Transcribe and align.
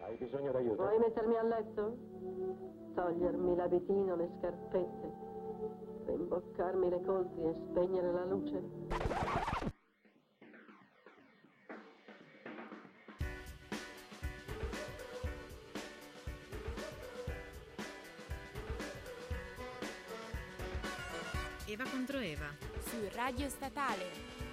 Hai 0.00 0.16
bisogno 0.16 0.52
d'aiuto? 0.52 0.82
Vuoi 0.82 0.98
mettermi 0.98 1.36
a 1.36 1.42
letto? 1.42 1.96
Togliermi 2.94 3.56
l'abitino, 3.56 4.16
le 4.16 4.28
scarpette, 4.38 5.12
rimboccarmi 6.06 6.88
le 6.90 7.02
coltri 7.02 7.42
e 7.44 7.54
spegnere 7.70 8.12
la 8.12 8.24
luce? 8.24 8.62
Eva 21.66 21.84
contro 21.90 22.18
Eva. 22.18 22.46
su 22.84 22.96
Radio 23.14 23.48
Statale. 23.48 24.43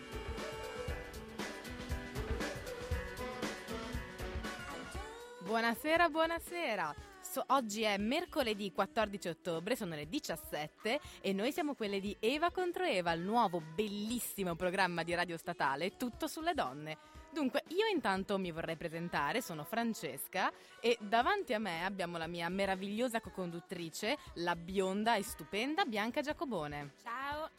Buonasera, 5.52 6.08
buonasera. 6.08 6.96
So- 7.20 7.44
oggi 7.48 7.82
è 7.82 7.98
mercoledì 7.98 8.72
14 8.72 9.28
ottobre, 9.28 9.76
sono 9.76 9.96
le 9.96 10.08
17 10.08 11.02
e 11.20 11.34
noi 11.34 11.52
siamo 11.52 11.74
quelle 11.76 12.00
di 12.00 12.16
Eva 12.22 12.52
contro 12.52 12.86
Eva, 12.86 13.12
il 13.12 13.20
nuovo 13.20 13.60
bellissimo 13.60 14.56
programma 14.56 15.04
di 15.04 15.14
radio 15.14 15.36
statale 15.36 15.98
tutto 15.98 16.28
sulle 16.28 16.54
donne. 16.54 17.00
Dunque, 17.34 17.64
io 17.68 17.86
intanto 17.94 18.38
mi 18.38 18.54
vorrei 18.54 18.78
presentare, 18.78 19.42
sono 19.42 19.66
Francesca 19.66 20.54
e 20.80 20.98
davanti 21.02 21.54
a 21.54 21.60
me 21.60 21.84
abbiamo 21.84 22.18
la 22.18 22.28
mia 22.28 22.48
meravigliosa 22.48 23.20
co-conduttrice, 23.20 24.18
la 24.36 24.56
bionda 24.56 25.16
e 25.16 25.24
stupenda 25.24 25.84
Bianca 25.84 26.22
Giacobone. 26.22 26.94
Ciao. 27.04 27.50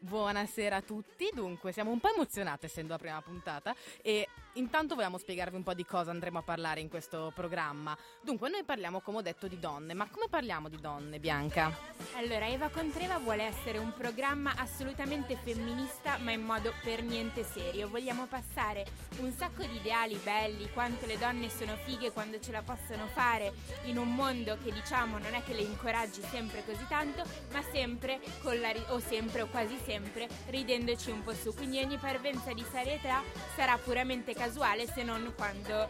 Buonasera 0.00 0.76
a 0.76 0.82
tutti, 0.82 1.28
dunque 1.34 1.72
siamo 1.72 1.90
un 1.90 1.98
po' 1.98 2.12
emozionate 2.14 2.66
essendo 2.66 2.92
la 2.92 2.98
prima 2.98 3.20
puntata 3.20 3.74
e 4.00 4.28
intanto 4.58 4.94
vogliamo 4.94 5.18
spiegarvi 5.18 5.56
un 5.56 5.62
po' 5.62 5.72
di 5.72 5.84
cosa 5.84 6.10
andremo 6.10 6.38
a 6.38 6.42
parlare 6.42 6.80
in 6.80 6.88
questo 6.88 7.32
programma. 7.34 7.96
Dunque 8.20 8.50
noi 8.50 8.64
parliamo 8.64 9.00
come 9.00 9.18
ho 9.18 9.22
detto 9.22 9.46
di 9.46 9.58
donne, 9.58 9.94
ma 9.94 10.08
come 10.10 10.26
parliamo 10.28 10.68
di 10.68 10.78
donne 10.80 11.18
Bianca? 11.20 11.72
Allora, 12.16 12.48
Eva 12.48 12.68
contro 12.68 13.00
Eva 13.00 13.18
vuole 13.18 13.44
essere 13.44 13.78
un 13.78 13.92
programma 13.94 14.54
assolutamente 14.56 15.36
femminista, 15.36 16.18
ma 16.18 16.32
in 16.32 16.42
modo 16.42 16.72
per 16.82 17.02
niente 17.02 17.44
serio. 17.44 17.88
Vogliamo 17.88 18.26
passare 18.26 18.84
un 19.18 19.32
sacco 19.32 19.64
di 19.64 19.76
ideali 19.76 20.18
belli, 20.22 20.70
quanto 20.72 21.06
le 21.06 21.18
donne 21.18 21.48
sono 21.48 21.76
fighe 21.84 22.10
quando 22.10 22.40
ce 22.40 22.50
la 22.50 22.62
possono 22.62 23.06
fare 23.06 23.52
in 23.84 23.96
un 23.96 24.14
mondo 24.14 24.58
che 24.62 24.72
diciamo 24.72 25.18
non 25.18 25.34
è 25.34 25.42
che 25.44 25.54
le 25.54 25.62
incoraggi 25.62 26.20
sempre 26.22 26.64
così 26.64 26.84
tanto, 26.88 27.22
ma 27.52 27.62
sempre 27.62 28.20
ri- 28.42 28.84
o 28.88 28.98
sempre 28.98 29.42
o 29.42 29.46
quasi 29.46 29.78
sempre 29.84 30.28
ridendoci 30.46 31.10
un 31.10 31.22
po' 31.22 31.34
su. 31.34 31.54
Quindi 31.54 31.80
ogni 31.80 31.96
parvenza 31.96 32.52
di 32.52 32.64
serietà 32.70 33.22
sarà 33.54 33.78
puramente 33.78 34.34
casuale 34.34 34.46
se 34.86 35.02
non 35.02 35.32
quando 35.36 35.84
eh, 35.84 35.88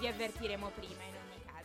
vi 0.00 0.06
avvertiremo 0.06 0.70
prima. 0.74 1.11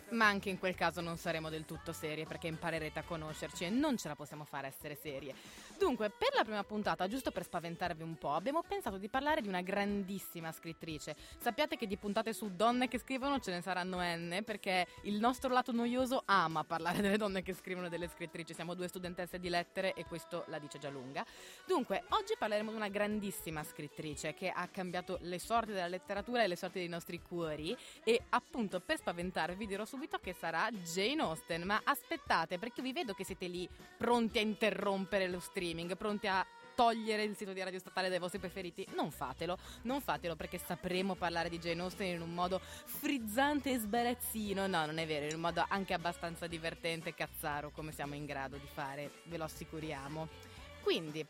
Ma 0.10 0.28
anche 0.28 0.50
in 0.50 0.58
quel 0.58 0.74
caso 0.74 1.02
non 1.02 1.18
saremo 1.18 1.50
del 1.50 1.66
tutto 1.66 1.92
serie 1.92 2.26
perché 2.26 2.48
imparerete 2.48 3.00
a 3.00 3.04
conoscerci 3.04 3.66
e 3.66 3.70
non 3.70 3.98
ce 3.98 4.08
la 4.08 4.16
possiamo 4.16 4.46
fare 4.46 4.68
essere 4.68 4.96
serie. 4.96 5.36
Dunque, 5.78 6.10
per 6.10 6.30
la 6.34 6.44
prima 6.44 6.64
puntata, 6.64 7.08
giusto 7.08 7.32
per 7.32 7.44
spaventarvi 7.44 8.04
un 8.04 8.18
po', 8.18 8.32
abbiamo 8.32 8.64
pensato 8.64 8.98
di 8.98 9.10
parlare 9.10 9.42
di 9.42 9.50
una 9.50 9.62
grandissima 9.62 10.54
scrittrice. 10.54 11.16
Sappiate 11.40 11.76
che 11.76 11.88
di 11.88 11.98
puntate 11.98 12.32
su 12.32 12.56
donne 12.56 12.88
che 12.88 13.00
scrivono 13.00 13.40
ce 13.40 13.52
ne 13.52 13.62
saranno 13.62 14.00
N 14.00 14.44
perché 14.46 14.88
il 15.04 15.20
nostro 15.20 15.52
lato 15.52 15.74
noioso 15.74 16.24
ama 16.26 16.64
parlare 16.64 17.02
delle 17.02 17.18
donne 17.18 17.44
che 17.44 17.54
scrivono 17.54 17.88
e 17.88 17.90
delle 17.90 18.08
scrittrici. 18.08 18.54
Siamo 18.54 18.76
due 18.76 18.88
studentesse 18.88 19.40
di 19.40 19.50
lettere 19.50 19.94
e 19.94 20.06
questo 20.06 20.46
la 20.48 20.58
dice 20.58 20.80
già 20.80 20.90
lunga. 20.90 21.26
Dunque, 21.66 22.06
oggi 22.10 22.36
parleremo 22.40 22.72
di 22.72 22.78
una 22.78 22.88
grandissima 22.88 23.62
scrittrice 23.62 24.34
che 24.34 24.50
ha 24.50 24.68
cambiato 24.70 25.18
le 25.24 25.38
sorti 25.38 25.74
della 25.74 25.88
letteratura 25.88 26.44
e 26.44 26.48
le 26.48 26.56
sorti 26.56 26.80
dei 26.80 26.88
nostri 26.88 27.22
cuori 27.22 27.78
e 28.06 28.22
appunto 28.30 28.80
per 28.80 28.98
spaventarvi 28.98 29.68
dirò 29.68 29.84
subito 29.84 29.97
che 30.28 30.36
sarà 30.38 30.70
Jane 30.72 31.22
Austen, 31.22 31.64
ma 31.64 31.80
aspettate 31.84 32.60
perché 32.60 32.82
vi 32.82 32.92
vedo 32.92 33.14
che 33.14 33.24
siete 33.24 33.48
lì 33.48 33.68
pronti 33.98 34.40
a 34.40 34.42
interrompere 34.42 35.30
lo 35.30 35.40
streaming, 35.40 35.96
pronti 35.96 36.28
a 36.28 36.46
togliere 36.76 37.24
il 37.24 37.36
sito 37.36 37.54
di 37.54 37.64
Radio 37.64 37.80
Statale 37.80 38.10
dai 38.10 38.20
vostri 38.20 38.40
preferiti, 38.40 38.86
non 38.94 39.10
fatelo, 39.10 39.58
non 39.84 40.02
fatelo 40.02 40.36
perché 40.36 40.58
sapremo 40.58 41.16
parlare 41.16 41.50
di 41.50 41.60
Jane 41.60 41.82
Austen 41.82 42.16
in 42.16 42.22
un 42.22 42.34
modo 42.34 42.60
frizzante 42.60 43.72
e 43.72 43.78
sbarazzino, 43.80 44.68
no 44.68 44.86
non 44.86 44.98
è 44.98 45.08
vero, 45.08 45.26
in 45.26 45.34
un 45.36 45.42
modo 45.42 45.66
anche 45.68 45.94
abbastanza 45.94 46.46
divertente 46.46 47.10
e 47.10 47.16
cazzaro 47.16 47.72
come 47.72 47.94
siamo 47.94 48.14
in 48.14 48.26
grado 48.26 48.58
di 48.58 48.68
fare, 48.72 49.22
ve 49.24 49.38
lo 49.38 49.46
assicuriamo. 49.46 50.28
Quindi, 50.84 51.26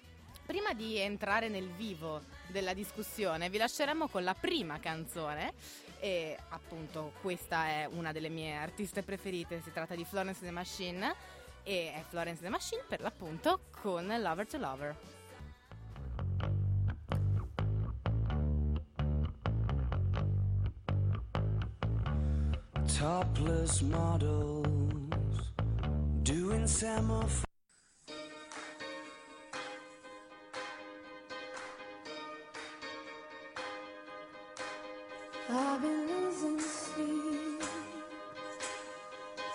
prima 0.45 0.73
di 0.73 0.97
entrare 0.97 1.47
nel 1.47 1.69
vivo 1.69 2.23
della 2.47 2.73
discussione, 2.73 3.50
vi 3.50 3.57
lasceremo 3.57 4.07
con 4.07 4.23
la 4.23 4.33
prima 4.33 4.79
canzone 4.79 5.53
e 6.00 6.38
appunto 6.50 7.13
questa 7.22 7.68
è 7.68 7.90
una 7.91 8.12
delle 8.12 8.30
mie 8.30 8.56
artiste 8.56 9.03
preferite, 9.03 9.62
si 9.62 9.72
tratta 9.72 9.96
di 9.96 10.06
Florence 10.06 10.44
the 10.44 10.52
Machine 10.52 11.13
e 11.63 11.94
è 11.94 12.03
Florence 12.08 12.41
the 12.41 12.50
Machine 12.50 12.84
per 12.88 13.02
l'appunto 13.02 13.62
con 13.81 14.07
Lover 14.07 14.47
to 14.47 14.57
Lover. 14.57 14.96
Topless 22.97 23.81
models 23.81 25.53
doing 26.24 26.66
semaphore. 26.66 27.47
I've 35.50 35.81
been 35.81 36.08
losing 36.08 36.59
sleep. 36.59 37.63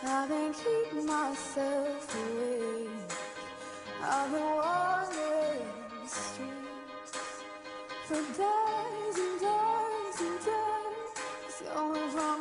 I've 0.03 0.27
been 0.27 0.55
keeping 0.55 1.05
myself 1.05 2.17
awake. 2.17 2.89
I've 4.03 4.33
been 4.33 4.41
wandering 4.41 6.07
streets 6.07 7.19
for 8.07 8.15
days 8.15 9.17
and 9.19 9.41
days 9.41 10.21
and 10.21 10.39
days, 10.47 11.63
going 11.75 12.11
from 12.11 12.32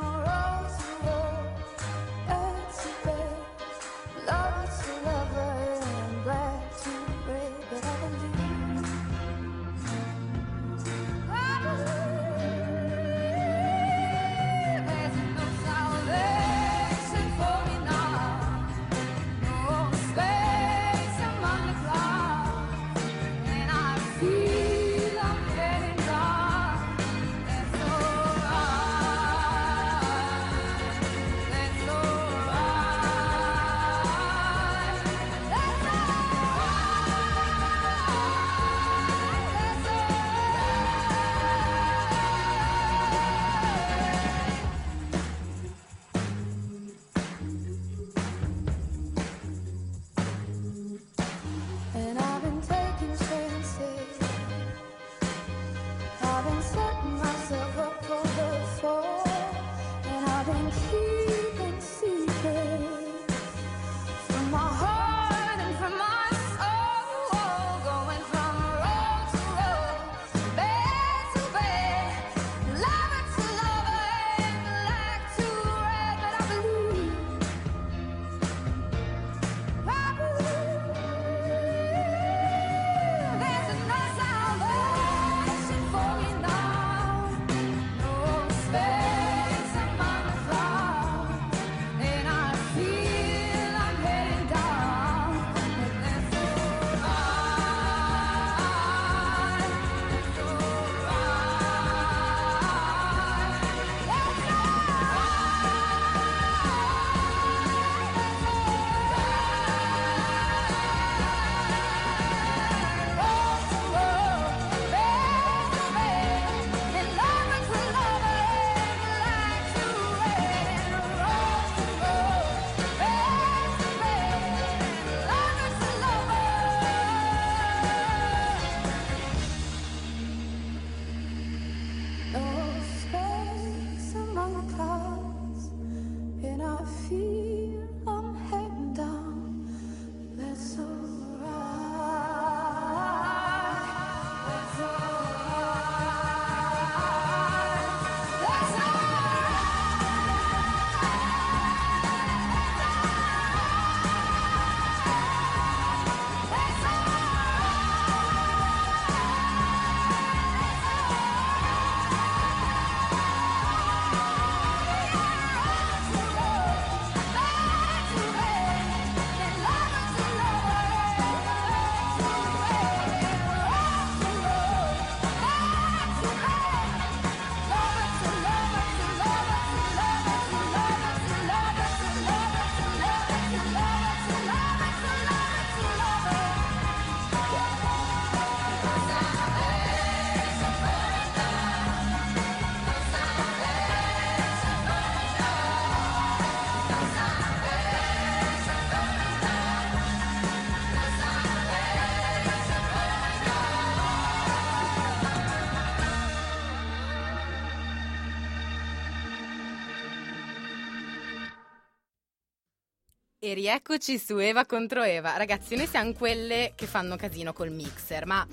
E 213.52 213.54
rieccoci 213.54 214.18
su 214.18 214.38
Eva 214.38 214.66
contro 214.66 215.04
Eva. 215.04 215.36
Ragazzi, 215.36 215.76
noi 215.76 215.86
siamo 215.86 216.14
quelle 216.14 216.72
che 216.74 216.86
fanno 216.86 217.18
casino 217.18 217.52
col 217.52 217.70
mixer, 217.70 218.26
ma 218.26 218.48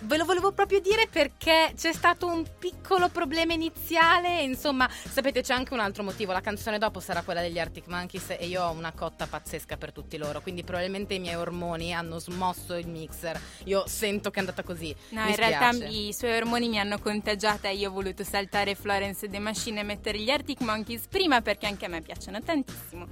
ve 0.00 0.16
lo 0.16 0.24
volevo 0.24 0.52
proprio 0.52 0.80
dire 0.80 1.06
perché 1.10 1.72
c'è 1.76 1.92
stato 1.92 2.26
un 2.26 2.44
piccolo 2.58 3.08
problema 3.08 3.52
iniziale. 3.52 4.42
Insomma, 4.42 4.88
sapete, 4.90 5.42
c'è 5.42 5.52
anche 5.54 5.74
un 5.74 5.80
altro 5.80 6.02
motivo. 6.02 6.32
La 6.32 6.40
canzone 6.40 6.78
dopo 6.78 7.00
sarà 7.00 7.22
quella 7.22 7.40
degli 7.40 7.58
Arctic 7.58 7.86
Monkeys 7.88 8.30
e 8.38 8.46
io 8.46 8.62
ho 8.62 8.70
una 8.72 8.92
cotta 8.92 9.26
pazzesca 9.26 9.76
per 9.76 9.92
tutti 9.92 10.16
loro. 10.16 10.40
Quindi, 10.40 10.64
probabilmente 10.64 11.14
i 11.14 11.18
miei 11.18 11.34
ormoni 11.34 11.92
hanno 11.92 12.18
smosso 12.18 12.74
il 12.76 12.88
mixer. 12.88 13.38
Io 13.64 13.84
sento 13.86 14.30
che 14.30 14.36
è 14.36 14.40
andata 14.40 14.62
così. 14.62 14.94
No, 15.10 15.24
Mi 15.24 15.30
in 15.30 15.36
realtà 15.36 15.72
spiace. 15.72 15.92
i 15.94 16.12
suoi 16.14 16.36
ormoni 16.36 16.68
mi 16.68 16.78
hanno 16.78 16.98
contagiata 16.98 17.68
e 17.68 17.74
io 17.76 17.90
ho 17.90 17.92
voluto 17.92 18.24
saltare 18.24 18.74
Florence 18.74 19.28
The 19.28 19.38
Machine 19.38 19.80
e 19.80 19.82
mettere 19.82 20.18
gli 20.18 20.30
Arctic 20.30 20.60
Monkeys 20.60 21.06
prima 21.08 21.40
perché 21.42 21.66
anche 21.66 21.84
a 21.84 21.88
me 21.88 22.00
piacciono 22.00 22.40
tantissimo, 22.42 23.06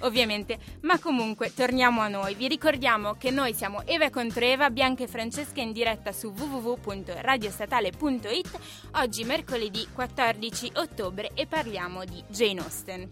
ovviamente. 0.00 0.58
Ma 0.82 0.98
comunque, 0.98 1.52
torniamo 1.54 2.00
a 2.02 2.08
noi. 2.08 2.34
Vi 2.34 2.48
ricordiamo 2.48 3.14
che 3.14 3.30
noi 3.30 3.54
siamo 3.54 3.82
Eva 3.86 4.10
contro 4.10 4.44
Eva, 4.44 4.68
Bianca 4.70 5.04
e 5.04 5.08
Francesca 5.08 5.60
in 5.60 5.72
diretta 5.72 6.12
su 6.12 6.32
www.radiostatale.it 6.36 8.58
oggi 8.92 9.24
mercoledì 9.24 9.88
14 9.92 10.72
ottobre 10.74 11.30
e 11.34 11.46
parliamo 11.46 12.04
di 12.04 12.22
Jane 12.28 12.60
Austen. 12.60 13.08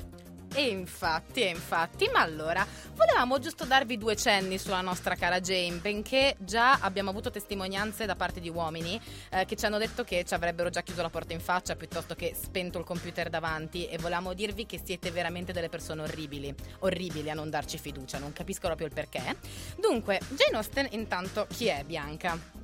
E 0.54 0.68
infatti, 0.68 1.40
e 1.40 1.48
infatti, 1.48 2.10
ma 2.12 2.20
allora 2.20 2.66
volevamo 2.94 3.38
giusto 3.38 3.64
darvi 3.64 3.96
due 3.96 4.16
cenni 4.16 4.58
sulla 4.58 4.82
nostra 4.82 5.14
cara 5.14 5.40
Jane, 5.40 5.76
benché 5.76 6.36
già 6.40 6.78
abbiamo 6.80 7.08
avuto 7.08 7.30
testimonianze 7.30 8.04
da 8.04 8.16
parte 8.16 8.38
di 8.38 8.50
uomini 8.50 9.00
eh, 9.30 9.46
che 9.46 9.56
ci 9.56 9.64
hanno 9.64 9.78
detto 9.78 10.04
che 10.04 10.24
ci 10.24 10.34
avrebbero 10.34 10.68
già 10.68 10.82
chiuso 10.82 11.00
la 11.00 11.08
porta 11.08 11.32
in 11.32 11.40
faccia 11.40 11.74
piuttosto 11.74 12.14
che 12.14 12.36
spento 12.38 12.78
il 12.78 12.84
computer 12.84 13.30
davanti 13.30 13.86
e 13.86 13.96
volevamo 13.96 14.34
dirvi 14.34 14.66
che 14.66 14.78
siete 14.84 15.10
veramente 15.10 15.52
delle 15.52 15.70
persone 15.70 16.02
orribili, 16.02 16.54
orribili 16.80 17.30
a 17.30 17.34
non 17.34 17.48
darci 17.48 17.78
fiducia, 17.78 18.18
non 18.18 18.34
capisco 18.34 18.66
proprio 18.66 18.88
il 18.88 18.92
perché. 18.92 19.38
Dunque, 19.78 20.20
Jane 20.28 20.56
Austen 20.56 20.88
intanto 20.90 21.46
chi 21.48 21.68
è 21.68 21.82
Bianca? 21.84 22.61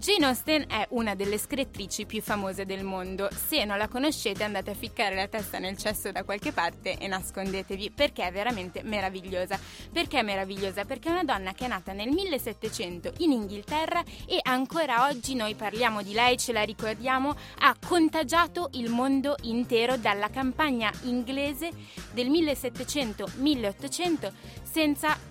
Jane 0.00 0.24
Austen 0.24 0.64
è 0.66 0.86
una 0.92 1.14
delle 1.14 1.36
scrittrici 1.36 2.06
più 2.06 2.22
famose 2.22 2.64
del 2.64 2.84
mondo. 2.84 3.28
Se 3.30 3.66
non 3.66 3.76
la 3.76 3.86
conoscete 3.86 4.42
andate 4.42 4.70
a 4.70 4.74
ficcare 4.74 5.14
la 5.14 5.28
testa 5.28 5.58
nel 5.58 5.76
cesso 5.76 6.10
da 6.10 6.24
qualche 6.24 6.52
parte 6.52 6.96
e 6.96 7.06
nascondetevi 7.06 7.90
perché 7.90 8.26
è 8.26 8.32
veramente 8.32 8.82
meravigliosa. 8.82 9.60
Perché 9.92 10.20
è 10.20 10.22
meravigliosa? 10.22 10.86
Perché 10.86 11.10
è 11.10 11.12
una 11.12 11.24
donna 11.24 11.52
che 11.52 11.66
è 11.66 11.68
nata 11.68 11.92
nel 11.92 12.08
1700 12.08 13.12
in 13.18 13.32
Inghilterra 13.32 14.02
e 14.26 14.40
ancora 14.42 15.06
oggi 15.06 15.34
noi 15.34 15.54
parliamo 15.54 16.00
di 16.00 16.14
lei, 16.14 16.38
ce 16.38 16.54
la 16.54 16.62
ricordiamo, 16.62 17.36
ha 17.58 17.76
contagiato 17.86 18.70
il 18.72 18.88
mondo 18.88 19.34
intero 19.42 19.98
dalla 19.98 20.30
campagna 20.30 20.90
inglese 21.02 21.72
del 22.12 22.30
1700-1800 22.30 24.32
senza 24.62 25.29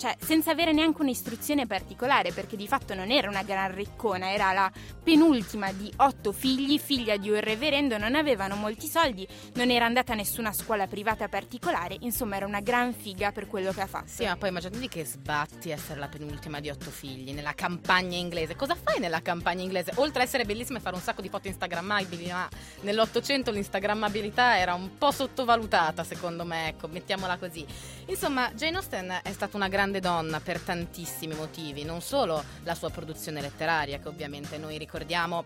cioè 0.00 0.16
senza 0.18 0.50
avere 0.50 0.72
neanche 0.72 1.02
un'istruzione 1.02 1.66
particolare, 1.66 2.32
perché 2.32 2.56
di 2.56 2.66
fatto 2.66 2.94
non 2.94 3.10
era 3.10 3.28
una 3.28 3.42
gran 3.42 3.74
riccona, 3.74 4.32
era 4.32 4.50
la 4.52 4.72
penultima 5.02 5.70
di 5.72 5.92
otto 5.96 6.32
figli, 6.32 6.78
figlia 6.78 7.18
di 7.18 7.28
un 7.28 7.38
reverendo, 7.38 7.98
non 7.98 8.14
avevano 8.14 8.56
molti 8.56 8.86
soldi, 8.86 9.28
non 9.56 9.70
era 9.70 9.84
andata 9.84 10.14
a 10.14 10.16
nessuna 10.16 10.54
scuola 10.54 10.86
privata 10.86 11.28
particolare, 11.28 11.98
insomma 12.00 12.36
era 12.36 12.46
una 12.46 12.60
gran 12.60 12.94
figa 12.94 13.30
per 13.30 13.46
quello 13.46 13.72
che 13.72 13.82
ha 13.82 13.86
fatto. 13.86 14.08
Sì, 14.08 14.24
ma 14.24 14.36
poi 14.36 14.48
immaginatevi 14.48 14.88
che 14.88 15.04
sbatti 15.04 15.68
essere 15.68 16.00
la 16.00 16.08
penultima 16.08 16.60
di 16.60 16.70
otto 16.70 16.90
figli 16.90 17.34
nella 17.34 17.52
campagna 17.52 18.16
inglese. 18.16 18.56
Cosa 18.56 18.74
fai 18.74 19.00
nella 19.00 19.20
campagna 19.20 19.62
inglese? 19.62 19.92
Oltre 19.96 20.22
a 20.22 20.24
essere 20.24 20.46
bellissima 20.46 20.78
e 20.78 20.80
fare 20.80 20.96
un 20.96 21.02
sacco 21.02 21.20
di 21.20 21.28
foto 21.28 21.48
instagrammabili, 21.48 22.28
ma 22.28 22.48
nell'Ottocento 22.80 23.50
l'instagrammabilità 23.50 24.56
era 24.56 24.72
un 24.72 24.96
po' 24.96 25.10
sottovalutata, 25.10 26.04
secondo 26.04 26.46
me, 26.46 26.68
ecco, 26.68 26.88
mettiamola 26.88 27.36
così. 27.36 27.66
Insomma, 28.06 28.50
Jane 28.54 28.76
Austen 28.76 29.20
è 29.22 29.32
stata 29.32 29.58
una 29.58 29.68
grande 29.68 29.88
donna 29.98 30.38
per 30.38 30.60
tantissimi 30.60 31.34
motivi, 31.34 31.82
non 31.82 32.00
solo 32.00 32.44
la 32.62 32.76
sua 32.76 32.90
produzione 32.90 33.40
letteraria, 33.40 33.98
che 33.98 34.06
ovviamente 34.06 34.56
noi 34.58 34.78
ricordiamo 34.78 35.42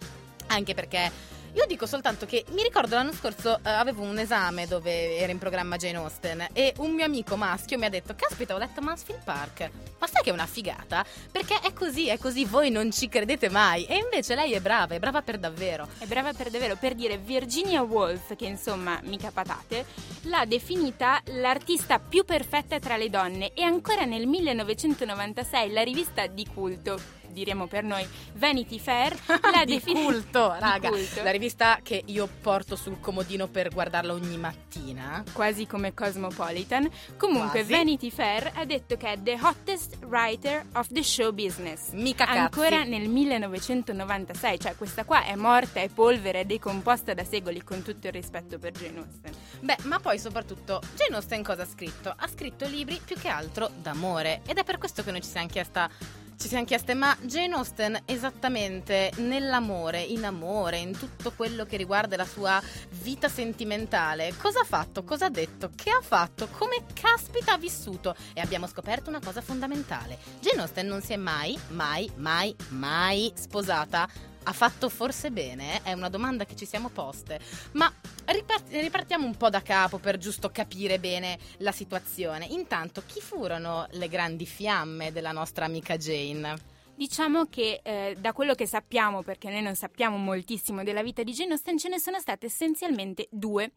anche 0.49 0.75
perché 0.75 1.11
io 1.55 1.67
dico 1.67 1.87
soltanto 1.87 2.27
che 2.27 2.45
mi 2.51 2.63
ricordo 2.63 2.97
l'anno 2.97 3.13
scorso 3.13 3.59
eh, 3.59 3.71
avevo 3.71 4.03
un 4.03 4.19
esame 4.19 4.67
dove 4.67 5.17
era 5.17 5.31
in 5.31 5.39
programma 5.39 5.77
Jane 5.77 5.99
Austen 5.99 6.49
e 6.53 6.75
un 6.79 6.93
mio 6.93 7.05
amico 7.05 7.37
maschio 7.37 7.79
mi 7.79 7.85
ha 7.85 7.89
detto 7.89 8.15
caspita 8.17 8.55
ho 8.55 8.59
letto 8.59 8.81
Mansfield 8.81 9.23
Park. 9.23 9.71
Ma 9.99 10.07
sai 10.09 10.23
che 10.23 10.31
è 10.31 10.33
una 10.33 10.47
figata? 10.47 11.05
Perché 11.31 11.61
è 11.61 11.73
così 11.73 12.09
è 12.09 12.19
così 12.19 12.45
voi 12.45 12.71
non 12.71 12.91
ci 12.91 13.09
credete 13.09 13.49
mai. 13.51 13.85
E 13.87 13.99
invece 13.99 14.35
lei 14.35 14.53
è 14.53 14.61
brava 14.61 14.95
è 14.95 14.99
brava 14.99 15.23
per 15.23 15.39
davvero. 15.39 15.89
È 15.99 16.07
brava 16.07 16.33
per 16.33 16.51
davvero, 16.51 16.75
per 16.77 16.95
dire 16.95 17.19
Virginia 17.19 17.83
Woolf, 17.83 18.35
che 18.35 18.47
insomma 18.47 18.99
mica 19.05 19.31
patate, 19.31 19.87
l'ha 20.23 20.45
definita 20.47 21.21
l'artista 21.27 22.01
più 22.01 22.25
perfetta 22.25 22.81
tra 22.81 22.97
le 22.97 23.11
donne 23.11 23.53
e 23.55 23.63
ancora 23.63 24.05
nel 24.05 24.27
1996 24.27 25.73
la 25.73 25.83
rivista 25.83 26.27
di 26.27 26.47
culto, 26.53 26.99
diremo 27.35 27.67
per 27.67 27.85
noi, 27.85 28.07
Vanity 28.35 28.79
Fair, 28.79 29.15
l'ha 29.27 29.65
di 29.67 29.75
definita 29.75 30.07
culto 30.07 30.53
di 30.55 30.61
raga 30.61 30.89
culto. 30.89 31.23
la 31.23 31.31
rivista 31.31 31.81
che 31.83 32.03
io 32.07 32.27
porto 32.41 32.77
sul 32.77 32.99
comodino 33.01 33.49
per 33.49 33.69
guardarla 33.69 34.15
ogni 34.15 34.39
mattina 34.39 35.23
quasi 35.33 35.67
come 35.67 35.93
Cosmopolitan. 35.93 36.89
Comunque, 37.19 37.61
Quasi. 37.65 37.73
Vanity 37.73 38.11
Fair 38.11 38.53
ha 38.55 38.65
detto 38.65 38.97
che 38.97 39.13
è 39.13 39.23
the 39.23 39.39
hottest 39.41 39.99
writer 40.07 40.65
of 40.75 40.87
the 40.91 41.03
show 41.03 41.33
business. 41.33 41.91
mica 41.91 42.25
cazzi 42.25 42.39
Ancora 42.39 42.85
nel 42.85 43.09
1996, 43.09 44.59
cioè 44.61 44.77
questa 44.77 45.05
qua 45.05 45.25
è 45.25 45.35
morta, 45.35 45.81
è 45.81 45.89
polvere, 45.89 46.41
è 46.41 46.45
decomposta 46.45 47.13
da 47.15 47.25
secoli, 47.25 47.63
con 47.63 47.83
tutto 47.83 48.07
il 48.07 48.13
rispetto 48.13 48.59
per 48.59 48.73
Jane 48.73 48.99
Austen. 48.99 49.33
Beh, 49.61 49.77
ma 49.85 49.99
poi 49.99 50.19
soprattutto 50.19 50.81
Jane 50.97 51.17
Austen 51.17 51.43
cosa 51.43 51.63
ha 51.63 51.67
scritto? 51.67 52.15
Ha 52.17 52.29
scritto 52.29 52.67
libri 52.67 53.01
più 53.05 53.17
che 53.17 53.29
altro 53.29 53.71
d'amore 53.81 54.43
ed 54.47 54.59
è 54.59 54.65
per 54.65 54.79
questo 54.79 55.03
che 55.03 55.11
noi 55.11 55.23
ci 55.23 55.29
siamo 55.29 55.47
chiesta 55.49 55.89
ci 56.37 56.49
siamo 56.49 56.65
chieste, 56.65 56.95
ma 56.95 57.17
Jane 57.23 57.55
Austen 57.55 58.03
esattamente 58.05 59.13
nell'amore, 59.17 60.01
in 60.01 60.25
amore, 60.25 60.79
in 60.79 60.97
tutto 60.97 61.33
quello 61.33 61.65
che 61.65 61.77
riguarda 61.77 62.17
la 62.17 62.27
sua 62.27 62.61
vita 63.03 63.29
sentimentale, 63.29 64.35
cosa 64.37 64.61
ha 64.61 64.65
fatto, 64.65 65.05
cosa 65.05 65.27
ha 65.27 65.31
detto, 65.31 65.71
che 65.75 65.91
ha 65.91 66.01
fatto, 66.03 66.49
come 66.49 66.85
caspita 66.93 67.55
ha 67.55 67.59
vissuto? 67.59 68.15
E 68.33 68.41
abbiamo 68.41 68.67
scoperto 68.67 69.11
una 69.11 69.21
cosa 69.21 69.41
fondamentale. 69.41 70.19
Jane 70.41 70.63
Austen 70.63 70.87
non 70.87 71.03
si 71.03 71.13
è 71.13 71.17
mai, 71.17 71.59
mai, 71.69 72.11
mai, 72.17 72.55
mai 72.69 73.33
sposata. 73.35 74.09
Ha 74.47 74.53
fatto 74.53 74.91
forse 74.91 75.31
bene? 75.31 75.83
È 75.83 75.93
una 75.93 76.11
domanda 76.11 76.45
che 76.45 76.55
ci 76.55 76.67
siamo 76.67 76.91
poste. 76.91 77.41
Ma 77.73 77.91
ripart- 78.27 78.71
ripartiamo 78.71 79.25
un 79.25 79.37
po' 79.37 79.49
da 79.49 79.63
capo 79.63 79.99
per 79.99 80.19
giusto 80.19 80.51
capire 80.51 80.99
bene 80.99 81.39
la 81.59 81.73
situazione. 81.73 82.45
Intanto, 82.47 83.03
chi 83.07 83.21
furono 83.21 83.87
le 83.93 84.09
grandi 84.09 84.45
fiamme 84.45 85.13
della 85.13 85.33
nostra 85.33 85.65
amica 85.65 85.97
Jane? 85.97 86.73
Diciamo 86.97 87.47
che 87.47 87.81
eh, 87.83 88.17
da 88.19 88.33
quello 88.33 88.55
che 88.55 88.67
sappiamo, 88.67 89.23
perché 89.23 89.51
noi 89.51 89.63
non 89.63 89.75
sappiamo 89.75 90.17
moltissimo 90.17 90.83
della 90.85 91.03
vita 91.03 91.23
di 91.23 91.33
Jane 91.33 91.53
Austen, 91.53 91.77
ce 91.79 91.89
ne 91.89 91.99
sono 91.99 92.21
state 92.21 92.47
essenzialmente 92.47 93.27
due. 93.31 93.73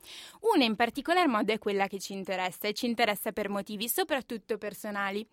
Una 0.53 0.63
in 0.63 0.75
particolar 0.75 1.27
modo 1.27 1.51
è 1.51 1.57
quella 1.57 1.87
che 1.87 1.99
ci 1.99 2.13
interessa 2.13 2.67
e 2.67 2.73
ci 2.73 2.85
interessa 2.85 3.31
per 3.31 3.49
motivi 3.49 3.89
soprattutto 3.89 4.57
personali, 4.57 5.25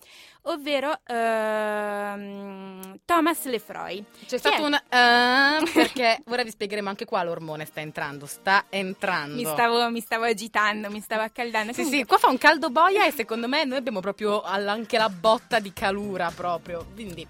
ovvero 0.42 0.98
ehm, 1.04 3.00
Thomas 3.04 3.44
Lefroy. 3.44 4.02
C'è 4.26 4.38
stato 4.38 4.56
è? 4.56 4.60
un 4.60 4.74
eh, 4.74 5.70
perché 5.72 6.22
ora 6.28 6.42
vi 6.42 6.50
spiegheremo 6.50 6.88
anche 6.88 7.04
qua 7.04 7.22
l'ormone 7.22 7.64
sta 7.64 7.80
entrando, 7.80 8.26
sta 8.26 8.64
entrando. 8.70 9.34
Mi 9.34 9.44
stavo, 9.44 9.90
mi 9.90 10.00
stavo 10.00 10.24
agitando, 10.24 10.90
mi 10.90 11.00
stavo 11.00 11.22
accaldando. 11.22 11.72
Sì, 11.72 11.82
Comunque, 11.82 11.98
sì, 11.98 12.06
qua 12.06 12.18
fa 12.18 12.28
un 12.28 12.38
caldo 12.38 12.70
boia 12.70 13.06
e 13.06 13.12
secondo 13.12 13.46
me 13.46 13.64
noi 13.64 13.76
abbiamo 13.76 14.00
proprio 14.00 14.42
anche 14.42 14.96
la 14.96 15.08
botta 15.08 15.58
di 15.58 15.72
calura 15.72 16.30
proprio. 16.34 16.86
Quindi 16.94 17.26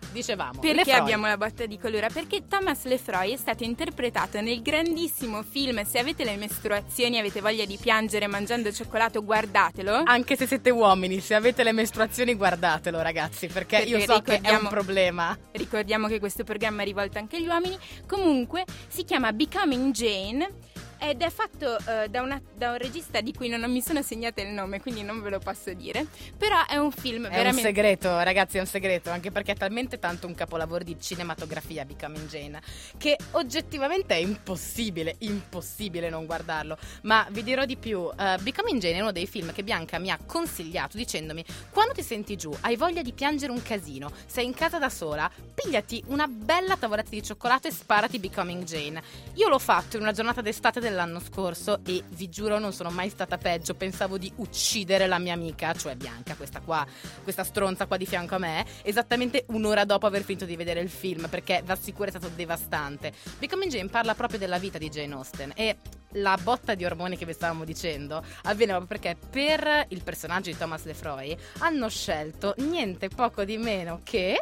dicevamo. 0.50 0.74
Perché 0.74 0.92
abbiamo 0.92 1.26
la 1.26 1.36
botta 1.36 1.66
di 1.66 1.78
colura? 1.78 2.08
Perché 2.08 2.46
Thomas 2.48 2.84
Lefroy 2.84 3.32
è 3.32 3.36
stato 3.36 3.64
interpretato 3.64 4.40
nel 4.40 4.62
grandissimo 4.62 5.42
film 5.42 5.84
Se 5.84 5.98
avete 5.98 6.24
le 6.24 6.36
mestruazioni 6.36 7.16
e 7.16 7.20
avete 7.20 7.40
voglia 7.40 7.64
di 7.64 7.78
piangere 7.80 8.26
mangiando 8.26 8.72
cioccolato, 8.72 9.24
guardatelo. 9.24 10.02
Anche 10.04 10.36
se 10.36 10.46
siete 10.46 10.70
uomini, 10.70 11.20
se 11.20 11.34
avete 11.34 11.62
le 11.62 11.72
mestruazioni 11.72 12.34
guardatelo 12.34 13.00
ragazzi, 13.00 13.46
perché, 13.46 13.78
Perché 13.78 13.90
io 13.90 14.00
so 14.00 14.20
che 14.20 14.40
è 14.40 14.54
un 14.54 14.68
problema. 14.68 15.36
Ricordiamo 15.52 16.08
che 16.08 16.18
questo 16.18 16.44
programma 16.44 16.82
è 16.82 16.84
rivolto 16.84 17.18
anche 17.18 17.36
agli 17.36 17.46
uomini. 17.46 17.76
Comunque 18.06 18.64
si 18.88 19.04
chiama 19.04 19.32
Becoming 19.32 19.92
Jane 19.92 20.72
ed 21.08 21.22
è 21.22 21.30
fatto 21.30 21.76
eh, 21.78 22.08
da, 22.08 22.22
una- 22.22 22.40
da 22.54 22.70
un 22.70 22.78
regista 22.78 23.20
di 23.20 23.32
cui 23.32 23.48
non, 23.48 23.70
mi 23.70 23.82
sono 23.82 24.02
segnata 24.02 24.40
il 24.40 24.48
nome, 24.48 24.80
quindi 24.80 25.02
non 25.02 25.20
ve 25.20 25.30
lo 25.30 25.38
posso 25.38 25.72
dire. 25.74 26.06
Però 26.36 26.64
è 26.66 26.76
un 26.76 26.90
film 26.90 27.26
È 27.26 27.30
veramente... 27.30 27.56
un 27.56 27.74
segreto, 27.74 28.18
ragazzi, 28.20 28.56
è 28.56 28.60
un 28.60 28.66
segreto, 28.66 29.10
anche 29.10 29.30
perché 29.30 29.52
è 29.52 29.56
talmente 29.56 29.98
tanto 29.98 30.26
un 30.26 30.34
capolavoro 30.34 30.84
di 30.84 30.96
cinematografia 30.98 31.84
Becoming 31.84 32.26
Jane 32.28 32.60
che 32.96 33.16
oggettivamente 33.32 34.14
è 34.14 34.18
impossibile, 34.18 35.16
impossibile 35.18 36.08
non 36.08 36.26
guardarlo. 36.26 36.78
Ma 37.02 37.26
vi 37.30 37.42
dirò 37.42 37.64
di 37.64 37.76
più, 37.76 38.08
eh, 38.18 38.36
Becoming 38.40 38.80
Jane 38.80 38.96
è 38.96 39.00
uno 39.00 39.12
dei 39.12 39.26
film 39.26 39.52
che 39.52 39.62
Bianca 39.62 39.98
mi 39.98 40.10
ha 40.10 40.18
consigliato 40.24 40.96
dicendomi 40.96 41.44
quando 41.70 41.92
ti 41.92 42.02
senti 42.02 42.36
giù, 42.36 42.54
hai 42.62 42.76
voglia 42.76 43.02
di 43.02 43.12
piangere 43.12 43.52
un 43.52 43.62
casino, 43.62 44.10
sei 44.26 44.46
in 44.46 44.54
casa 44.54 44.78
da 44.78 44.88
sola, 44.88 45.30
pigliati 45.54 46.02
una 46.06 46.26
bella 46.26 46.76
tavoletta 46.76 47.10
di 47.10 47.22
cioccolato 47.22 47.68
e 47.68 47.72
sparati 47.72 48.18
Becoming 48.18 48.64
Jane. 48.64 49.02
Io 49.34 49.48
l'ho 49.48 49.58
fatto 49.58 49.96
in 49.96 50.02
una 50.02 50.12
giornata 50.12 50.40
d'estate 50.40 50.80
dell'anno 50.94 51.20
scorso 51.20 51.80
e 51.84 52.02
vi 52.10 52.28
giuro 52.28 52.58
non 52.58 52.72
sono 52.72 52.90
mai 52.90 53.10
stata 53.10 53.36
peggio, 53.36 53.74
pensavo 53.74 54.16
di 54.16 54.32
uccidere 54.36 55.06
la 55.06 55.18
mia 55.18 55.34
amica, 55.34 55.72
cioè 55.74 55.96
Bianca, 55.96 56.36
questa 56.36 56.60
qua, 56.60 56.86
questa 57.22 57.42
stronza 57.42 57.86
qua 57.86 57.96
di 57.96 58.06
fianco 58.06 58.36
a 58.36 58.38
me, 58.38 58.64
esattamente 58.82 59.44
un'ora 59.48 59.84
dopo 59.84 60.06
aver 60.06 60.22
finito 60.22 60.44
di 60.44 60.56
vedere 60.56 60.80
il 60.80 60.88
film, 60.88 61.28
perché 61.28 61.62
vi 61.64 61.72
assicuro 61.72 62.06
è 62.06 62.10
stato 62.10 62.28
devastante. 62.28 63.12
Becoming 63.38 63.70
Jane 63.70 63.88
parla 63.88 64.14
proprio 64.14 64.38
della 64.38 64.58
vita 64.58 64.78
di 64.78 64.88
Jane 64.88 65.12
Austen 65.14 65.52
e 65.56 65.76
la 66.18 66.38
botta 66.40 66.74
di 66.74 66.84
ormoni 66.84 67.16
che 67.16 67.26
vi 67.26 67.32
stavamo 67.32 67.64
dicendo 67.64 68.22
avviene 68.42 68.72
proprio 68.72 68.86
perché 68.86 69.16
per 69.28 69.86
il 69.88 70.04
personaggio 70.04 70.48
di 70.48 70.56
Thomas 70.56 70.84
Lefroy 70.84 71.36
hanno 71.58 71.88
scelto 71.88 72.54
niente 72.58 73.08
poco 73.08 73.42
di 73.42 73.58
meno 73.58 74.00
che 74.04 74.38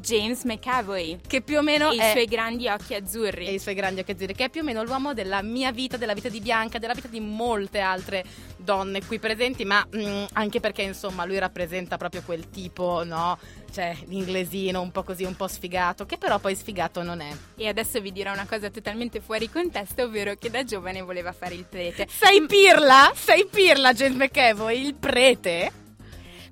James 0.00 0.44
McAvoy 0.44 1.18
che 1.26 1.40
più 1.40 1.58
o 1.58 1.62
meno 1.62 1.90
e 1.90 1.94
i 1.94 1.98
è 1.98 2.10
suoi 2.12 2.26
grandi 2.26 2.68
occhi 2.68 2.94
azzurri. 2.94 3.46
e 3.46 3.52
i 3.54 3.58
suoi 3.58 3.74
grandi 3.74 4.00
occhi 4.00 4.12
azzurri, 4.12 4.34
che 4.34 4.44
è 4.44 4.50
più 4.50 4.60
o 4.60 4.64
meno 4.64 4.82
l'uomo 4.82 5.14
della 5.14 5.42
mia 5.42 5.72
vita, 5.72 5.96
della 5.96 6.14
vita 6.14 6.28
di 6.28 6.40
Bianca, 6.40 6.78
della 6.78 6.94
vita 6.94 7.08
di 7.08 7.20
molte 7.20 7.80
altre 7.80 8.24
donne 8.56 9.04
qui 9.04 9.18
presenti, 9.18 9.64
ma 9.64 9.86
mm, 9.94 10.24
anche 10.34 10.60
perché 10.60 10.82
insomma 10.82 11.24
lui 11.24 11.38
rappresenta 11.38 11.96
proprio 11.96 12.22
quel 12.24 12.50
tipo, 12.50 13.04
no? 13.04 13.38
Cioè 13.72 13.96
l'inglesino 14.06 14.80
un 14.80 14.90
po' 14.90 15.02
così, 15.02 15.24
un 15.24 15.36
po' 15.36 15.48
sfigato, 15.48 16.06
che 16.06 16.18
però 16.18 16.38
poi 16.38 16.54
sfigato 16.54 17.02
non 17.02 17.20
è. 17.20 17.30
E 17.56 17.68
adesso 17.68 18.00
vi 18.00 18.12
dirò 18.12 18.32
una 18.32 18.46
cosa 18.46 18.70
totalmente 18.70 19.20
fuori 19.20 19.50
contesto, 19.50 20.02
ovvero 20.04 20.34
che 20.34 20.50
da 20.50 20.64
giovane 20.64 21.02
voleva 21.02 21.32
fare 21.32 21.54
il 21.54 21.64
prete. 21.64 22.06
Sei 22.08 22.44
pirla? 22.46 23.12
Sei 23.14 23.46
pirla, 23.46 23.92
James 23.92 24.16
McAvoy, 24.16 24.86
il 24.86 24.94
prete? 24.94 25.84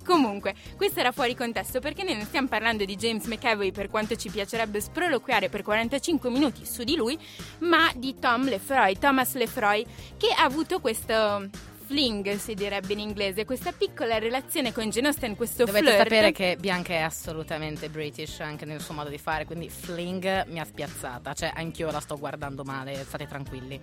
Comunque, 0.05 0.53
questo 0.77 0.99
era 0.99 1.11
fuori 1.11 1.35
contesto 1.35 1.79
perché 1.79 2.03
noi 2.03 2.15
non 2.15 2.25
stiamo 2.25 2.47
parlando 2.47 2.85
di 2.85 2.95
James 2.95 3.25
McAvoy 3.25 3.71
per 3.71 3.89
quanto 3.89 4.15
ci 4.15 4.29
piacerebbe 4.29 4.79
sproloquiare 4.79 5.49
per 5.49 5.63
45 5.63 6.29
minuti 6.29 6.65
su 6.65 6.83
di 6.83 6.95
lui, 6.95 7.17
ma 7.59 7.91
di 7.95 8.15
Tom 8.19 8.45
Lefroy, 8.45 8.97
Thomas 8.99 9.33
Lefroy, 9.33 9.83
che 10.17 10.27
ha 10.37 10.43
avuto 10.43 10.79
questo 10.79 11.49
fling, 11.85 12.35
si 12.37 12.53
direbbe 12.55 12.93
in 12.93 12.99
inglese, 12.99 13.45
questa 13.45 13.71
piccola 13.71 14.17
relazione 14.17 14.73
con 14.73 14.89
Jane 14.89 15.07
Austen, 15.07 15.35
questo 15.35 15.65
Dovete 15.65 15.85
flirt. 15.85 15.97
sapere 15.97 16.31
che 16.31 16.57
Bianca 16.59 16.93
è 16.93 17.01
assolutamente 17.01 17.89
british 17.89 18.39
anche 18.39 18.65
nel 18.65 18.81
suo 18.81 18.93
modo 18.93 19.09
di 19.09 19.17
fare, 19.19 19.45
quindi 19.45 19.69
fling 19.69 20.45
mi 20.47 20.59
ha 20.59 20.65
spiazzata, 20.65 21.33
cioè 21.33 21.51
anch'io 21.53 21.91
la 21.91 21.99
sto 21.99 22.17
guardando 22.17 22.63
male, 22.63 23.03
state 23.03 23.27
tranquilli. 23.27 23.79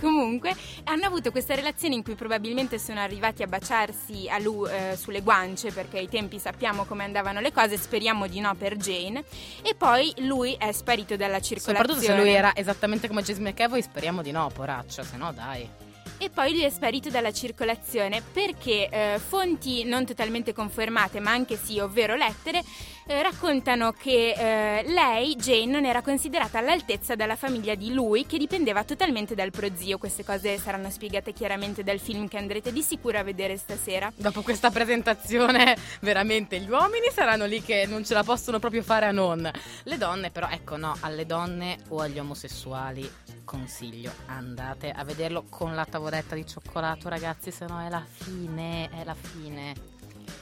Comunque, 0.00 0.54
hanno 0.84 1.06
avuto 1.06 1.30
questa 1.30 1.54
relazione 1.54 1.94
in 1.94 2.02
cui 2.02 2.14
probabilmente 2.14 2.78
sono 2.78 3.00
arrivati 3.00 3.42
a 3.42 3.46
baciarsi 3.46 4.28
a 4.28 4.38
lui, 4.38 4.70
eh, 4.70 4.96
sulle 4.96 5.22
guance, 5.22 5.70
perché 5.72 5.98
ai 5.98 6.08
tempi 6.08 6.38
sappiamo 6.38 6.84
come 6.84 7.04
andavano 7.04 7.40
le 7.40 7.52
cose, 7.52 7.76
speriamo 7.76 8.26
di 8.26 8.40
no 8.40 8.54
per 8.54 8.76
Jane. 8.76 9.24
E 9.62 9.74
poi 9.74 10.12
lui 10.18 10.54
è 10.58 10.72
sparito 10.72 11.16
dalla 11.16 11.40
circolazione. 11.40 11.88
Soprattutto 11.88 12.12
se 12.12 12.16
lui 12.16 12.32
era 12.32 12.54
esattamente 12.54 13.08
come 13.08 13.22
James 13.22 13.40
McAvoy, 13.40 13.82
speriamo 13.82 14.22
di 14.22 14.30
no, 14.30 14.50
poraccio, 14.52 15.02
se 15.02 15.16
no 15.16 15.32
dai. 15.32 15.83
E 16.18 16.30
poi 16.30 16.52
lui 16.52 16.62
è 16.62 16.70
sparito 16.70 17.10
dalla 17.10 17.32
circolazione 17.32 18.22
perché 18.32 18.88
eh, 18.88 19.18
fonti 19.18 19.84
non 19.84 20.06
totalmente 20.06 20.52
confermate, 20.52 21.20
ma 21.20 21.32
anche 21.32 21.56
sì, 21.56 21.78
ovvero 21.78 22.14
lettere, 22.14 22.62
eh, 23.06 23.22
raccontano 23.22 23.92
che 23.92 24.32
eh, 24.32 24.84
lei, 24.86 25.36
Jane, 25.36 25.66
non 25.66 25.84
era 25.84 26.00
considerata 26.00 26.58
all'altezza 26.58 27.14
dalla 27.14 27.36
famiglia 27.36 27.74
di 27.74 27.92
lui, 27.92 28.24
che 28.26 28.38
dipendeva 28.38 28.84
totalmente 28.84 29.34
dal 29.34 29.50
prozio. 29.50 29.98
Queste 29.98 30.24
cose 30.24 30.56
saranno 30.56 30.88
spiegate 30.88 31.32
chiaramente 31.32 31.82
dal 31.82 31.98
film 31.98 32.28
che 32.28 32.38
andrete 32.38 32.72
di 32.72 32.80
sicuro 32.80 33.18
a 33.18 33.22
vedere 33.22 33.58
stasera. 33.58 34.10
Dopo 34.16 34.42
questa 34.42 34.70
presentazione, 34.70 35.76
veramente 36.00 36.58
gli 36.60 36.70
uomini 36.70 37.08
saranno 37.12 37.44
lì 37.44 37.60
che 37.60 37.84
non 37.86 38.04
ce 38.04 38.14
la 38.14 38.22
possono 38.22 38.58
proprio 38.58 38.82
fare 38.82 39.06
a 39.06 39.12
non. 39.12 39.50
Le 39.82 39.98
donne, 39.98 40.30
però, 40.30 40.48
ecco, 40.48 40.76
no, 40.76 40.96
alle 41.00 41.26
donne 41.26 41.76
o 41.88 41.98
agli 41.98 42.18
omosessuali 42.18 43.10
consiglio, 43.44 44.10
andate 44.26 44.90
a 44.90 45.04
vederlo 45.04 45.44
con 45.50 45.74
la 45.74 45.84
tavoletta 46.04 46.34
di 46.34 46.46
cioccolato, 46.46 47.08
ragazzi, 47.08 47.50
se 47.50 47.64
no 47.66 47.80
è 47.80 47.88
la 47.88 48.04
fine, 48.06 48.90
è 48.90 49.04
la 49.04 49.14
fine. 49.14 49.74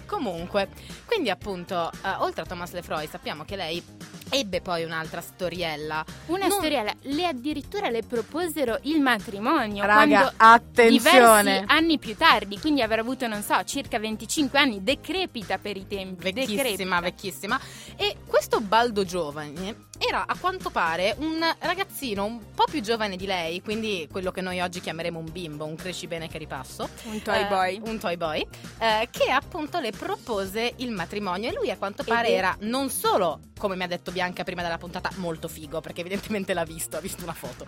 Comunque, 0.06 0.68
quindi 1.06 1.30
appunto, 1.30 1.90
eh, 2.04 2.08
oltre 2.18 2.42
a 2.42 2.46
Thomas 2.46 2.72
Lefroy, 2.72 3.06
sappiamo 3.08 3.44
che 3.44 3.56
lei 3.56 3.82
ebbe 4.28 4.60
poi 4.62 4.82
un'altra 4.84 5.20
storiella. 5.20 6.04
Una 6.26 6.46
Non- 6.46 6.58
storiella, 6.58 6.92
le 7.02 7.26
addirittura 7.26 7.90
le 7.90 8.02
proposero 8.02 8.78
il 8.82 9.00
matrimonio. 9.00 9.84
Raga, 9.84 10.32
attenzione! 10.36 11.42
Diversi 11.42 11.64
anni 11.66 11.98
più 11.98 12.16
tardi, 12.16 12.58
quindi 12.58 12.80
avrà 12.82 13.00
avuto, 13.00 13.26
non 13.26 13.42
so, 13.42 13.62
circa 13.64 13.98
25 13.98 14.58
anni, 14.58 14.82
decrepita 14.82 15.58
per 15.58 15.76
i 15.76 15.86
tempi. 15.86 16.32
Vecchissima, 16.32 16.62
decrepita. 16.62 17.00
vecchissima. 17.00 17.60
E 17.96 18.16
questo 18.26 18.60
baldo 18.60 19.04
giovane 19.04 19.90
era 19.98 20.24
a 20.26 20.36
quanto 20.38 20.70
pare 20.70 21.14
un 21.18 21.38
ragazzino 21.60 22.24
un 22.24 22.40
po' 22.54 22.64
più 22.70 22.80
giovane 22.80 23.16
di 23.16 23.26
lei, 23.26 23.60
quindi 23.62 24.08
quello 24.10 24.30
che 24.32 24.40
noi 24.40 24.60
oggi 24.60 24.80
chiameremo 24.80 25.18
un 25.18 25.30
bimbo, 25.30 25.64
un 25.64 25.76
crescibene 25.76 26.28
che 26.28 26.38
ripasso. 26.38 26.88
Un 27.04 27.22
toy 27.22 27.40
Eh, 27.42 27.46
boy. 27.46 27.80
un 27.84 27.98
toy 27.98 28.16
boy, 28.16 28.44
eh, 28.78 29.08
che 29.10 29.30
appunto 29.30 29.78
le 29.78 29.91
propose 29.96 30.74
il 30.76 30.90
matrimonio 30.90 31.50
e 31.50 31.52
lui 31.52 31.70
a 31.70 31.76
quanto 31.76 32.02
pare 32.02 32.28
Ed 32.28 32.34
era 32.34 32.56
non 32.60 32.90
solo, 32.90 33.40
come 33.58 33.76
mi 33.76 33.84
ha 33.84 33.86
detto 33.86 34.10
Bianca 34.10 34.42
prima 34.42 34.62
della 34.62 34.78
puntata, 34.78 35.10
molto 35.16 35.48
figo, 35.48 35.80
perché 35.80 36.00
evidentemente 36.00 36.54
l'ha 36.54 36.64
visto, 36.64 36.96
ha 36.96 37.00
visto 37.00 37.22
una 37.22 37.32
foto, 37.32 37.66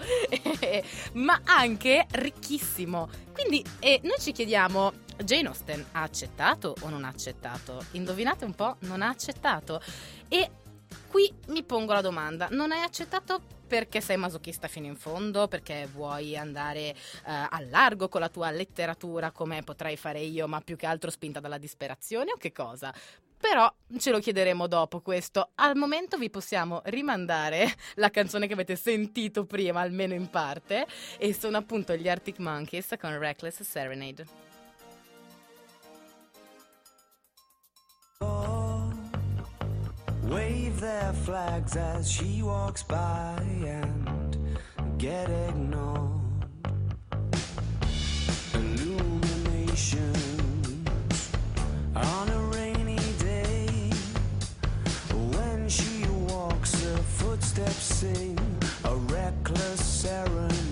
ma 1.15 1.41
anche 1.45 2.07
ricchissimo. 2.11 3.09
Quindi 3.33 3.65
eh, 3.79 4.01
noi 4.03 4.17
ci 4.19 4.33
chiediamo, 4.33 4.93
Jane 5.25 5.49
Austen 5.49 5.85
ha 5.93 6.03
accettato 6.03 6.75
o 6.81 6.89
non 6.89 7.05
ha 7.05 7.09
accettato? 7.09 7.85
Indovinate 7.93 8.45
un 8.45 8.55
po', 8.55 8.77
non 8.81 9.03
ha 9.03 9.09
accettato. 9.09 9.81
E 10.29 10.51
qui 11.09 11.33
mi 11.49 11.63
pongo 11.63 11.93
la 11.93 12.01
domanda, 12.01 12.49
non 12.51 12.73
hai 12.73 12.83
accettato 12.83 13.41
perché 13.67 14.01
sei 14.01 14.17
masochista 14.17 14.69
fino 14.69 14.87
in 14.87 14.97
fondo, 14.97 15.49
perché 15.49 15.89
vuoi 15.93 16.37
andare 16.37 16.81
eh, 16.81 16.95
al 17.25 17.69
largo 17.69 18.09
con 18.09 18.21
la 18.21 18.29
tua 18.29 18.51
letteratura 18.51 19.31
come 19.31 19.63
potrei 19.63 19.97
fare 19.97 20.21
io, 20.21 20.47
ma 20.47 20.61
più 20.61 20.77
che 20.77 20.87
altro 20.87 21.11
spinta 21.11 21.41
dalla 21.41 21.59
disperazione 21.59 22.33
o 22.33 22.37
che 22.37 22.53
cosa? 22.53 22.95
Però 23.37 23.71
ce 23.99 24.11
lo 24.11 24.21
chiederemo 24.21 24.67
dopo 24.67 25.01
questo. 25.01 25.51
Al 25.57 25.77
momento 25.77 26.17
vi 26.17 26.31
possiamo 26.31 26.81
rimandare 26.87 27.71
la 27.97 28.11
canzone 28.11 28.47
che 28.47 28.55
avete 28.55 28.77
sentito 28.77 29.45
prima, 29.45 29.81
almeno 29.81 30.15
in 30.15 30.31
parte, 30.31 30.87
e 31.19 31.35
sono 31.35 31.57
appunto 31.57 31.95
gli 31.95 32.09
Arctic 32.09 32.39
Monkeys 32.39 32.95
con 32.99 33.19
Reckless 33.19 33.63
Serenade. 33.63 34.54
Wave 40.27 40.81
their 40.81 41.13
flags 41.13 41.77
as 41.77 42.11
she 42.11 42.43
walks 42.43 42.83
by 42.83 43.37
and 43.41 44.39
get 44.97 45.29
ignored. 45.29 46.23
Illuminations 48.55 51.31
on 51.95 52.29
a 52.31 52.39
rainy 52.57 52.97
day. 53.19 53.91
When 55.13 55.69
she 55.69 56.07
walks, 56.29 56.83
her 56.83 56.97
footsteps 56.97 57.85
sing 57.85 58.39
a 58.85 58.97
reckless 58.97 59.85
serenade. 59.85 60.64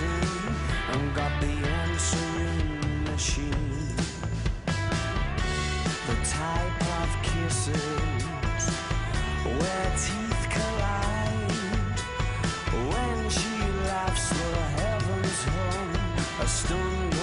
And 0.00 1.14
got 1.14 1.40
the 1.40 1.46
answering 1.46 3.04
machine. 3.04 3.96
The 6.06 6.16
type 6.24 6.82
of 7.00 7.08
kisses 7.22 8.64
where 9.44 9.90
teeth 10.04 10.46
collide. 10.50 11.98
When 12.72 13.30
she 13.30 13.54
laughs, 13.86 14.28
the 14.28 14.56
heavens 14.78 15.46
a 16.40 16.46
stun 16.46 17.17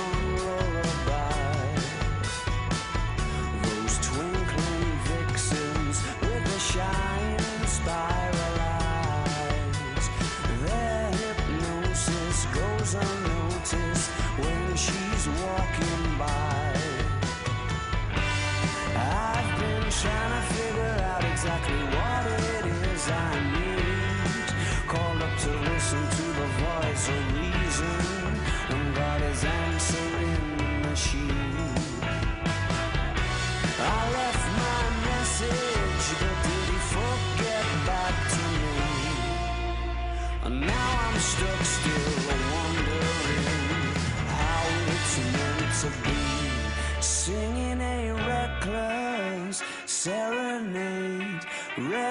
walking 15.28 16.18
by. 16.20 16.74
I've 18.96 19.60
been 19.60 19.90
trying 19.90 20.45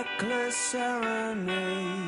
reckless 0.04 0.56
serenade, 0.56 2.03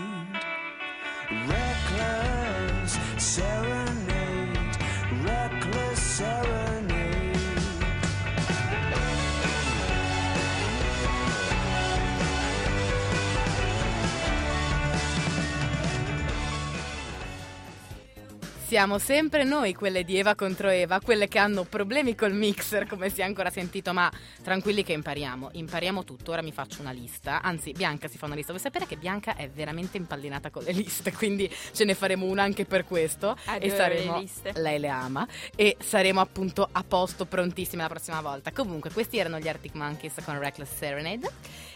Siamo 18.76 18.98
sempre 18.98 19.42
noi, 19.42 19.72
quelle 19.72 20.04
di 20.04 20.18
Eva 20.18 20.34
contro 20.34 20.68
Eva, 20.68 21.00
quelle 21.00 21.28
che 21.28 21.38
hanno 21.38 21.64
problemi 21.64 22.14
col 22.14 22.34
mixer, 22.34 22.86
come 22.86 23.08
si 23.08 23.22
è 23.22 23.24
ancora 23.24 23.48
sentito, 23.48 23.94
ma 23.94 24.12
tranquilli 24.42 24.84
che 24.84 24.92
impariamo, 24.92 25.48
impariamo 25.52 26.04
tutto. 26.04 26.32
Ora 26.32 26.42
mi 26.42 26.52
faccio 26.52 26.82
una 26.82 26.90
lista, 26.90 27.40
anzi 27.40 27.72
Bianca 27.72 28.06
si 28.06 28.18
fa 28.18 28.26
una 28.26 28.34
lista. 28.34 28.52
Vuoi 28.52 28.62
sapere 28.62 28.84
che 28.84 28.98
Bianca 28.98 29.34
è 29.34 29.48
veramente 29.48 29.96
impallinata 29.96 30.50
con 30.50 30.62
le 30.62 30.72
liste, 30.72 31.10
quindi 31.16 31.50
ce 31.72 31.86
ne 31.86 31.94
faremo 31.94 32.26
una 32.26 32.42
anche 32.42 32.66
per 32.66 32.84
questo. 32.84 33.34
Adoro 33.46 33.64
e 33.64 33.70
saremo, 33.70 34.12
le 34.12 34.20
liste. 34.20 34.52
Lei 34.56 34.78
le 34.78 34.88
ama 34.88 35.26
e 35.56 35.78
saremo 35.80 36.20
appunto 36.20 36.68
a 36.70 36.84
posto, 36.86 37.24
prontissime 37.24 37.80
la 37.80 37.88
prossima 37.88 38.20
volta. 38.20 38.52
Comunque, 38.52 38.90
questi 38.90 39.16
erano 39.16 39.38
gli 39.38 39.48
Arctic 39.48 39.72
Monkeys 39.72 40.16
con 40.22 40.38
Reckless 40.38 40.76
Serenade 40.76 41.30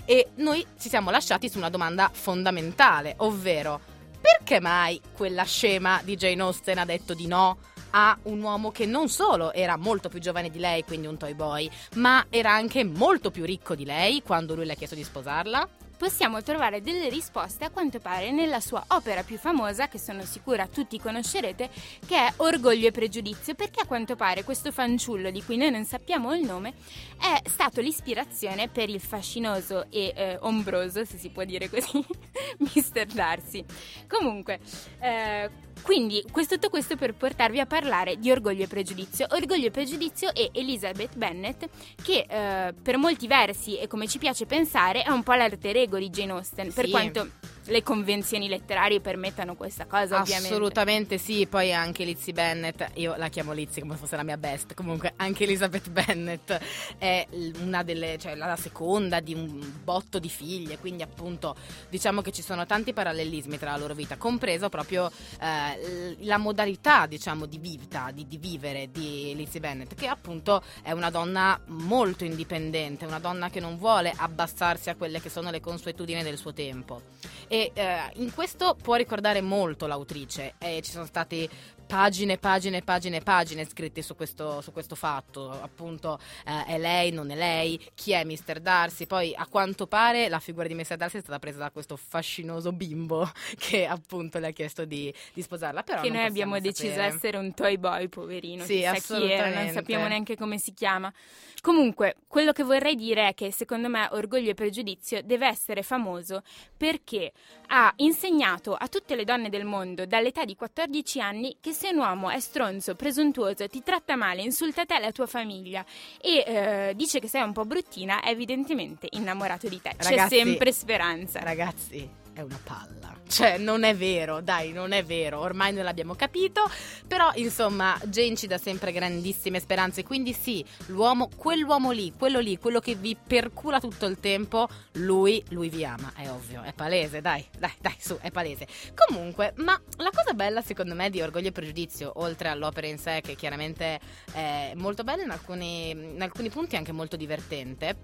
e 0.04 0.32
noi 0.34 0.66
ci 0.78 0.90
siamo 0.90 1.10
lasciati 1.10 1.48
su 1.48 1.56
una 1.56 1.70
domanda 1.70 2.10
fondamentale, 2.12 3.14
ovvero 3.20 3.99
perché 4.20 4.60
mai 4.60 5.00
quella 5.16 5.44
scema 5.44 6.00
di 6.04 6.16
Jane 6.16 6.42
Austen 6.42 6.78
ha 6.78 6.84
detto 6.84 7.14
di 7.14 7.26
no 7.26 7.58
a 7.90 8.16
un 8.24 8.40
uomo 8.42 8.70
che 8.70 8.86
non 8.86 9.08
solo 9.08 9.52
era 9.52 9.76
molto 9.76 10.08
più 10.08 10.20
giovane 10.20 10.50
di 10.50 10.58
lei, 10.58 10.84
quindi 10.84 11.06
un 11.06 11.16
toy 11.16 11.34
boy, 11.34 11.68
ma 11.94 12.26
era 12.30 12.52
anche 12.52 12.84
molto 12.84 13.30
più 13.30 13.44
ricco 13.44 13.74
di 13.74 13.84
lei 13.84 14.22
quando 14.22 14.54
lui 14.54 14.66
le 14.66 14.72
ha 14.72 14.76
chiesto 14.76 14.94
di 14.94 15.04
sposarla? 15.04 15.68
Possiamo 16.00 16.42
trovare 16.42 16.80
delle 16.80 17.10
risposte 17.10 17.66
a 17.66 17.70
quanto 17.70 17.98
pare 17.98 18.30
nella 18.30 18.60
sua 18.60 18.82
opera 18.88 19.22
più 19.22 19.36
famosa, 19.36 19.88
che 19.88 19.98
sono 19.98 20.22
sicura 20.24 20.66
tutti 20.66 20.98
conoscerete, 20.98 21.68
che 22.06 22.16
è 22.16 22.32
Orgoglio 22.36 22.86
e 22.86 22.90
Pregiudizio, 22.90 23.54
perché 23.54 23.82
a 23.82 23.84
quanto 23.84 24.16
pare 24.16 24.42
questo 24.42 24.72
fanciullo 24.72 25.30
di 25.30 25.42
cui 25.42 25.58
noi 25.58 25.70
non 25.70 25.84
sappiamo 25.84 26.34
il 26.34 26.46
nome 26.46 26.72
è 27.20 27.42
stato 27.46 27.82
l'ispirazione 27.82 28.68
per 28.68 28.88
il 28.88 28.98
fascinoso 28.98 29.90
e 29.90 30.14
eh, 30.16 30.38
ombroso, 30.40 31.04
se 31.04 31.18
si 31.18 31.28
può 31.28 31.44
dire 31.44 31.68
così, 31.68 32.02
Mr. 32.56 33.04
Darcy. 33.04 33.62
Comunque, 34.08 34.58
eh, 35.00 35.50
quindi 35.82 36.24
questo, 36.30 36.54
tutto 36.54 36.68
questo 36.70 36.96
per 36.96 37.14
portarvi 37.14 37.60
a 37.60 37.66
parlare 37.66 38.16
di 38.18 38.30
Orgoglio 38.30 38.64
e 38.64 38.66
Pregiudizio. 38.66 39.26
Orgoglio 39.30 39.66
e 39.66 39.70
Pregiudizio 39.70 40.32
e 40.34 40.50
Elizabeth 40.52 41.16
Bennet, 41.16 41.68
che 42.02 42.26
eh, 42.28 42.74
per 42.80 42.96
molti 42.96 43.26
versi 43.26 43.78
e 43.78 43.86
come 43.86 44.06
ci 44.06 44.18
piace 44.18 44.46
pensare 44.46 45.02
è 45.02 45.10
un 45.10 45.22
po' 45.22 45.34
l'alter 45.34 45.76
ego 45.76 45.98
di 45.98 46.10
Jane 46.10 46.32
Austen, 46.32 46.72
per 46.72 46.84
Sì. 46.84 46.90
quanto 46.90 47.28
le 47.64 47.82
convenzioni 47.82 48.48
letterarie 48.48 49.00
permettano 49.00 49.54
questa 49.54 49.86
cosa, 49.86 50.20
ovviamente. 50.20 50.48
Assolutamente 50.48 51.18
sì, 51.18 51.46
poi 51.46 51.72
anche 51.72 52.04
Lizzie 52.04 52.32
Bennett, 52.32 52.82
io 52.94 53.14
la 53.16 53.28
chiamo 53.28 53.52
Lizzie 53.52 53.82
come 53.82 53.94
se 53.94 54.00
fosse 54.00 54.16
la 54.16 54.22
mia 54.22 54.36
best, 54.36 54.74
comunque 54.74 55.12
anche 55.16 55.44
Elizabeth 55.44 55.90
Bennett 55.90 56.52
è 56.98 57.26
una 57.60 57.82
delle, 57.82 58.18
cioè 58.18 58.34
la 58.34 58.56
seconda 58.56 59.20
di 59.20 59.34
un 59.34 59.72
botto 59.84 60.18
di 60.18 60.28
figlie, 60.28 60.78
quindi 60.78 61.02
appunto 61.02 61.54
diciamo 61.88 62.22
che 62.22 62.32
ci 62.32 62.42
sono 62.42 62.66
tanti 62.66 62.92
parallelismi 62.92 63.58
tra 63.58 63.72
la 63.72 63.76
loro 63.76 63.94
vita, 63.94 64.16
compreso 64.16 64.68
proprio 64.68 65.10
eh, 65.40 66.16
la 66.20 66.38
modalità 66.38 67.06
diciamo 67.06 67.46
di 67.46 67.58
vita, 67.58 68.10
di, 68.12 68.26
di 68.26 68.38
vivere 68.38 68.90
di 68.90 69.32
Lizzie 69.36 69.60
Bennett, 69.60 69.94
che 69.94 70.06
appunto 70.06 70.62
è 70.82 70.92
una 70.92 71.10
donna 71.10 71.60
molto 71.66 72.24
indipendente, 72.24 73.04
una 73.04 73.18
donna 73.18 73.50
che 73.50 73.60
non 73.60 73.76
vuole 73.76 74.12
abbassarsi 74.14 74.90
a 74.90 74.96
quelle 74.96 75.20
che 75.20 75.28
sono 75.28 75.50
le 75.50 75.60
consuetudini 75.60 76.22
del 76.22 76.38
suo 76.38 76.52
tempo. 76.52 77.02
E 77.48 77.59
eh, 77.62 78.10
in 78.14 78.32
questo 78.32 78.76
può 78.80 78.94
ricordare 78.94 79.40
molto 79.40 79.86
l'autrice. 79.86 80.54
E 80.58 80.80
ci 80.82 80.90
sono 80.90 81.04
state 81.06 81.48
pagine, 81.90 82.38
pagine, 82.38 82.82
pagine, 82.82 83.20
pagine 83.20 83.66
scritte 83.66 84.00
su 84.00 84.14
questo, 84.14 84.60
su 84.60 84.72
questo 84.72 84.94
fatto. 84.94 85.50
Appunto, 85.50 86.18
eh, 86.46 86.64
è 86.66 86.78
lei, 86.78 87.10
non 87.10 87.30
è 87.30 87.34
lei, 87.34 87.80
chi 87.94 88.12
è 88.12 88.24
Mr. 88.24 88.60
Darcy. 88.60 89.06
Poi, 89.06 89.34
a 89.34 89.46
quanto 89.46 89.86
pare, 89.86 90.28
la 90.28 90.38
figura 90.38 90.68
di 90.68 90.74
Mr. 90.74 90.96
Darcy 90.96 91.18
è 91.18 91.20
stata 91.20 91.38
presa 91.40 91.58
da 91.58 91.70
questo 91.70 91.96
fascinoso 91.96 92.72
bimbo 92.72 93.28
che 93.58 93.86
appunto 93.86 94.38
le 94.38 94.48
ha 94.48 94.52
chiesto 94.52 94.84
di, 94.84 95.12
di 95.34 95.42
sposarla. 95.42 95.82
Però 95.82 96.00
che 96.00 96.10
noi 96.10 96.24
abbiamo 96.24 96.60
deciso 96.60 96.94
sapere. 96.94 97.14
essere 97.14 97.36
un 97.36 97.52
toy 97.52 97.76
boy, 97.76 98.08
poverino. 98.08 98.64
Sì, 98.64 98.86
chissà 98.88 99.16
chi 99.18 99.30
era, 99.30 99.62
non 99.62 99.72
sappiamo 99.72 100.06
neanche 100.06 100.36
come 100.36 100.58
si 100.58 100.72
chiama. 100.72 101.12
Comunque, 101.60 102.16
quello 102.26 102.52
che 102.52 102.62
vorrei 102.62 102.94
dire 102.94 103.28
è 103.28 103.34
che 103.34 103.52
secondo 103.52 103.88
me 103.88 104.08
Orgoglio 104.12 104.50
e 104.50 104.54
Pregiudizio 104.54 105.20
deve 105.22 105.46
essere 105.46 105.82
famoso 105.82 106.42
perché 106.74 107.32
ha 107.66 107.92
insegnato 107.96 108.74
a 108.74 108.88
tutte 108.88 109.14
le 109.14 109.24
donne 109.24 109.50
del 109.50 109.64
mondo 109.64 110.06
dall'età 110.06 110.46
di 110.46 110.56
14 110.56 111.20
anni 111.20 111.56
che 111.60 111.72
se 111.80 111.88
un 111.88 111.98
uomo 111.98 112.28
è 112.28 112.38
stronzo, 112.40 112.94
presuntuoso, 112.94 113.66
ti 113.66 113.82
tratta 113.82 114.14
male, 114.14 114.42
insulta 114.42 114.84
te 114.84 114.96
e 114.96 115.00
la 115.00 115.12
tua 115.12 115.26
famiglia 115.26 115.82
e 116.20 116.44
eh, 116.46 116.92
dice 116.94 117.20
che 117.20 117.26
sei 117.26 117.40
un 117.40 117.54
po' 117.54 117.64
bruttina, 117.64 118.20
è 118.20 118.28
evidentemente 118.28 119.08
innamorato 119.12 119.66
di 119.66 119.80
te. 119.80 119.94
C'è 119.96 120.10
Ragazzi, 120.10 120.36
sempre 120.36 120.72
speranza. 120.72 121.40
Ragazzi, 121.40 122.06
è 122.32 122.40
una 122.40 122.60
palla. 122.62 123.18
Cioè, 123.30 123.58
non 123.58 123.84
è 123.84 123.94
vero, 123.94 124.40
dai, 124.40 124.72
non 124.72 124.90
è 124.90 125.04
vero. 125.04 125.38
Ormai 125.38 125.72
noi 125.72 125.84
l'abbiamo 125.84 126.14
capito. 126.14 126.68
Però, 127.06 127.30
insomma, 127.36 127.96
Jane 128.06 128.34
ci 128.34 128.48
dà 128.48 128.58
sempre 128.58 128.90
grandissime 128.90 129.60
speranze. 129.60 130.02
Quindi, 130.02 130.32
sì, 130.32 130.64
l'uomo, 130.86 131.28
quell'uomo 131.36 131.92
lì, 131.92 132.12
quello 132.18 132.40
lì, 132.40 132.58
quello 132.58 132.80
che 132.80 132.96
vi 132.96 133.16
percula 133.16 133.78
tutto 133.78 134.06
il 134.06 134.18
tempo, 134.18 134.68
lui, 134.94 135.42
lui 135.50 135.68
vi 135.68 135.84
ama. 135.84 136.12
È 136.16 136.28
ovvio, 136.28 136.62
è 136.62 136.72
palese, 136.72 137.20
dai, 137.20 137.46
dai, 137.56 137.72
dai, 137.80 137.96
su, 138.00 138.18
è 138.20 138.32
palese. 138.32 138.66
Comunque, 139.06 139.52
ma 139.56 139.80
la 139.98 140.10
cosa 140.12 140.32
bella, 140.32 140.60
secondo 140.60 140.96
me, 140.96 141.08
di 141.08 141.22
Orgoglio 141.22 141.48
e 141.48 141.52
Pregiudizio, 141.52 142.12
oltre 142.16 142.48
all'opera 142.48 142.88
in 142.88 142.98
sé, 142.98 143.20
che 143.22 143.36
chiaramente 143.36 144.00
è 144.32 144.72
molto 144.74 145.04
bella 145.04 145.22
in 145.22 145.30
alcuni, 145.30 145.90
in 145.90 146.20
alcuni 146.20 146.50
punti, 146.50 146.74
anche 146.74 146.90
molto 146.90 147.14
divertente, 147.16 147.96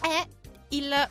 è 0.00 0.26
il 0.70 1.08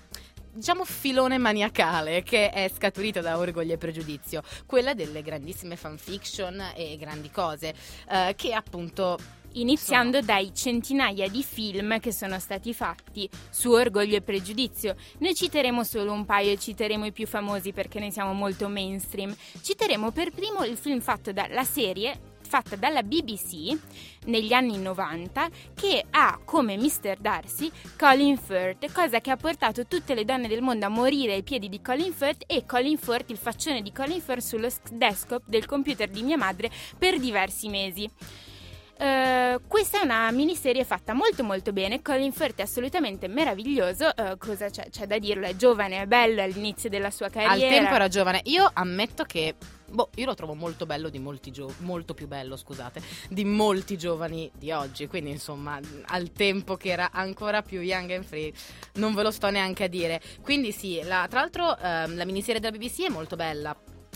diciamo 0.51 0.85
filone 0.85 1.38
maniacale 1.38 2.23
che 2.23 2.49
è 2.49 2.69
scaturito 2.73 3.21
da 3.21 3.38
Orgoglio 3.38 3.73
e 3.73 3.77
Pregiudizio, 3.77 4.41
quella 4.65 4.93
delle 4.93 5.21
grandissime 5.21 5.75
fanfiction 5.75 6.71
e 6.75 6.97
grandi 6.97 7.29
cose 7.31 7.73
eh, 8.09 8.33
che 8.35 8.53
appunto 8.53 9.17
Iniziando 9.53 10.21
dai 10.21 10.53
centinaia 10.53 11.27
di 11.27 11.43
film 11.43 11.99
che 11.99 12.13
sono 12.13 12.38
stati 12.39 12.71
fatti 12.71 13.27
su 13.49 13.71
Orgoglio 13.71 14.17
e 14.17 14.21
Pregiudizio. 14.21 14.95
Noi 15.19 15.33
citeremo 15.33 15.83
solo 15.83 16.12
un 16.12 16.23
paio 16.23 16.51
e 16.51 16.59
citeremo 16.59 17.07
i 17.07 17.12
più 17.12 17.25
famosi 17.25 17.73
perché 17.73 17.99
noi 17.99 18.12
siamo 18.12 18.33
molto 18.33 18.69
mainstream. 18.69 19.35
Citeremo 19.59 20.12
per 20.12 20.29
primo 20.31 20.63
il 20.65 20.77
film 20.77 20.99
fatto 20.99 21.33
dalla 21.33 21.63
serie 21.63 22.28
fatta 22.49 22.75
dalla 22.75 23.03
BBC 23.03 23.77
negli 24.25 24.53
anni 24.53 24.79
90 24.79 25.49
che 25.75 26.03
ha 26.09 26.39
come 26.43 26.77
Mr. 26.77 27.17
Darcy 27.19 27.71
Colin 27.95 28.38
Firth, 28.38 28.91
cosa 28.91 29.21
che 29.21 29.29
ha 29.29 29.38
portato 29.38 29.85
tutte 29.85 30.15
le 30.15 30.25
donne 30.25 30.47
del 30.47 30.63
mondo 30.63 30.88
a 30.88 30.89
morire 30.89 31.33
ai 31.33 31.43
piedi 31.43 31.69
di 31.69 31.79
Colin 31.79 32.12
Firth 32.12 32.43
e 32.47 32.65
Colin 32.65 32.97
Firth, 32.97 33.29
il 33.29 33.38
faccione 33.38 33.83
di 33.83 33.91
Colin 33.91 34.19
Firth 34.19 34.41
sullo 34.41 34.69
desktop 34.91 35.43
del 35.45 35.67
computer 35.67 36.09
di 36.09 36.23
mia 36.23 36.38
madre 36.38 36.71
per 36.97 37.19
diversi 37.19 37.69
mesi. 37.69 38.09
Eh, 39.01 39.62
questa 39.65 40.01
è 40.01 40.03
una 40.03 40.29
miniserie 40.31 40.83
fatta 40.83 41.13
molto 41.13 41.41
molto 41.41 41.71
bene, 41.71 42.01
Colin 42.01 42.33
Firth 42.33 42.57
è 42.59 42.63
assolutamente 42.63 43.29
meraviglioso, 43.29 44.13
eh, 44.13 44.35
cosa 44.38 44.69
c'è, 44.69 44.89
c'è 44.89 45.07
da 45.07 45.17
dirlo, 45.17 45.45
è 45.47 45.55
giovane, 45.55 46.01
è 46.01 46.05
bello 46.05 46.41
all'inizio 46.41 46.89
della 46.89 47.09
sua 47.09 47.29
carriera. 47.29 47.53
al 47.53 47.59
tempo 47.62 47.93
era 47.95 48.09
giovane. 48.09 48.41
Io 48.45 48.69
ammetto 48.73 49.23
che 49.23 49.55
boh, 49.88 50.09
io 50.15 50.25
lo 50.25 50.33
trovo 50.33 50.53
molto 50.53 50.85
bello 50.85 51.07
di 51.07 51.17
molti 51.17 51.49
gio- 51.49 51.73
molto 51.77 52.13
più 52.13 52.27
bello, 52.27 52.57
scusate, 52.57 53.01
di 53.29 53.45
molti 53.45 53.97
giovani 53.97 54.51
di 54.53 54.73
oggi, 54.73 55.07
quindi 55.07 55.29
insomma, 55.31 55.79
al 56.07 56.33
tempo 56.33 56.75
che 56.75 56.89
era 56.89 57.09
ancora 57.13 57.62
più 57.62 57.79
young 57.79 58.12
and 58.12 58.25
free, 58.25 58.51
non 58.95 59.13
ve 59.13 59.23
lo 59.23 59.31
sto 59.31 59.49
neanche 59.49 59.85
a 59.85 59.88
dire. 59.88 60.19
Quindi 60.41 60.73
sì, 60.73 60.99
la- 61.03 61.25
tra 61.29 61.39
l'altro 61.39 61.77
ehm, 61.77 62.17
la 62.17 62.25
miniserie 62.25 62.59
della 62.59 62.77
BBC 62.77 63.05
è 63.05 63.09
molto 63.09 63.38
bella. 63.38 63.73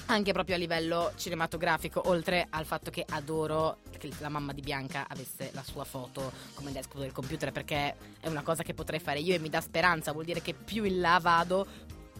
Anche 0.08 0.34
proprio 0.34 0.56
a 0.56 0.60
livello 0.60 1.13
cinematografico, 1.16 2.10
oltre 2.10 2.46
al 2.50 2.66
fatto 2.66 2.92
che 2.92 3.06
adoro 3.10 3.78
che 3.98 4.10
la 4.20 4.30
mamma 4.30 4.52
di 4.52 4.62
Bianca 4.62 5.06
avesse 5.08 5.50
la 5.54 5.63
sua 5.63 5.86
foto 5.86 6.32
come 6.54 6.72
desktop 6.72 7.00
del 7.00 7.12
computer, 7.12 7.52
perché 7.52 7.96
è 8.20 8.28
una 8.28 8.44
cosa 8.44 8.63
che 8.63 8.74
potrei 8.74 9.00
fare 9.00 9.20
io 9.20 9.34
e 9.34 9.39
mi 9.39 9.50
dà 9.50 9.62
speranza, 9.62 10.12
vuol 10.12 10.26
dire 10.26 10.42
che 10.42 10.54
più 10.54 10.84
in 10.84 11.00
là 11.00 11.20
vado, 11.22 11.66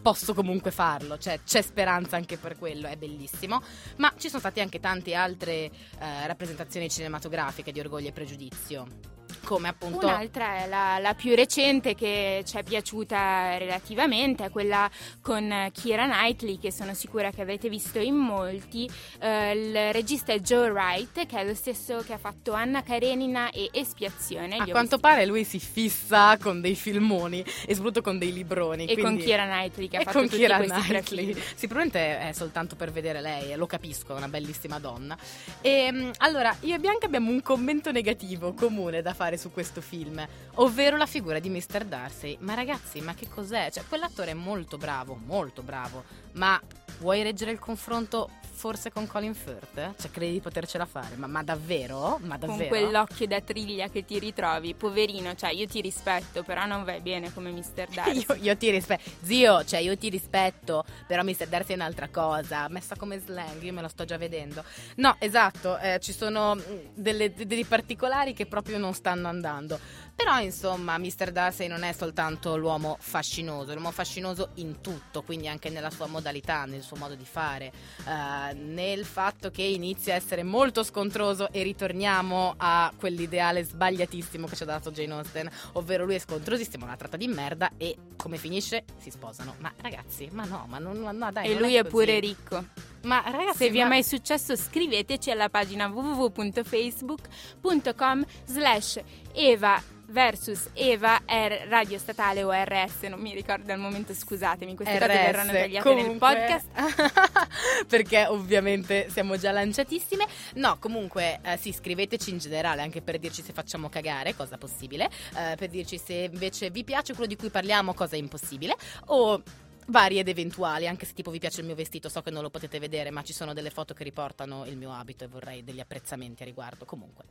posso 0.00 0.34
comunque 0.34 0.70
farlo, 0.70 1.18
cioè 1.18 1.40
c'è 1.44 1.62
speranza 1.62 2.16
anche 2.16 2.36
per 2.36 2.58
quello, 2.58 2.88
è 2.88 2.96
bellissimo. 2.96 3.62
Ma 3.96 4.12
ci 4.16 4.28
sono 4.28 4.40
state 4.40 4.60
anche 4.60 4.80
tante 4.80 5.14
altre 5.14 5.52
eh, 5.52 6.26
rappresentazioni 6.26 6.90
cinematografiche 6.90 7.70
di 7.70 7.80
Orgoglio 7.80 8.08
e 8.08 8.12
Pregiudizio. 8.12 9.13
Come 9.44 9.68
appunto 9.68 10.06
Un'altra 10.06 10.64
è 10.64 10.66
la, 10.66 10.98
la 10.98 11.14
più 11.14 11.34
recente 11.34 11.94
che 11.94 12.42
ci 12.46 12.56
è 12.56 12.62
piaciuta 12.62 13.56
relativamente, 13.58 14.46
è 14.46 14.50
quella 14.50 14.90
con 15.20 15.70
Kira 15.72 16.06
Knightley, 16.06 16.58
che 16.58 16.72
sono 16.72 16.94
sicura 16.94 17.30
che 17.30 17.42
avrete 17.42 17.68
visto 17.68 17.98
in 17.98 18.14
molti. 18.16 18.90
Eh, 19.20 19.52
il 19.52 19.92
regista 19.92 20.32
è 20.32 20.40
Joe 20.40 20.70
Wright, 20.70 21.26
che 21.26 21.38
è 21.38 21.46
lo 21.46 21.54
stesso 21.54 22.02
che 22.04 22.12
ha 22.12 22.18
fatto 22.18 22.52
Anna 22.52 22.82
Karenina 22.82 23.50
e 23.50 23.68
Espiazione. 23.72 24.56
a 24.56 24.66
quanto 24.66 24.98
pare 24.98 25.26
lui 25.26 25.44
si 25.44 25.58
fissa 25.58 26.36
con 26.38 26.60
dei 26.60 26.74
filmoni 26.74 27.44
e 27.66 27.74
soprattutto 27.74 28.02
con 28.02 28.18
dei 28.18 28.32
libroni. 28.32 28.86
E 28.86 28.94
con 28.94 29.04
quindi- 29.04 29.24
Kira 29.24 29.44
Knightley, 29.44 29.88
che 29.88 29.96
ha 29.98 30.02
fatto 30.02 30.18
con 30.18 30.26
tutti 30.28 30.38
Keira 30.38 30.56
questi 30.56 30.80
Knightley. 30.80 31.34
probabilmente 31.34 32.18
è 32.28 32.32
soltanto 32.32 32.76
per 32.76 32.90
vedere 32.90 33.20
lei, 33.20 33.52
e 33.52 33.56
lo 33.56 33.66
capisco, 33.66 34.14
è 34.14 34.16
una 34.16 34.28
bellissima 34.28 34.78
donna. 34.78 35.16
E, 35.60 36.10
allora, 36.18 36.54
io 36.60 36.74
e 36.74 36.78
Bianca 36.78 37.06
abbiamo 37.06 37.30
un 37.30 37.42
commento 37.42 37.90
negativo 37.92 38.54
comune 38.54 39.02
da 39.02 39.14
fare 39.14 39.33
su 39.36 39.50
questo 39.50 39.80
film, 39.80 40.26
ovvero 40.54 40.96
la 40.96 41.06
figura 41.06 41.38
di 41.38 41.48
Mr. 41.50 41.84
Darcy. 41.84 42.36
Ma 42.40 42.54
ragazzi, 42.54 43.00
ma 43.00 43.14
che 43.14 43.28
cos'è? 43.28 43.70
Cioè, 43.70 43.84
quell'attore 43.88 44.32
è 44.32 44.34
molto 44.34 44.76
bravo, 44.76 45.18
molto 45.24 45.62
bravo, 45.62 46.04
ma 46.34 46.60
vuoi 46.98 47.22
reggere 47.22 47.50
il 47.50 47.58
confronto 47.58 48.28
forse 48.54 48.90
con 48.92 49.06
Colin 49.06 49.34
Firth? 49.34 49.74
Cioè, 50.00 50.10
credi 50.10 50.32
di 50.32 50.40
potercela 50.40 50.86
fare? 50.86 51.16
Ma, 51.16 51.26
ma 51.26 51.42
davvero? 51.42 52.18
Ma 52.22 52.38
Con 52.38 52.48
davvero? 52.48 52.68
quell'occhio 52.68 53.26
da 53.26 53.40
triglia 53.40 53.88
che 53.88 54.04
ti 54.04 54.18
ritrovi, 54.18 54.74
poverino, 54.74 55.34
cioè 55.34 55.50
io 55.50 55.66
ti 55.66 55.80
rispetto, 55.82 56.42
però 56.44 56.64
non 56.64 56.84
vai 56.84 57.00
bene 57.00 57.32
come 57.34 57.50
Mr. 57.50 57.88
Darcy. 57.92 58.24
Io, 58.26 58.34
io 58.40 58.56
ti 58.56 58.70
rispetto, 58.70 59.10
zio, 59.22 59.64
cioè 59.64 59.80
io 59.80 59.98
ti 59.98 60.08
rispetto, 60.08 60.84
però 61.06 61.22
Mr. 61.24 61.46
Darcy 61.48 61.72
è 61.72 61.74
un'altra 61.74 62.08
cosa, 62.08 62.68
messa 62.68 62.94
come 62.96 63.18
slang, 63.18 63.60
io 63.60 63.72
me 63.72 63.82
lo 63.82 63.88
sto 63.88 64.04
già 64.04 64.16
vedendo. 64.16 64.64
No, 64.96 65.16
esatto, 65.18 65.76
eh, 65.78 65.98
ci 66.00 66.12
sono 66.12 66.54
mm, 66.54 66.60
delle- 66.94 67.34
de- 67.34 67.46
dei 67.46 67.64
particolari 67.64 68.32
che 68.32 68.46
proprio 68.46 68.78
non 68.78 68.94
stanno 68.94 69.28
andando. 69.28 69.78
Però 70.14 70.38
insomma, 70.38 70.96
Mr. 70.96 71.32
Darcy 71.32 71.66
non 71.66 71.82
è 71.82 71.92
soltanto 71.92 72.56
l'uomo 72.56 72.96
fascinoso, 73.00 73.72
è 73.72 73.74
l'uomo 73.74 73.90
fascinoso 73.90 74.50
in 74.54 74.80
tutto, 74.80 75.22
quindi 75.22 75.48
anche 75.48 75.70
nella 75.70 75.90
sua 75.90 76.06
modalità, 76.06 76.23
nel 76.66 76.82
suo 76.82 76.96
modo 76.96 77.14
di 77.14 77.24
fare, 77.24 77.72
eh, 78.06 78.52
nel 78.54 79.04
fatto 79.04 79.50
che 79.50 79.62
inizia 79.62 80.14
a 80.14 80.16
essere 80.16 80.42
molto 80.42 80.82
scontroso 80.82 81.50
e 81.50 81.62
ritorniamo 81.62 82.54
a 82.56 82.90
quell'ideale 82.96 83.62
sbagliatissimo 83.64 84.46
che 84.46 84.56
ci 84.56 84.62
ha 84.62 84.66
dato 84.66 84.90
Jane 84.90 85.12
Austen, 85.14 85.50
ovvero 85.72 86.04
lui 86.04 86.14
è 86.14 86.18
scontrosissimo, 86.18 86.86
la 86.86 86.96
tratta 86.96 87.16
di 87.16 87.26
merda 87.28 87.70
e 87.76 87.96
come 88.16 88.36
finisce? 88.38 88.84
Si 88.98 89.10
sposano. 89.10 89.54
Ma 89.58 89.72
ragazzi, 89.80 90.28
ma 90.32 90.44
no, 90.44 90.66
ma 90.68 90.78
non, 90.78 90.98
no, 91.00 91.32
dai, 91.32 91.50
E 91.50 91.58
lui 91.58 91.74
è 91.74 91.80
così. 91.82 91.94
pure 91.94 92.18
ricco. 92.20 92.64
Ma 93.02 93.22
ragazzi, 93.26 93.58
Se 93.58 93.70
vi 93.70 93.78
è 93.78 93.82
ma- 93.82 93.88
mai 93.90 94.02
successo 94.02 94.56
scriveteci 94.56 95.30
alla 95.30 95.48
pagina 95.50 95.88
www.facebook.com 95.88 98.24
slash 98.46 99.00
Eva 99.32 99.80
versus 100.06 100.68
Eva 100.74 101.22
R 101.26 101.66
Radio 101.68 101.98
Statale 101.98 102.42
o 102.42 102.50
RS, 102.52 103.02
non 103.08 103.20
mi 103.20 103.34
ricordo 103.34 103.72
al 103.72 103.78
momento, 103.78 104.14
scusatemi, 104.14 104.74
queste 104.74 104.98
cose 104.98 105.12
RS, 105.12 105.24
verranno 105.24 105.52
tagliate 105.52 105.94
nel 105.94 106.04
comunque, 106.04 106.18
podcast. 106.18 107.86
perché 107.86 108.26
ovviamente 108.26 109.08
siamo 109.10 109.36
già 109.36 109.50
lanciatissime. 109.52 110.26
No, 110.54 110.78
comunque 110.78 111.40
eh, 111.42 111.56
sì, 111.56 111.72
scriveteci 111.72 112.30
in 112.30 112.38
generale 112.38 112.82
anche 112.82 113.02
per 113.02 113.18
dirci 113.18 113.42
se 113.42 113.52
facciamo 113.52 113.88
cagare, 113.88 114.34
cosa 114.34 114.58
possibile, 114.58 115.08
eh, 115.36 115.56
per 115.56 115.68
dirci 115.68 115.98
se 115.98 116.28
invece 116.32 116.70
vi 116.70 116.84
piace 116.84 117.12
quello 117.12 117.28
di 117.28 117.36
cui 117.36 117.50
parliamo, 117.50 117.94
cosa 117.94 118.16
è 118.16 118.18
impossibile, 118.18 118.76
o 119.06 119.42
vari 119.86 120.18
ed 120.18 120.28
eventuali, 120.28 120.86
anche 120.86 121.06
se 121.06 121.12
tipo 121.12 121.30
vi 121.30 121.38
piace 121.38 121.60
il 121.60 121.66
mio 121.66 121.74
vestito, 121.74 122.08
so 122.08 122.22
che 122.22 122.30
non 122.30 122.42
lo 122.42 122.50
potete 122.50 122.78
vedere, 122.78 123.10
ma 123.10 123.22
ci 123.22 123.32
sono 123.32 123.52
delle 123.52 123.70
foto 123.70 123.94
che 123.94 124.04
riportano 124.04 124.64
il 124.66 124.76
mio 124.76 124.92
abito 124.92 125.24
e 125.24 125.28
vorrei 125.28 125.64
degli 125.64 125.80
apprezzamenti 125.80 126.42
a 126.42 126.46
riguardo 126.46 126.84
comunque. 126.84 127.24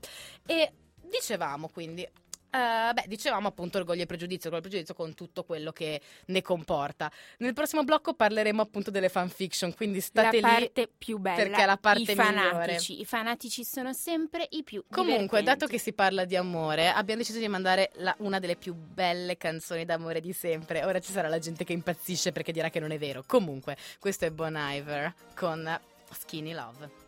E 0.46 0.72
dicevamo 1.02 1.70
quindi 1.70 2.08
eh, 2.54 2.94
beh, 2.94 3.06
dicevamo 3.08 3.48
appunto 3.48 3.80
orgoglio 3.80 4.04
e 4.04 4.06
pregiudizio, 4.06 4.50
orgoglio 4.50 4.68
e 4.68 4.70
pregiudizio 4.70 4.94
con 4.94 5.16
tutto 5.16 5.44
quello 5.44 5.72
che 5.72 6.00
ne 6.28 6.42
comporta. 6.44 7.12
Nel 7.40 7.54
prossimo 7.54 7.84
blocco 7.84 8.14
parleremo 8.14 8.62
appunto 8.62 8.92
delle 8.92 9.10
fanfiction, 9.10 9.74
quindi 9.74 10.00
state 10.02 10.40
la 10.40 10.48
lì. 10.50 10.54
parte 10.56 10.90
più 10.96 11.18
bella, 11.18 11.36
perché 11.36 11.62
è 11.64 11.66
la 11.66 11.78
parte 11.78 12.12
i 12.12 12.16
fanatici. 12.16 12.44
migliore. 12.44 13.02
I 13.02 13.06
fanatici 13.06 13.64
sono 13.64 13.94
sempre 13.94 14.48
i 14.52 14.64
più 14.64 14.84
Comunque, 14.90 15.40
divertenti. 15.40 15.46
dato 15.46 15.66
che 15.68 15.80
si 15.80 15.94
parla 15.94 16.26
di 16.26 16.36
amore, 16.36 16.90
abbiamo 16.90 17.22
deciso 17.22 17.40
di 17.40 17.48
mandare 17.48 17.90
la- 17.96 18.16
una 18.20 18.38
delle 18.40 18.56
più 18.56 18.74
belle 18.76 19.36
canzoni 19.38 19.86
d'amore 19.86 20.22
di 20.22 20.34
sempre. 20.34 20.84
Ora 20.86 21.00
ci 21.00 21.12
sarà 21.12 21.28
la 21.28 21.40
gente 21.40 21.64
che 21.64 21.74
impazzisce 21.74 22.32
perché 22.32 22.52
dirà 22.52 22.70
che 22.70 22.80
non 22.80 22.92
è 22.92 22.98
vero. 23.00 23.24
Comunque, 23.26 23.76
questo 24.00 24.26
è 24.26 24.32
Bon 24.32 24.56
Iver 24.56 25.14
con 25.36 25.80
Skinny 26.12 26.54
Love. 26.54 27.03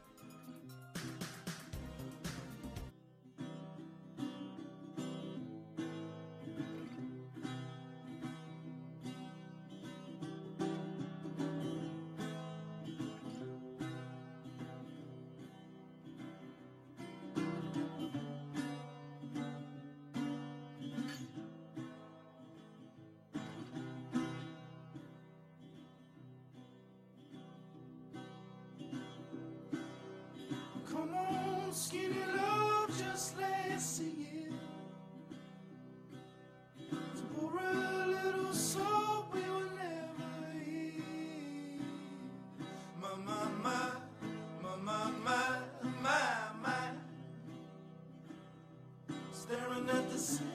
Staring 49.48 49.90
at 49.92 50.12
the 50.12 50.18
sink 50.18 50.55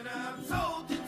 And 0.00 0.08
I 0.08 0.32
told 0.48 0.99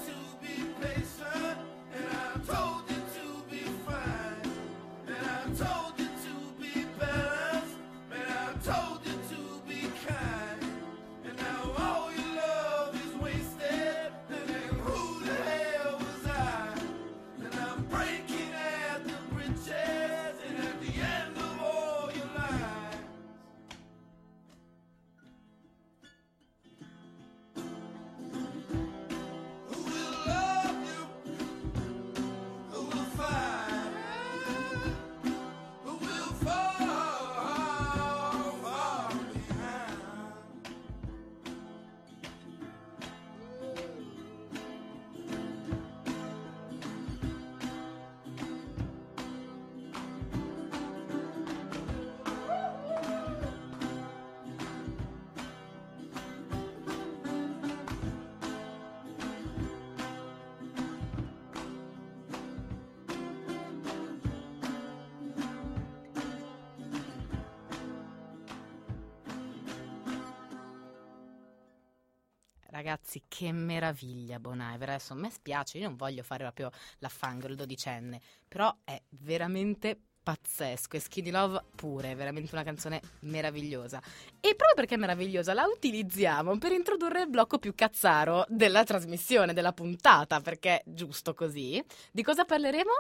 ragazzi, 72.82 73.22
che 73.28 73.52
meraviglia 73.52 74.40
Bon 74.40 74.60
Iver. 74.60 74.90
Adesso 74.90 75.12
a 75.12 75.16
me 75.16 75.30
spiace, 75.30 75.78
io 75.78 75.86
non 75.86 75.96
voglio 75.96 76.24
fare 76.24 76.42
proprio 76.42 76.70
la 76.98 77.08
fangirl 77.08 77.54
dodicenne, 77.54 78.20
però 78.48 78.74
è 78.82 79.00
veramente 79.10 79.98
pazzesco 80.22 80.96
e 80.96 81.00
Skinny 81.00 81.30
Love 81.30 81.64
pure, 81.74 82.12
è 82.12 82.16
veramente 82.16 82.54
una 82.54 82.64
canzone 82.64 83.00
meravigliosa. 83.20 84.00
E 84.40 84.54
proprio 84.54 84.74
perché 84.74 84.94
è 84.94 84.98
meravigliosa 84.98 85.54
la 85.54 85.64
utilizziamo 85.64 86.58
per 86.58 86.72
introdurre 86.72 87.22
il 87.22 87.30
blocco 87.30 87.58
più 87.58 87.74
cazzaro 87.74 88.44
della 88.48 88.84
trasmissione, 88.84 89.52
della 89.52 89.72
puntata, 89.72 90.40
perché 90.40 90.82
giusto 90.84 91.34
così. 91.34 91.82
Di 92.10 92.22
cosa 92.22 92.44
parleremo? 92.44 92.90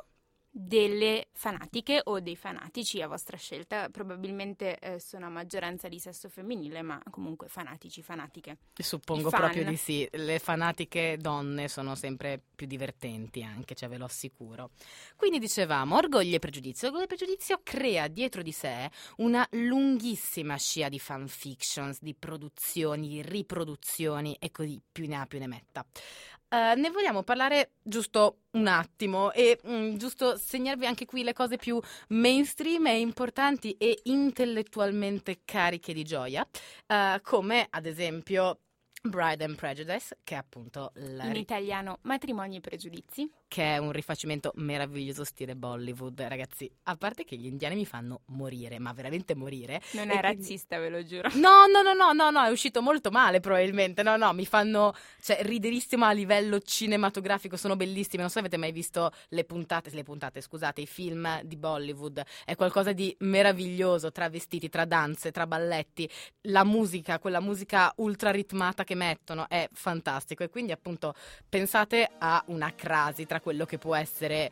Delle 0.72 1.28
fanatiche 1.34 2.00
o 2.04 2.18
dei 2.20 2.34
fanatici 2.34 3.02
a 3.02 3.06
vostra 3.06 3.36
scelta, 3.36 3.90
probabilmente 3.90 4.78
eh, 4.78 4.98
sono 4.98 5.26
a 5.26 5.28
maggioranza 5.28 5.86
di 5.86 5.98
sesso 5.98 6.30
femminile, 6.30 6.80
ma 6.80 6.98
comunque 7.10 7.46
fanatici, 7.48 8.00
fanatiche. 8.00 8.56
Suppongo 8.78 9.28
proprio 9.28 9.66
di 9.66 9.76
sì, 9.76 10.08
le 10.12 10.38
fanatiche 10.38 11.18
donne 11.20 11.68
sono 11.68 11.94
sempre 11.94 12.40
più 12.54 12.66
divertenti 12.66 13.42
anche, 13.42 13.74
cioè 13.74 13.90
ve 13.90 13.98
lo 13.98 14.06
assicuro. 14.06 14.70
Quindi 15.14 15.38
dicevamo, 15.38 15.94
Orgoglio 15.94 16.36
e 16.36 16.38
Pregiudizio. 16.38 16.86
Orgoglio 16.86 17.04
e 17.04 17.08
Pregiudizio 17.08 17.60
crea 17.62 18.08
dietro 18.08 18.40
di 18.40 18.52
sé 18.52 18.90
una 19.18 19.46
lunghissima 19.50 20.56
scia 20.56 20.88
di 20.88 20.98
fanfictions, 20.98 22.00
di 22.00 22.14
produzioni, 22.14 23.08
di 23.08 23.20
riproduzioni 23.20 24.34
e 24.40 24.50
così 24.50 24.80
più 24.90 25.06
ne 25.06 25.16
ha 25.16 25.26
più 25.26 25.38
ne 25.38 25.48
metta. 25.48 25.84
Eh, 26.52 26.74
ne 26.74 26.90
vogliamo 26.90 27.22
parlare 27.22 27.70
giusto 27.82 28.42
un 28.52 28.66
attimo 28.66 29.32
e 29.32 29.58
mm, 29.66 29.96
giusto 29.96 30.36
segnarvi 30.36 30.84
anche 30.84 31.06
qui 31.06 31.22
le 31.22 31.32
cose 31.32 31.56
più 31.56 31.80
mainstream 32.08 32.88
e 32.88 33.00
importanti 33.00 33.74
e 33.78 34.00
intellettualmente 34.04 35.40
cariche 35.46 35.94
di 35.94 36.04
gioia, 36.04 36.46
eh, 36.86 37.20
come 37.22 37.66
ad 37.70 37.86
esempio 37.86 38.58
Bride 39.06 39.42
and 39.42 39.56
Prejudice, 39.56 40.18
che 40.22 40.34
è 40.36 40.38
appunto 40.38 40.92
la 40.94 41.24
In 41.24 41.34
italiano, 41.34 41.98
matrimoni 42.02 42.58
e 42.58 42.60
pregiudizi. 42.60 43.28
che 43.48 43.74
è 43.74 43.76
un 43.78 43.90
rifacimento 43.90 44.52
meraviglioso 44.54 45.24
stile 45.24 45.56
Bollywood, 45.56 46.20
ragazzi. 46.22 46.70
A 46.84 46.94
parte 46.96 47.24
che 47.24 47.34
gli 47.36 47.46
indiani 47.46 47.74
mi 47.74 47.84
fanno 47.84 48.20
morire, 48.26 48.78
ma 48.78 48.92
veramente 48.92 49.34
morire. 49.34 49.82
Non 49.94 50.08
E 50.08 50.12
è 50.14 50.18
quindi- 50.20 50.38
razzista, 50.38 50.78
ve 50.78 50.88
lo 50.88 51.04
giuro. 51.04 51.28
No, 51.34 51.66
no, 51.66 51.82
no, 51.82 51.92
no, 51.92 52.12
no, 52.12 52.30
no, 52.30 52.44
è 52.44 52.50
uscito 52.50 52.80
molto 52.80 53.10
male 53.10 53.40
probabilmente. 53.40 54.04
No, 54.04 54.16
no, 54.16 54.32
mi 54.32 54.46
fanno, 54.46 54.94
cioè, 55.20 55.40
riderissimo 55.42 56.04
a 56.06 56.12
livello 56.12 56.60
cinematografico, 56.60 57.56
sono 57.56 57.74
bellissime. 57.74 58.20
Non 58.22 58.28
so 58.28 58.34
se 58.34 58.38
avete 58.38 58.56
mai 58.56 58.70
visto 58.72 59.10
le 59.30 59.44
puntate, 59.44 59.90
le 59.90 60.04
puntate, 60.04 60.40
scusate, 60.40 60.80
i 60.80 60.86
film 60.86 61.42
di 61.42 61.56
Bollywood. 61.56 62.22
È 62.44 62.54
qualcosa 62.54 62.92
di 62.92 63.14
meraviglioso 63.18 64.12
tra 64.12 64.28
vestiti, 64.30 64.68
tra 64.68 64.84
danze, 64.84 65.32
tra 65.32 65.46
balletti. 65.46 66.08
La 66.42 66.62
musica, 66.64 67.18
quella 67.18 67.40
musica 67.40 67.92
ultra 67.96 68.30
ritmata 68.30 68.84
che 68.84 68.91
mettono 68.94 69.48
è 69.48 69.68
fantastico. 69.72 70.42
E 70.42 70.48
quindi, 70.48 70.72
appunto, 70.72 71.14
pensate 71.48 72.10
a 72.18 72.42
una 72.46 72.74
crasi 72.74 73.26
tra 73.26 73.40
quello 73.40 73.64
che 73.64 73.78
può 73.78 73.94
essere 73.94 74.50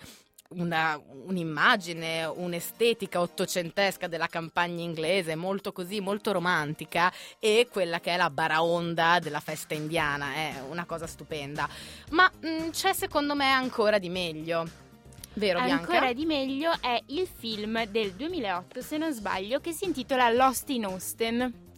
una- 0.50 1.00
un'immagine, 1.26 2.24
un'estetica 2.24 3.20
ottocentesca 3.20 4.08
della 4.08 4.26
campagna 4.26 4.82
inglese, 4.82 5.36
molto 5.36 5.72
così, 5.72 6.00
molto 6.00 6.32
romantica, 6.32 7.12
e 7.38 7.68
quella 7.70 8.00
che 8.00 8.12
è 8.12 8.16
la 8.16 8.30
baraonda 8.30 9.18
della 9.20 9.40
festa 9.40 9.74
indiana, 9.74 10.34
è 10.34 10.62
una 10.68 10.86
cosa 10.86 11.06
stupenda. 11.06 11.68
Ma 12.10 12.30
mm, 12.44 12.70
c'è 12.70 12.92
secondo 12.92 13.34
me 13.34 13.50
ancora 13.50 13.98
di 13.98 14.08
meglio. 14.08 14.88
Vero 15.34 15.60
Bianca? 15.60 15.92
Ancora 15.92 16.12
di 16.12 16.26
meglio 16.26 16.72
è 16.80 17.00
il 17.06 17.28
film 17.28 17.84
del 17.84 18.12
2008, 18.14 18.82
se 18.82 18.98
non 18.98 19.12
sbaglio, 19.12 19.60
che 19.60 19.70
si 19.70 19.84
intitola 19.84 20.28
Lost 20.30 20.68
in 20.70 20.84
Austin. 20.84 21.68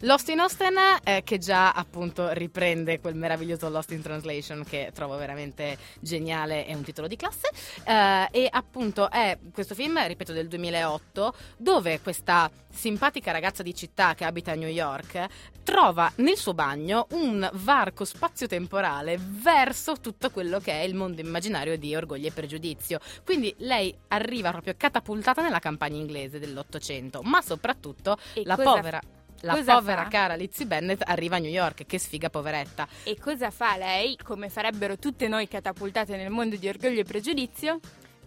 Lost 0.00 0.28
in 0.28 0.40
Austin, 0.40 0.76
eh, 1.04 1.22
che 1.24 1.38
già 1.38 1.72
appunto 1.72 2.30
riprende 2.32 3.00
quel 3.00 3.14
meraviglioso 3.14 3.70
Lost 3.70 3.92
in 3.92 4.02
Translation 4.02 4.62
che 4.62 4.90
trovo 4.92 5.16
veramente 5.16 5.78
geniale, 6.00 6.66
è 6.66 6.74
un 6.74 6.82
titolo 6.82 7.08
di 7.08 7.16
classe. 7.16 7.50
eh, 7.86 8.28
e 8.30 8.48
appunto 8.50 9.10
è 9.10 9.38
questo 9.54 9.74
film, 9.74 9.98
ripeto, 10.06 10.34
del 10.34 10.48
2008, 10.48 11.34
dove 11.56 12.00
questa 12.00 12.50
simpatica 12.70 13.32
ragazza 13.32 13.62
di 13.62 13.74
città 13.74 14.14
che 14.14 14.26
abita 14.26 14.52
a 14.52 14.54
New 14.54 14.68
York 14.68 15.26
trova 15.62 16.12
nel 16.16 16.36
suo 16.36 16.52
bagno 16.52 17.06
un 17.12 17.48
varco 17.54 18.04
spazio-temporale 18.04 19.18
verso 19.18 19.94
tutto 19.98 20.30
quello 20.30 20.60
che 20.60 20.72
è 20.72 20.84
il 20.84 20.94
mondo 20.94 21.22
immaginario 21.22 21.78
di 21.78 21.96
orgoglio 21.96 22.28
e 22.28 22.32
pregiudizio. 22.32 23.00
Quindi 23.24 23.54
lei 23.60 23.96
arriva 24.08 24.50
proprio 24.50 24.74
catapultata 24.76 25.40
nella 25.40 25.58
campagna 25.58 25.96
inglese 25.96 26.38
dell'Ottocento, 26.38 27.22
ma 27.22 27.40
soprattutto 27.40 28.18
E 28.34 28.42
la 28.44 28.56
povera. 28.56 29.00
La 29.42 29.54
cosa 29.54 29.74
povera 29.74 30.02
fa? 30.04 30.08
cara 30.08 30.34
Lizzie 30.34 30.66
Bennett 30.66 31.02
arriva 31.04 31.36
a 31.36 31.38
New 31.38 31.50
York, 31.50 31.86
che 31.86 31.98
sfiga 31.98 32.30
poveretta. 32.30 32.88
E 33.04 33.18
cosa 33.18 33.50
fa 33.50 33.76
lei, 33.76 34.16
come 34.22 34.48
farebbero 34.48 34.96
tutte 34.98 35.28
noi 35.28 35.48
catapultate 35.48 36.16
nel 36.16 36.30
mondo 36.30 36.56
di 36.56 36.68
orgoglio 36.68 37.00
e 37.00 37.04
pregiudizio? 37.04 37.80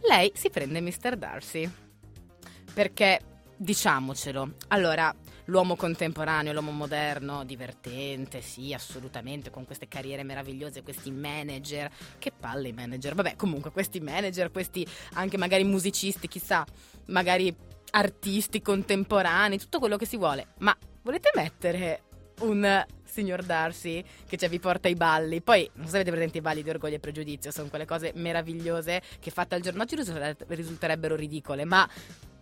Lei 0.07 0.31
si 0.35 0.49
prende 0.49 0.81
Mr. 0.81 1.15
Darcy. 1.17 1.69
Perché, 2.73 3.19
diciamocelo, 3.57 4.53
allora, 4.69 5.13
l'uomo 5.45 5.75
contemporaneo, 5.75 6.53
l'uomo 6.53 6.71
moderno, 6.71 7.43
divertente, 7.43 8.41
sì, 8.41 8.73
assolutamente, 8.73 9.49
con 9.49 9.65
queste 9.65 9.87
carriere 9.87 10.23
meravigliose, 10.23 10.83
questi 10.83 11.11
manager. 11.11 11.91
Che 12.17 12.31
palle 12.31 12.69
i 12.69 12.73
manager. 12.73 13.15
Vabbè, 13.15 13.35
comunque, 13.35 13.71
questi 13.71 13.99
manager, 13.99 14.51
questi 14.51 14.87
anche 15.13 15.37
magari 15.37 15.63
musicisti, 15.63 16.27
chissà, 16.27 16.65
magari 17.07 17.53
artisti 17.91 18.61
contemporanei, 18.61 19.57
tutto 19.57 19.79
quello 19.79 19.97
che 19.97 20.05
si 20.05 20.15
vuole. 20.15 20.53
Ma 20.59 20.77
volete 21.09 21.31
mettere 21.33 22.03
un 22.41 22.85
signor 23.03 23.41
Darcy 23.41 24.03
che 24.27 24.37
cioè, 24.37 24.47
vi 24.47 24.59
porta 24.59 24.87
ai 24.87 24.93
balli. 24.93 25.41
Poi, 25.41 25.67
non 25.73 25.85
so 25.85 25.91
se 25.91 25.95
avete 25.97 26.11
presente 26.11 26.37
i 26.37 26.41
balli 26.41 26.61
di 26.61 26.69
orgoglio 26.69 26.95
e 26.95 26.99
pregiudizio, 26.99 27.49
sono 27.49 27.67
quelle 27.67 27.85
cose 27.85 28.11
meravigliose 28.13 29.01
che 29.19 29.31
fatte 29.31 29.55
al 29.55 29.61
giorno 29.61 29.85
risultare- 29.89 30.37
risulterebbero 30.49 31.15
ridicole, 31.15 31.65
ma 31.65 31.89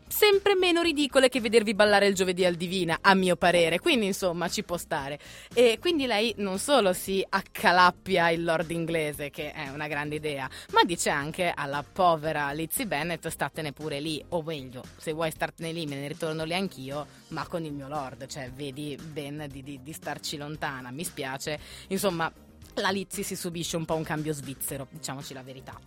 sempre 0.07 0.55
meno 0.55 0.81
ridicole 0.81 1.29
che 1.29 1.41
vedervi 1.41 1.73
ballare 1.73 2.07
il 2.07 2.15
giovedì 2.15 2.45
al 2.45 2.55
Divina, 2.55 2.99
a 3.01 3.13
mio 3.13 3.35
parere. 3.35 3.79
Quindi, 3.79 4.07
insomma, 4.07 4.47
ci 4.49 4.63
può 4.63 4.77
stare. 4.77 5.19
E 5.53 5.77
quindi 5.79 6.05
lei 6.05 6.33
non 6.37 6.59
solo 6.59 6.93
si 6.93 7.25
accalappia 7.27 8.29
il 8.29 8.43
lord 8.43 8.71
inglese, 8.71 9.29
che 9.29 9.51
è 9.51 9.69
una 9.69 9.87
grande 9.87 10.15
idea, 10.15 10.49
ma 10.71 10.83
dice 10.83 11.09
anche 11.09 11.51
alla 11.53 11.83
povera 11.83 12.51
Lizzie 12.51 12.85
Bennett: 12.87 13.27
statene 13.27 13.73
pure 13.73 13.99
lì, 13.99 14.23
o 14.29 14.41
meglio, 14.41 14.83
se 14.97 15.13
vuoi 15.13 15.31
startene 15.31 15.71
lì, 15.71 15.85
me 15.85 15.95
ne 15.95 16.07
ritorno 16.07 16.43
lì 16.43 16.53
anch'io, 16.53 17.05
ma 17.29 17.45
con 17.47 17.63
il 17.65 17.73
mio 17.73 17.87
lord, 17.87 18.27
cioè 18.27 18.51
vedi 18.51 18.97
ben 19.01 19.47
di, 19.49 19.63
di- 19.63 19.79
di 19.83 19.93
starci 19.93 20.37
lontana. 20.37 20.91
Mi 20.91 21.03
spiace. 21.03 21.59
Insomma. 21.87 22.31
La 22.79 22.89
Lizzie 22.89 23.23
si 23.23 23.35
subisce 23.35 23.75
un 23.75 23.85
po' 23.85 23.95
un 23.95 24.03
cambio 24.03 24.33
svizzero, 24.33 24.87
diciamoci 24.91 25.33
la 25.33 25.41
verità. 25.41 25.77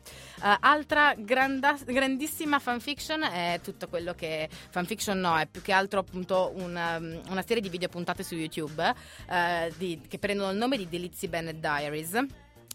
Eh, 0.43 0.57
altra 0.61 1.15
granda- 1.17 1.79
grandissima 1.87 2.59
fanfiction 2.59 3.23
è 3.23 3.61
tutto 3.63 3.89
quello 3.89 4.15
che. 4.15 4.49
Fanfiction 4.71 5.19
no, 5.21 5.37
è 5.39 5.47
più 5.47 5.63
che 5.63 5.73
altro 5.73 6.01
appunto 6.01 6.53
una, 6.57 6.99
una 6.99 7.43
serie 7.43 7.63
di 7.63 7.69
video 7.69 7.89
puntate 7.89 8.23
su 8.25 8.35
YouTube 8.35 8.93
eh, 9.29 9.73
di- 9.77 10.01
che 10.09 10.19
prendono 10.19 10.51
il 10.51 10.59
nome 10.59 10.77
di 10.77 10.89
The 10.89 10.99
Lizzie 10.99 11.29
Bennett 11.29 11.59
Diaries. 11.59 12.19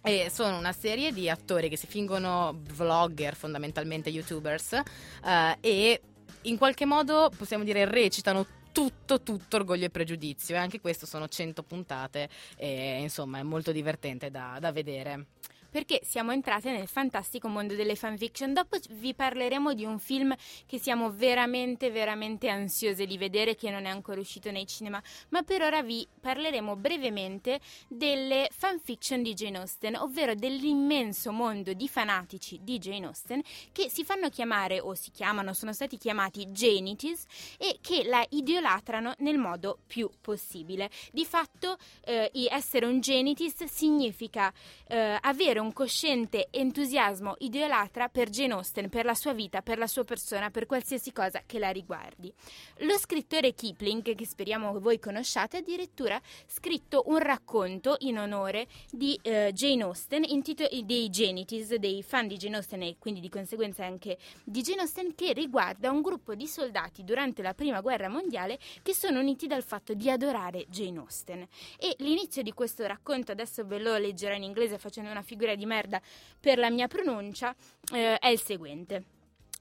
E 0.01 0.29
sono 0.31 0.57
una 0.57 0.71
serie 0.71 1.11
di 1.11 1.29
attori 1.29 1.67
che 1.67 1.77
si 1.77 1.87
fingono 1.87 2.61
vlogger, 2.73 3.35
fondamentalmente 3.35 4.09
youtubers, 4.09 4.73
eh, 4.73 5.57
e 5.59 6.01
in 6.43 6.57
qualche 6.57 6.85
modo 6.85 7.31
possiamo 7.35 7.63
dire 7.63 7.85
recitano 7.85 8.45
tutto, 8.75 9.21
tutto 9.21 9.55
orgoglio 9.55 9.85
e 9.85 9.89
pregiudizio. 9.89 10.55
E 10.55 10.57
anche 10.57 10.81
questo 10.81 11.05
sono 11.05 11.29
100 11.29 11.63
puntate, 11.63 12.27
e 12.57 12.99
insomma 12.99 13.39
è 13.39 13.43
molto 13.43 13.71
divertente 13.71 14.29
da, 14.29 14.57
da 14.59 14.73
vedere. 14.73 15.27
Perché 15.75 15.99
siamo 16.05 16.31
entrate 16.31 16.71
nel 16.71 16.87
fantastico 16.87 17.49
mondo 17.49 17.75
delle 17.75 17.95
fanfiction. 17.95 18.53
Dopo 18.53 18.77
vi 18.91 19.13
parleremo 19.13 19.73
di 19.73 19.83
un 19.83 19.99
film 19.99 20.33
che 20.65 20.79
siamo 20.79 21.11
veramente, 21.11 21.91
veramente 21.91 22.47
ansiose 22.47 23.05
di 23.05 23.17
vedere, 23.17 23.55
che 23.55 23.69
non 23.69 23.83
è 23.83 23.89
ancora 23.89 24.21
uscito 24.21 24.49
nei 24.51 24.65
cinema. 24.67 25.03
Ma 25.31 25.43
per 25.43 25.63
ora 25.63 25.83
vi 25.83 26.07
parleremo 26.21 26.77
brevemente 26.77 27.59
delle 27.89 28.47
fanfiction 28.53 29.21
di 29.21 29.33
Jane 29.33 29.57
Austen, 29.57 29.97
ovvero 29.97 30.33
dell'immenso 30.33 31.33
mondo 31.33 31.73
di 31.73 31.89
fanatici 31.89 32.57
di 32.61 32.77
Jane 32.77 33.07
Austen 33.07 33.41
che 33.73 33.89
si 33.89 34.05
fanno 34.05 34.29
chiamare 34.29 34.79
o 34.79 34.93
si 34.93 35.11
chiamano, 35.11 35.51
sono 35.51 35.73
stati 35.73 35.97
chiamati 35.97 36.45
Janities 36.45 37.25
e 37.57 37.79
che 37.81 38.05
la 38.05 38.25
idolatrano 38.29 39.13
nel 39.17 39.37
modo 39.37 39.79
più 39.85 40.09
possibile. 40.21 40.89
Di 41.11 41.25
fatto, 41.25 41.75
eh, 42.05 42.31
essere 42.49 42.85
un 42.85 43.01
Janitis 43.01 43.65
significa 43.65 44.53
eh, 44.87 45.17
avere 45.19 45.63
un 45.64 45.64
un 45.65 45.73
cosciente 45.73 46.47
entusiasmo 46.51 47.33
ideolatra 47.39 48.07
per 48.07 48.29
Jane 48.29 48.53
Austen, 48.53 48.87
per 48.87 49.03
la 49.03 49.15
sua 49.15 49.33
vita, 49.33 49.63
per 49.63 49.79
la 49.79 49.87
sua 49.87 50.03
persona, 50.03 50.51
per 50.51 50.67
qualsiasi 50.67 51.11
cosa 51.11 51.41
che 51.45 51.57
la 51.57 51.71
riguardi. 51.71 52.31
Lo 52.79 52.97
scrittore 52.99 53.53
Kipling, 53.53 54.13
che 54.13 54.25
speriamo 54.25 54.79
voi 54.79 54.99
conosciate, 54.99 55.57
ha 55.57 55.59
addirittura 55.59 56.21
scritto 56.45 57.03
un 57.07 57.17
racconto 57.17 57.95
in 57.99 58.19
onore 58.19 58.67
di 58.91 59.17
eh, 59.23 59.51
Jane 59.53 59.83
Austen, 59.83 60.23
intito- 60.23 60.67
dei 60.83 61.09
Genitis, 61.09 61.73
dei 61.75 62.03
fan 62.03 62.27
di 62.27 62.37
Jane 62.37 62.57
Austen 62.57 62.83
e 62.83 62.97
quindi 62.99 63.19
di 63.19 63.29
conseguenza 63.29 63.83
anche 63.83 64.19
di 64.43 64.61
Jane 64.61 64.81
Austen, 64.81 65.15
che 65.15 65.33
riguarda 65.33 65.89
un 65.89 66.01
gruppo 66.01 66.35
di 66.35 66.45
soldati 66.45 67.03
durante 67.03 67.41
la 67.41 67.55
prima 67.55 67.81
guerra 67.81 68.07
mondiale 68.07 68.59
che 68.83 68.93
sono 68.93 69.19
uniti 69.19 69.47
dal 69.47 69.63
fatto 69.63 69.95
di 69.95 70.11
adorare 70.11 70.65
Jane 70.69 70.99
Austen. 70.99 71.47
E 71.79 71.95
l'inizio 71.99 72.43
di 72.43 72.53
questo 72.53 72.85
racconto, 72.85 73.31
adesso 73.31 73.65
ve 73.65 73.79
lo 73.79 73.97
leggerò 73.97 74.35
in 74.35 74.43
inglese 74.43 74.77
facendo 74.77 75.09
una 75.09 75.23
figura 75.23 75.54
di 75.55 75.65
merda 75.65 76.01
per 76.39 76.57
la 76.57 76.69
mia 76.69 76.87
pronuncia, 76.87 77.55
eh, 77.93 78.17
è 78.19 78.27
il 78.27 78.39
seguente. 78.39 79.03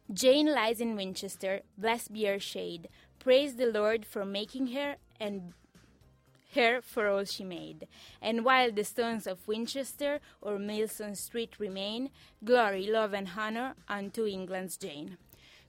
Jane 0.07 0.52
lies 0.52 0.80
in 0.80 0.94
Winchester, 0.94 1.62
blessed 1.76 2.12
be 2.12 2.26
her 2.26 2.38
shade. 2.38 2.88
Praise 3.18 3.57
the 3.57 3.66
Lord 3.66 4.04
for 4.04 4.24
making 4.24 4.74
her 4.74 4.96
and 5.18 5.54
her 6.54 6.80
for 6.83 7.09
all 7.09 7.24
she 7.24 7.44
made. 7.44 7.87
And 8.20 8.44
while 8.44 8.70
the 8.70 8.85
stones 8.85 9.26
of 9.26 9.46
Winchester 9.48 10.20
or 10.40 10.59
Milson 10.59 11.16
Street 11.16 11.59
remain, 11.59 12.11
glory, 12.44 12.87
love 12.87 13.14
and 13.14 13.30
honor 13.37 13.74
unto 13.88 14.26
England's 14.26 14.76
Jane. 14.76 15.16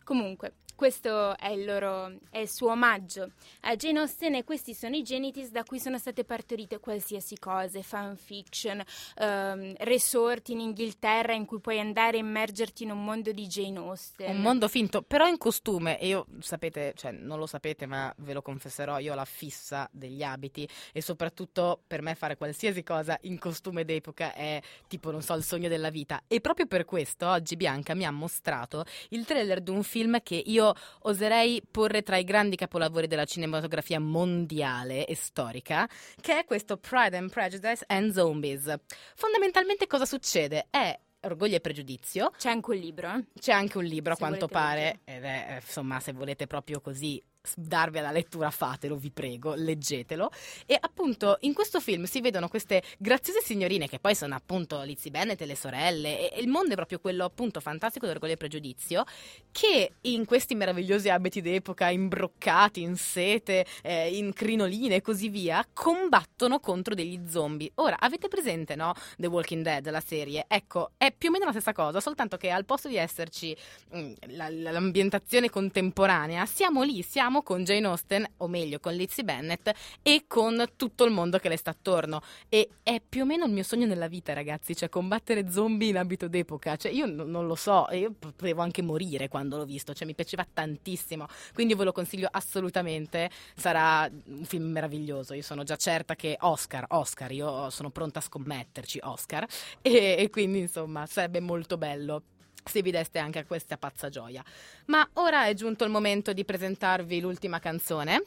Comunque, 0.05 0.51
questo 0.75 1.37
è 1.37 1.49
il, 1.49 1.65
loro, 1.65 2.17
è 2.29 2.39
il 2.39 2.49
suo 2.49 2.71
omaggio 2.71 3.31
a 3.61 3.75
Jane 3.75 3.99
Austen 3.99 4.35
e 4.35 4.43
questi 4.43 4.73
sono 4.73 4.95
i 4.95 5.03
genitis 5.03 5.49
da 5.49 5.63
cui 5.63 5.79
sono 5.79 5.97
state 5.97 6.23
partorite 6.23 6.79
qualsiasi 6.79 7.37
cosa, 7.39 7.81
fanfiction, 7.81 8.83
ehm, 9.17 9.73
resort 9.79 10.49
in 10.49 10.59
Inghilterra 10.59 11.33
in 11.33 11.45
cui 11.45 11.59
puoi 11.59 11.79
andare 11.79 12.17
a 12.17 12.19
immergerti 12.19 12.83
in 12.83 12.91
un 12.91 13.03
mondo 13.03 13.31
di 13.31 13.47
Jane 13.47 13.77
Austen. 13.77 14.35
Un 14.35 14.41
mondo 14.41 14.67
finto, 14.67 15.01
però 15.01 15.27
in 15.27 15.37
costume. 15.37 15.99
E 15.99 16.07
io 16.07 16.25
sapete, 16.39 16.93
cioè 16.95 17.11
non 17.11 17.39
lo 17.39 17.47
sapete, 17.47 17.85
ma 17.85 18.13
ve 18.17 18.33
lo 18.33 18.41
confesserò, 18.41 18.99
io 18.99 19.13
ho 19.13 19.15
la 19.15 19.25
fissa 19.25 19.87
degli 19.91 20.23
abiti 20.23 20.67
e 20.91 21.01
soprattutto 21.01 21.81
per 21.87 22.01
me 22.01 22.15
fare 22.15 22.37
qualsiasi 22.37 22.83
cosa 22.83 23.17
in 23.21 23.39
costume 23.39 23.85
d'epoca 23.85 24.33
è 24.33 24.61
tipo, 24.87 25.11
non 25.11 25.21
so, 25.21 25.33
il 25.35 25.43
sogno 25.43 25.69
della 25.69 25.89
vita. 25.89 26.23
E 26.27 26.41
proprio 26.41 26.65
per 26.65 26.85
questo 26.85 27.27
oggi 27.27 27.55
Bianca 27.55 27.93
mi 27.95 28.05
ha 28.05 28.11
mostrato 28.11 28.83
il 29.09 29.25
trailer 29.25 29.61
di 29.61 29.71
un 29.71 29.83
film 29.83 30.21
che 30.21 30.41
io 30.43 30.64
oserei 31.01 31.61
porre 31.69 32.01
tra 32.03 32.17
i 32.17 32.23
grandi 32.23 32.55
capolavori 32.55 33.07
della 33.07 33.25
cinematografia 33.25 33.99
mondiale 33.99 35.05
e 35.05 35.15
storica, 35.15 35.89
che 36.21 36.39
è 36.39 36.45
questo 36.45 36.77
Pride 36.77 37.17
and 37.17 37.31
Prejudice 37.31 37.83
and 37.87 38.11
Zombies. 38.11 38.73
Fondamentalmente 39.15 39.87
cosa 39.87 40.05
succede? 40.05 40.67
È 40.69 40.97
Orgoglio 41.21 41.55
e 41.55 41.59
Pregiudizio. 41.59 42.31
C'è 42.37 42.49
anche 42.49 42.69
un 42.69 42.77
libro. 42.77 43.13
eh? 43.13 43.25
C'è 43.39 43.51
anche 43.51 43.77
un 43.77 43.83
libro 43.83 44.13
a 44.13 44.15
Se 44.15 44.21
quanto 44.21 44.47
pare, 44.47 44.99
ed 45.03 45.23
è 45.23 45.45
eh, 45.49 45.55
insomma, 45.55 45.99
se 45.99 46.13
volete 46.13 46.47
proprio 46.47 46.81
così 46.81 47.21
darvi 47.55 47.99
alla 47.99 48.11
lettura, 48.11 48.49
fatelo, 48.49 48.95
vi 48.95 49.11
prego, 49.11 49.53
leggetelo. 49.53 50.29
E 50.65 50.77
appunto 50.79 51.37
in 51.41 51.53
questo 51.53 51.79
film 51.79 52.05
si 52.05 52.21
vedono 52.21 52.47
queste 52.47 52.83
graziose 52.97 53.41
signorine 53.41 53.87
che 53.87 53.99
poi 53.99 54.15
sono 54.15 54.35
appunto 54.35 54.81
Lizzie 54.81 55.11
Bennet 55.11 55.41
e 55.41 55.45
le 55.45 55.55
sorelle, 55.55 56.31
e, 56.31 56.39
il 56.41 56.47
mondo 56.47 56.73
è 56.73 56.75
proprio 56.75 56.99
quello 56.99 57.25
appunto 57.25 57.59
fantastico 57.59 58.05
di 58.05 58.11
Orgoglio 58.11 58.33
e 58.33 58.37
Pregiudizio, 58.37 59.03
che 59.51 59.93
in 60.01 60.25
questi 60.25 60.55
meravigliosi 60.55 61.09
abiti 61.09 61.41
d'epoca, 61.41 61.89
imbroccati 61.89 62.81
in 62.81 62.95
sete, 62.95 63.65
eh, 63.83 64.15
in 64.15 64.33
crinoline 64.33 64.95
e 64.95 65.01
così 65.01 65.29
via, 65.29 65.65
combattono 65.73 66.59
contro 66.59 66.93
degli 66.95 67.19
zombie. 67.27 67.71
Ora, 67.75 67.97
avete 67.99 68.27
presente, 68.27 68.75
no? 68.75 68.93
The 69.17 69.27
Walking 69.27 69.63
Dead, 69.63 69.89
la 69.89 70.01
serie? 70.01 70.45
Ecco, 70.47 70.91
è 70.97 71.11
più 71.11 71.29
o 71.29 71.31
meno 71.31 71.45
la 71.45 71.51
stessa 71.51 71.73
cosa, 71.73 71.99
soltanto 71.99 72.37
che 72.37 72.49
al 72.49 72.65
posto 72.65 72.87
di 72.87 72.97
esserci 72.97 73.55
mm, 73.95 74.13
la- 74.27 74.49
la- 74.49 74.71
l'ambientazione 74.71 75.49
contemporanea, 75.49 76.45
siamo 76.45 76.83
lì, 76.83 77.01
siamo 77.01 77.34
con 77.41 77.63
Jane 77.63 77.87
Austen, 77.87 78.25
o 78.37 78.47
meglio 78.47 78.79
con 78.79 78.93
Lizzie 78.93 79.23
Bennet, 79.23 79.71
e 80.01 80.25
con 80.27 80.63
tutto 80.75 81.03
il 81.03 81.11
mondo 81.11 81.37
che 81.37 81.49
le 81.49 81.57
sta 81.57 81.71
attorno. 81.71 82.21
E 82.49 82.69
è 82.83 83.01
più 83.07 83.23
o 83.23 83.25
meno 83.25 83.45
il 83.45 83.51
mio 83.51 83.63
sogno 83.63 83.85
nella 83.85 84.07
vita, 84.07 84.33
ragazzi, 84.33 84.75
cioè 84.75 84.89
combattere 84.89 85.49
zombie 85.51 85.89
in 85.89 85.97
abito 85.97 86.27
d'epoca. 86.27 86.75
Cioè, 86.75 86.91
io 86.91 87.05
n- 87.05 87.23
non 87.27 87.47
lo 87.47 87.55
so, 87.55 87.87
io 87.91 88.13
potevo 88.17 88.61
anche 88.61 88.81
morire 88.81 89.27
quando 89.27 89.57
l'ho 89.57 89.65
visto, 89.65 89.93
cioè 89.93 90.07
mi 90.07 90.15
piaceva 90.15 90.45
tantissimo. 90.51 91.27
Quindi 91.53 91.75
ve 91.75 91.83
lo 91.83 91.91
consiglio 91.91 92.27
assolutamente, 92.31 93.29
sarà 93.55 94.09
un 94.27 94.45
film 94.45 94.65
meraviglioso. 94.71 95.33
Io 95.33 95.41
sono 95.41 95.63
già 95.63 95.75
certa 95.75 96.15
che 96.15 96.37
Oscar, 96.41 96.85
Oscar, 96.89 97.31
io 97.31 97.69
sono 97.69 97.89
pronta 97.89 98.19
a 98.19 98.21
scommetterci, 98.21 98.99
Oscar. 99.03 99.45
E, 99.81 100.15
e 100.19 100.29
quindi, 100.29 100.59
insomma, 100.59 101.05
sarebbe 101.05 101.39
molto 101.39 101.77
bello 101.77 102.21
se 102.69 102.81
vi 102.81 102.91
deste 102.91 103.19
anche 103.19 103.39
a 103.39 103.45
questa 103.45 103.77
pazza 103.77 104.09
gioia. 104.09 104.43
Ma 104.87 105.07
ora 105.13 105.45
è 105.45 105.53
giunto 105.53 105.83
il 105.83 105.91
momento 105.91 106.33
di 106.33 106.43
presentarvi 106.43 107.19
l'ultima 107.19 107.59
canzone. 107.59 108.23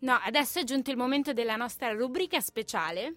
No, 0.00 0.18
adesso 0.24 0.60
è 0.60 0.64
giunto 0.64 0.90
il 0.90 0.96
momento 0.96 1.32
della 1.32 1.56
nostra 1.56 1.92
rubrica 1.92 2.40
speciale. 2.40 3.14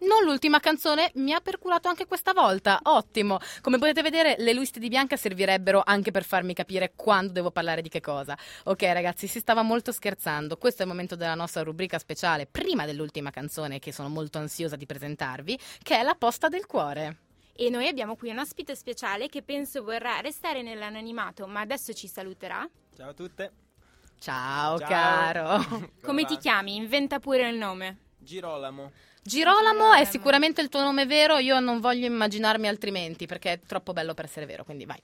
Non 0.00 0.24
l'ultima 0.24 0.60
canzone, 0.60 1.10
mi 1.16 1.34
ha 1.34 1.40
perculato 1.40 1.88
anche 1.88 2.06
questa 2.06 2.32
volta. 2.32 2.80
Ottimo. 2.84 3.38
Come 3.60 3.76
potete 3.76 4.00
vedere, 4.00 4.34
le 4.38 4.54
liste 4.54 4.80
di 4.80 4.88
Bianca 4.88 5.16
servirebbero 5.16 5.82
anche 5.84 6.10
per 6.10 6.24
farmi 6.24 6.54
capire 6.54 6.92
quando 6.96 7.32
devo 7.32 7.50
parlare 7.50 7.82
di 7.82 7.90
che 7.90 8.00
cosa. 8.00 8.36
Ok, 8.64 8.82
ragazzi, 8.82 9.26
si 9.26 9.40
stava 9.40 9.60
molto 9.60 9.92
scherzando. 9.92 10.56
Questo 10.56 10.82
è 10.82 10.84
il 10.86 10.90
momento 10.90 11.16
della 11.16 11.34
nostra 11.34 11.62
rubrica 11.62 11.98
speciale, 11.98 12.46
prima 12.46 12.86
dell'ultima 12.86 13.30
canzone 13.30 13.78
che 13.78 13.92
sono 13.92 14.08
molto 14.08 14.38
ansiosa 14.38 14.76
di 14.76 14.86
presentarvi, 14.86 15.58
che 15.82 15.98
è 15.98 16.02
la 16.02 16.14
posta 16.14 16.48
del 16.48 16.64
cuore. 16.64 17.29
E 17.62 17.68
noi 17.68 17.88
abbiamo 17.88 18.16
qui 18.16 18.30
un 18.30 18.38
ospite 18.38 18.74
speciale 18.74 19.28
che 19.28 19.42
penso 19.42 19.82
vorrà 19.82 20.20
restare 20.20 20.62
nell'anonimato, 20.62 21.46
ma 21.46 21.60
adesso 21.60 21.92
ci 21.92 22.08
saluterà. 22.08 22.66
Ciao 22.96 23.10
a 23.10 23.12
tutte. 23.12 23.52
Ciao, 24.18 24.78
Ciao. 24.78 24.88
caro. 24.88 25.90
Come 26.00 26.24
ti 26.24 26.38
chiami? 26.38 26.76
Inventa 26.76 27.18
pure 27.18 27.50
il 27.50 27.58
nome. 27.58 27.98
Girolamo. 28.16 28.92
Girolamo 29.22 29.92
è 29.92 30.06
sicuramente 30.06 30.62
il 30.62 30.70
tuo 30.70 30.80
nome 30.80 31.04
vero, 31.04 31.36
io 31.36 31.60
non 31.60 31.80
voglio 31.80 32.06
immaginarmi 32.06 32.66
altrimenti 32.66 33.26
perché 33.26 33.52
è 33.52 33.60
troppo 33.60 33.92
bello 33.92 34.14
per 34.14 34.24
essere 34.24 34.46
vero, 34.46 34.64
quindi 34.64 34.86
vai. 34.86 35.02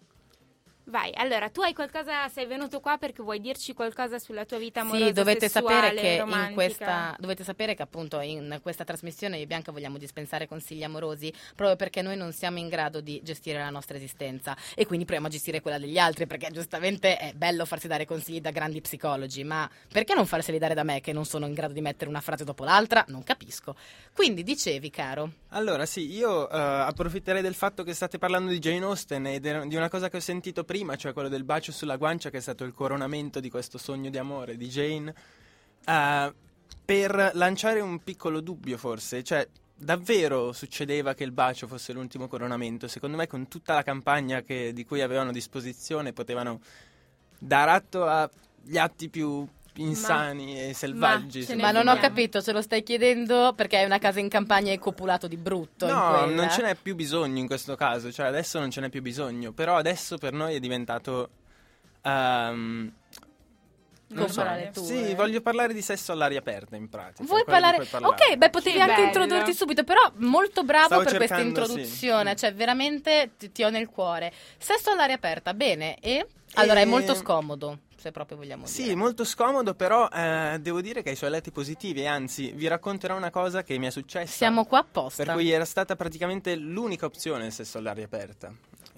Vai, 0.89 1.11
allora, 1.17 1.49
tu 1.51 1.63
hai 1.63 1.75
qualcosa, 1.75 2.29
sei 2.29 2.47
venuto 2.47 2.79
qua 2.79 2.97
perché 2.97 3.21
vuoi 3.21 3.41
dirci 3.41 3.75
qualcosa 3.75 4.21
sulla 4.21 4.45
tua 4.45 4.59
vita 4.59 4.83
amorosa, 4.83 5.07
Sì, 5.07 5.13
dovete 5.13 5.49
sessuale, 5.49 5.89
sapere 5.89 6.01
che 6.01 6.07
in 6.13 6.19
romantica? 6.21 6.55
questa 6.55 7.17
dovete 7.19 7.43
sapere 7.43 7.75
che 7.75 7.83
appunto 7.83 8.21
in 8.21 8.61
questa 8.63 8.85
trasmissione 8.85 9.39
io 9.39 9.43
e 9.43 9.47
Bianca 9.49 9.73
vogliamo 9.73 9.99
dispensare 9.99 10.47
consigli 10.47 10.85
amorosi 10.85 11.33
proprio 11.57 11.75
perché 11.75 12.03
noi 12.03 12.17
non 12.17 12.31
siamo 12.33 12.59
in 12.59 12.69
grado 12.69 13.01
di 13.01 13.21
gestire 13.25 13.59
la 13.59 13.71
nostra 13.71 13.97
esistenza 13.97 14.57
e 14.77 14.87
quindi 14.87 15.05
proviamo 15.05 15.27
a 15.27 15.31
gestire 15.33 15.61
quella 15.61 15.79
degli 15.81 15.99
altri 15.99 16.29
perché 16.29 16.51
giustamente 16.53 17.17
è 17.17 17.33
bello 17.35 17.65
farsi 17.65 17.89
dare 17.89 18.05
consigli 18.05 18.41
da 18.41 18.53
grandi 18.53 18.81
psicologi, 18.81 19.43
ma 19.43 19.69
perché 19.93 20.15
non 20.15 20.25
farseli 20.25 20.59
dare 20.59 20.75
da 20.75 20.85
me 20.85 21.01
che 21.01 21.13
non 21.13 21.25
sono 21.25 21.47
in 21.47 21.53
grado 21.53 21.73
di 21.73 21.81
mettere 21.81 22.09
una 22.09 22.21
frase 22.21 22.45
dopo 22.45 22.63
l'altra? 22.63 23.05
Non 23.09 23.25
capisco. 23.25 23.75
Quindi 24.15 24.45
dicevi, 24.45 24.89
caro, 24.91 25.33
Allora, 25.49 25.85
sì, 25.85 26.13
io 26.13 26.49
eh, 26.49 26.57
approfitterei 26.57 27.43
del 27.43 27.55
fatto 27.55 27.83
che 27.83 27.93
state 27.93 28.19
parlando 28.19 28.51
di 28.53 28.61
Jane 28.61 28.85
Austen 28.85 29.27
e 29.27 29.41
de- 29.41 29.67
di 29.67 29.75
una 29.75 29.89
cosa 29.89 30.09
che 30.09 30.19
ho 30.19 30.21
sentito 30.21 30.63
prima, 30.63 30.75
cioè 30.97 31.13
quello 31.13 31.29
del 31.29 31.45
bacio 31.45 31.73
sulla 31.73 31.97
guancia, 31.97 32.31
che 32.31 32.39
è 32.39 32.41
stato 32.41 32.65
il 32.65 32.73
coronamento 32.73 33.41
di 33.41 33.51
questo 33.51 33.79
sogno 33.79 34.11
di 34.11 34.19
amore 34.19 34.57
di 34.57 34.69
Jane, 34.69 35.15
eh, 35.85 36.35
per 36.85 37.31
lanciare 37.35 37.81
un 37.81 38.03
piccolo 38.03 38.41
dubbio, 38.41 38.77
forse. 38.77 39.23
Cioè, 39.23 39.49
davvero 39.75 40.53
succedeva 40.53 41.15
che 41.15 41.25
il 41.25 41.33
bacio 41.33 41.67
fosse 41.67 41.93
l'ultimo 41.93 42.29
coronamento? 42.29 42.89
Secondo 42.89 43.17
me, 43.17 43.27
con 43.27 43.49
tutta 43.49 43.75
la 43.75 43.83
campagna 43.83 44.43
che- 44.43 44.73
di 44.73 44.85
cui 44.85 45.01
avevano 45.03 45.33
disposizione, 45.33 46.13
potevano 46.13 46.61
dar 47.39 47.69
atto 47.69 48.05
agli 48.05 48.79
atti 48.79 49.09
più 49.09 49.47
insani 49.77 50.69
e 50.69 50.75
selvaggi. 50.75 51.47
ne 51.49 51.57
ma 51.57 51.71
non 51.71 51.89
ho 51.89 51.97
capito, 51.97 52.41
ce 52.43 52.53
lo 52.53 52.63
stai 52.63 52.83
chiedendo 52.83 53.53
perché 53.55 53.79
hai 53.79 53.85
una 53.85 53.99
casa 53.99 54.21
in 54.21 54.29
campagna 54.29 54.73
e 54.73 54.79
copulato 54.79 55.27
di 55.27 55.37
brutto 55.37 55.87
No, 55.87 56.27
non 56.27 56.49
ce 56.51 56.63
n'è 56.63 56.75
più 56.75 56.95
bisogno 56.95 57.39
in 57.39 57.47
questo 57.47 57.75
caso, 57.77 58.13
cioè 58.13 58.27
adesso 58.27 58.59
non 58.59 58.71
ce 58.71 58.81
n'è 58.81 58.89
più 58.89 59.03
bisogno, 59.03 59.53
però 59.53 59.77
adesso 59.77 60.19
per 60.19 60.33
noi 60.33 60.55
è 60.55 60.61
diventato... 60.61 61.29
ehm, 62.03 62.93
non 64.09 64.29
so. 64.29 64.45
Tu, 64.73 64.85
Sì, 64.85 65.11
eh. 65.11 65.15
voglio 65.17 65.41
parlare 65.41 65.75
di 65.75 65.83
sesso 65.83 66.13
all'aria 66.13 66.39
aperta 66.39 66.77
in 66.77 66.89
pratica. 66.89 67.25
Vuoi 67.25 67.43
parlare? 67.45 67.79
cui 67.79 67.87
Ok, 68.03 68.37
beh, 68.37 68.51
potevi 68.51 68.77
Che 68.77 68.83
anche 68.83 68.95
bello. 68.95 69.07
introdurti 69.07 69.53
subito, 69.53 69.83
però 69.83 70.01
molto 70.19 70.63
bravo 70.63 70.87
Stavo 70.87 71.03
per 71.03 71.17
questa 71.17 71.37
cercando, 71.37 71.61
introduzione, 71.61 72.31
sì. 72.31 72.37
cioè 72.37 72.55
veramente 72.55 73.33
ti, 73.37 73.51
ti 73.51 73.65
ho 73.65 73.71
nel 73.71 73.89
cuore. 73.89 74.33
Sesso 74.59 74.91
all'aria 74.91 75.17
aperta, 75.17 75.55
bene, 75.55 75.99
e 75.99 76.25
allora 76.55 76.81
è 76.81 76.85
molto 76.85 77.15
scomodo, 77.15 77.81
se 77.97 78.11
proprio 78.13 78.37
vogliamo 78.39 78.67
Sì, 78.67 78.85
dire. 78.85 78.95
molto 78.95 79.25
scomodo, 79.25 79.75
però 79.75 80.09
eh, 80.09 80.59
devo 80.61 80.81
dire 80.81 81.03
che 81.03 81.11
ha 81.11 81.13
i 81.13 81.17
suoi 81.17 81.31
lati 81.31 81.51
positivi 81.51 82.01
e 82.03 82.07
anzi 82.07 82.53
vi 82.53 82.67
racconterò 82.67 83.17
una 83.17 83.31
cosa 83.31 83.63
che 83.63 83.77
mi 83.79 83.87
è 83.87 83.91
successa. 83.91 84.33
Siamo 84.33 84.65
qua 84.65 84.79
apposta. 84.79 85.25
Per 85.25 85.35
cui 85.35 85.51
era 85.51 85.65
stata 85.65 85.97
praticamente 85.97 86.55
l'unica 86.57 87.07
opzione 87.07 87.47
il 87.47 87.53
sesso 87.53 87.79
all'aria 87.79 88.05
aperta. 88.05 88.53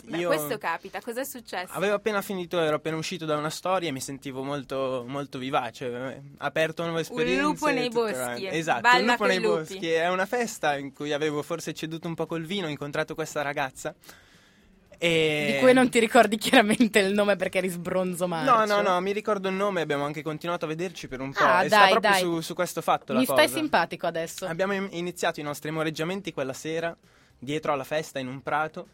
Beh, 0.05 0.16
Io 0.18 0.28
questo 0.28 0.57
capita, 0.57 1.03
cosa 1.03 1.20
è 1.20 1.24
successo? 1.24 1.70
avevo 1.74 1.94
appena 1.94 2.22
finito, 2.22 2.59
ero 2.61 2.76
appena 2.76 2.96
uscito 2.96 3.26
da 3.26 3.36
una 3.36 3.51
storia 3.51 3.90
e 3.90 3.92
mi 3.92 4.01
sentivo 4.01 4.42
molto, 4.42 5.05
molto 5.07 5.36
vivace, 5.38 5.86
eh, 5.86 6.22
aperto 6.38 6.82
a 6.82 6.86
nuove 6.86 7.03
esperienze. 7.03 7.42
lupo 7.42 7.66
nei 7.70 7.90
boschi, 7.90 8.14
avanti. 8.14 8.46
Esatto, 8.46 8.80
balla 8.80 8.99
un 9.01 9.07
lupo 9.07 9.26
nei 9.26 9.38
lupi. 9.40 9.59
boschi. 9.74 9.90
È 9.90 10.09
una 10.09 10.24
festa 10.24 10.78
in 10.78 10.94
cui 10.94 11.12
avevo 11.12 11.42
forse 11.42 11.74
ceduto 11.74 12.09
un 12.09 12.14
po' 12.14 12.24
col 12.24 12.44
vino, 12.44 12.68
ho 12.68 12.70
incontrato 12.70 13.14
questa 13.14 13.42
ragazza. 13.42 13.94
E... 15.01 15.53
Di 15.55 15.59
cui 15.61 15.72
non 15.72 15.88
ti 15.90 16.01
ricordi 16.01 16.36
chiaramente 16.36 16.99
il 16.99 17.14
nome 17.14 17.36
perché 17.36 17.59
eri 17.59 17.68
sbronzo 17.68 18.26
marcio. 18.26 18.53
No, 18.53 18.64
no, 18.64 18.82
no, 18.82 19.01
mi 19.01 19.12
ricordo 19.12 19.49
il 19.49 19.55
nome, 19.55 19.80
abbiamo 19.80 20.05
anche 20.05 20.22
continuato 20.22 20.64
a 20.64 20.68
vederci 20.68 21.07
per 21.07 21.20
un 21.20 21.32
po'. 21.32 21.44
Ah, 21.44 21.62
e 21.64 21.68
dai, 21.68 21.78
sta 21.78 21.88
proprio 21.90 22.11
dai. 22.11 22.20
Su, 22.20 22.40
su 22.40 22.55
questo 22.55 22.82
fatto 22.82 23.12
la 23.12 23.20
Mi 23.20 23.24
stai 23.24 23.46
cosa. 23.46 23.59
simpatico 23.59 24.07
adesso. 24.09 24.46
Abbiamo 24.46 24.72
in- 24.74 24.88
iniziato 24.90 25.38
i 25.38 25.44
nostri 25.44 25.68
amoreggiamenti 25.68 26.32
quella 26.32 26.53
sera, 26.53 26.96
dietro 27.38 27.72
alla 27.72 27.84
festa 27.84 28.18
in 28.18 28.26
un 28.26 28.42
prato, 28.42 28.88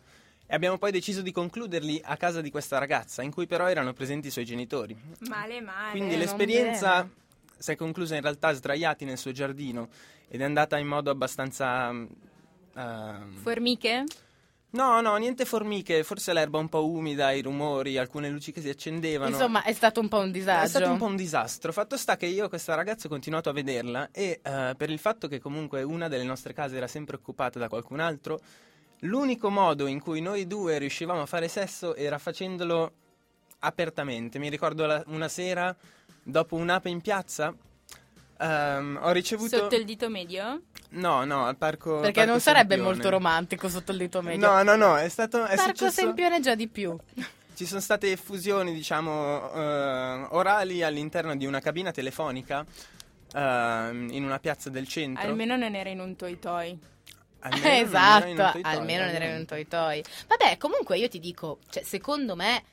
e 0.46 0.54
abbiamo 0.54 0.76
poi 0.76 0.92
deciso 0.92 1.22
di 1.22 1.32
concluderli 1.32 2.02
a 2.04 2.18
casa 2.18 2.42
di 2.42 2.50
questa 2.50 2.76
ragazza, 2.76 3.22
in 3.22 3.32
cui 3.32 3.46
però 3.46 3.66
erano 3.66 3.94
presenti 3.94 4.26
i 4.26 4.30
suoi 4.30 4.44
genitori. 4.44 4.94
Male, 5.20 5.62
male. 5.62 5.90
Quindi 5.92 6.10
non 6.10 6.18
l'esperienza 6.18 6.96
bene. 7.00 7.10
si 7.56 7.70
è 7.70 7.76
conclusa 7.76 8.14
in 8.14 8.20
realtà 8.20 8.52
sdraiati 8.52 9.06
nel 9.06 9.16
suo 9.16 9.32
giardino 9.32 9.88
ed 10.28 10.42
è 10.42 10.44
andata 10.44 10.76
in 10.76 10.86
modo 10.86 11.10
abbastanza... 11.10 11.88
ehm, 11.88 13.32
Formiche? 13.40 14.04
No, 14.74 15.00
no, 15.00 15.16
niente 15.16 15.44
formiche, 15.44 16.04
forse 16.04 16.32
l'erba 16.32 16.58
un 16.58 16.68
po' 16.68 16.86
umida, 16.86 17.32
i 17.32 17.42
rumori, 17.42 17.96
alcune 17.98 18.28
luci 18.28 18.52
che 18.52 18.60
si 18.60 18.68
accendevano. 18.68 19.30
Insomma, 19.30 19.62
è 19.62 19.72
stato 19.72 20.00
un 20.00 20.08
po' 20.08 20.18
un 20.18 20.30
disagio. 20.30 20.64
È 20.64 20.68
stato 20.68 20.90
un 20.90 20.98
po' 20.98 21.06
un 21.06 21.16
disastro. 21.16 21.72
Fatto 21.72 21.96
sta 21.96 22.16
che 22.16 22.26
io 22.26 22.48
questa 22.48 22.74
ragazza 22.74 23.06
ho 23.06 23.10
continuato 23.10 23.48
a 23.48 23.52
vederla 23.52 24.08
e 24.12 24.40
eh, 24.42 24.74
per 24.76 24.90
il 24.90 24.98
fatto 24.98 25.28
che 25.28 25.40
comunque 25.40 25.82
una 25.82 26.08
delle 26.08 26.24
nostre 26.24 26.52
case 26.52 26.76
era 26.76 26.86
sempre 26.86 27.16
occupata 27.16 27.58
da 27.58 27.68
qualcun 27.68 28.00
altro, 28.00 28.40
l'unico 29.00 29.50
modo 29.50 29.86
in 29.86 30.00
cui 30.00 30.20
noi 30.20 30.46
due 30.46 30.78
riuscivamo 30.78 31.22
a 31.22 31.26
fare 31.26 31.48
sesso 31.48 31.94
era 31.94 32.18
facendolo 32.18 32.92
apertamente. 33.60 34.38
Mi 34.38 34.48
ricordo 34.48 34.86
la- 34.86 35.02
una 35.06 35.28
sera, 35.28 35.74
dopo 36.22 36.56
un'ape 36.56 36.88
in 36.88 37.00
piazza, 37.00 37.54
ehm, 38.38 38.98
ho 39.02 39.10
ricevuto... 39.10 39.56
Sotto 39.56 39.74
il 39.76 39.84
dito 39.84 40.08
medio? 40.08 40.62
No, 40.90 41.24
no, 41.24 41.46
al 41.46 41.56
parco... 41.56 42.00
Perché 42.00 42.20
parco 42.20 42.30
non 42.30 42.40
sarebbe 42.40 42.74
Sempione. 42.74 42.94
molto 42.94 43.10
romantico 43.10 43.68
sotto 43.68 43.92
il 43.92 43.98
dito 43.98 44.22
medio. 44.22 44.46
No, 44.46 44.62
no, 44.62 44.76
no, 44.76 44.96
è 44.96 45.08
stato... 45.08 45.44
È 45.44 45.56
Parco 45.56 45.70
successo... 45.70 45.90
Sempione 45.90 46.40
già 46.40 46.54
di 46.54 46.68
più. 46.68 46.96
Ci 47.54 47.66
sono 47.66 47.80
state 47.80 48.16
fusioni, 48.16 48.72
diciamo, 48.72 49.52
eh, 49.52 50.26
orali 50.30 50.82
all'interno 50.82 51.36
di 51.36 51.46
una 51.46 51.60
cabina 51.60 51.92
telefonica 51.92 52.66
ehm, 53.32 54.08
in 54.10 54.24
una 54.24 54.40
piazza 54.40 54.70
del 54.70 54.88
centro. 54.88 55.24
Almeno 55.24 55.56
non 55.56 55.74
era 55.74 55.88
in 55.88 56.00
un 56.00 56.16
toi 56.16 56.38
toi. 56.38 56.76
Almeno 57.40 57.62
non 57.62 57.70
era 57.70 57.76
in 57.76 57.86
esatto, 57.86 58.26
un 58.26 58.36
toi-toi, 58.36 58.62
almeno 58.62 59.04
non 59.04 59.14
era 59.14 59.24
almeno. 59.24 59.40
un 59.40 59.46
toi 59.46 59.68
toi. 59.68 60.04
Vabbè, 60.26 60.56
comunque 60.56 60.98
io 60.98 61.08
ti 61.08 61.20
dico, 61.20 61.58
cioè, 61.68 61.82
secondo 61.82 62.34
me, 62.34 62.64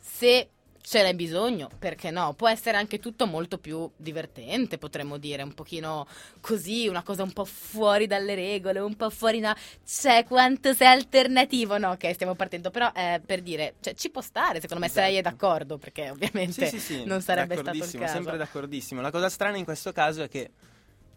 se 0.00 0.48
ce 0.80 1.02
n'è 1.02 1.14
bisogno, 1.14 1.68
perché 1.78 2.10
no? 2.10 2.32
Può 2.34 2.48
essere 2.48 2.76
anche 2.76 2.98
tutto 2.98 3.26
molto 3.26 3.58
più 3.58 3.90
divertente, 3.96 4.78
potremmo 4.78 5.18
dire, 5.18 5.42
un 5.42 5.54
pochino 5.54 6.06
così, 6.40 6.88
una 6.88 7.02
cosa 7.02 7.22
un 7.22 7.32
po' 7.32 7.44
fuori 7.44 8.06
dalle 8.06 8.34
regole, 8.34 8.78
un 8.80 8.96
po' 8.96 9.10
fuori 9.10 9.40
da... 9.40 9.54
C'è 9.84 10.24
quanto 10.24 10.72
sei 10.72 10.88
alternativo, 10.88 11.76
no? 11.78 11.90
Ok, 11.90 12.12
stiamo 12.12 12.34
partendo, 12.34 12.70
però 12.70 12.90
eh, 12.94 13.20
per 13.24 13.42
dire, 13.42 13.74
cioè, 13.80 13.94
ci 13.94 14.10
può 14.10 14.20
stare, 14.20 14.60
secondo 14.60 14.82
me, 14.84 14.88
se 14.90 15.00
lei 15.00 15.16
è 15.16 15.18
Esatto. 15.18 15.36
d'accordo, 15.36 15.78
perché 15.78 16.10
ovviamente 16.10 16.66
Sì, 16.66 16.78
sì, 16.78 16.94
sì, 16.94 17.04
non 17.04 17.20
sarebbe 17.20 17.56
stato 17.56 17.76
il 17.76 17.92
caso. 17.92 18.12
sempre 18.12 18.36
d'accordissimo. 18.36 19.00
La 19.00 19.10
cosa 19.10 19.28
strana 19.28 19.56
in 19.56 19.64
questo 19.64 19.92
caso 19.92 20.22
è 20.22 20.28
che 20.28 20.50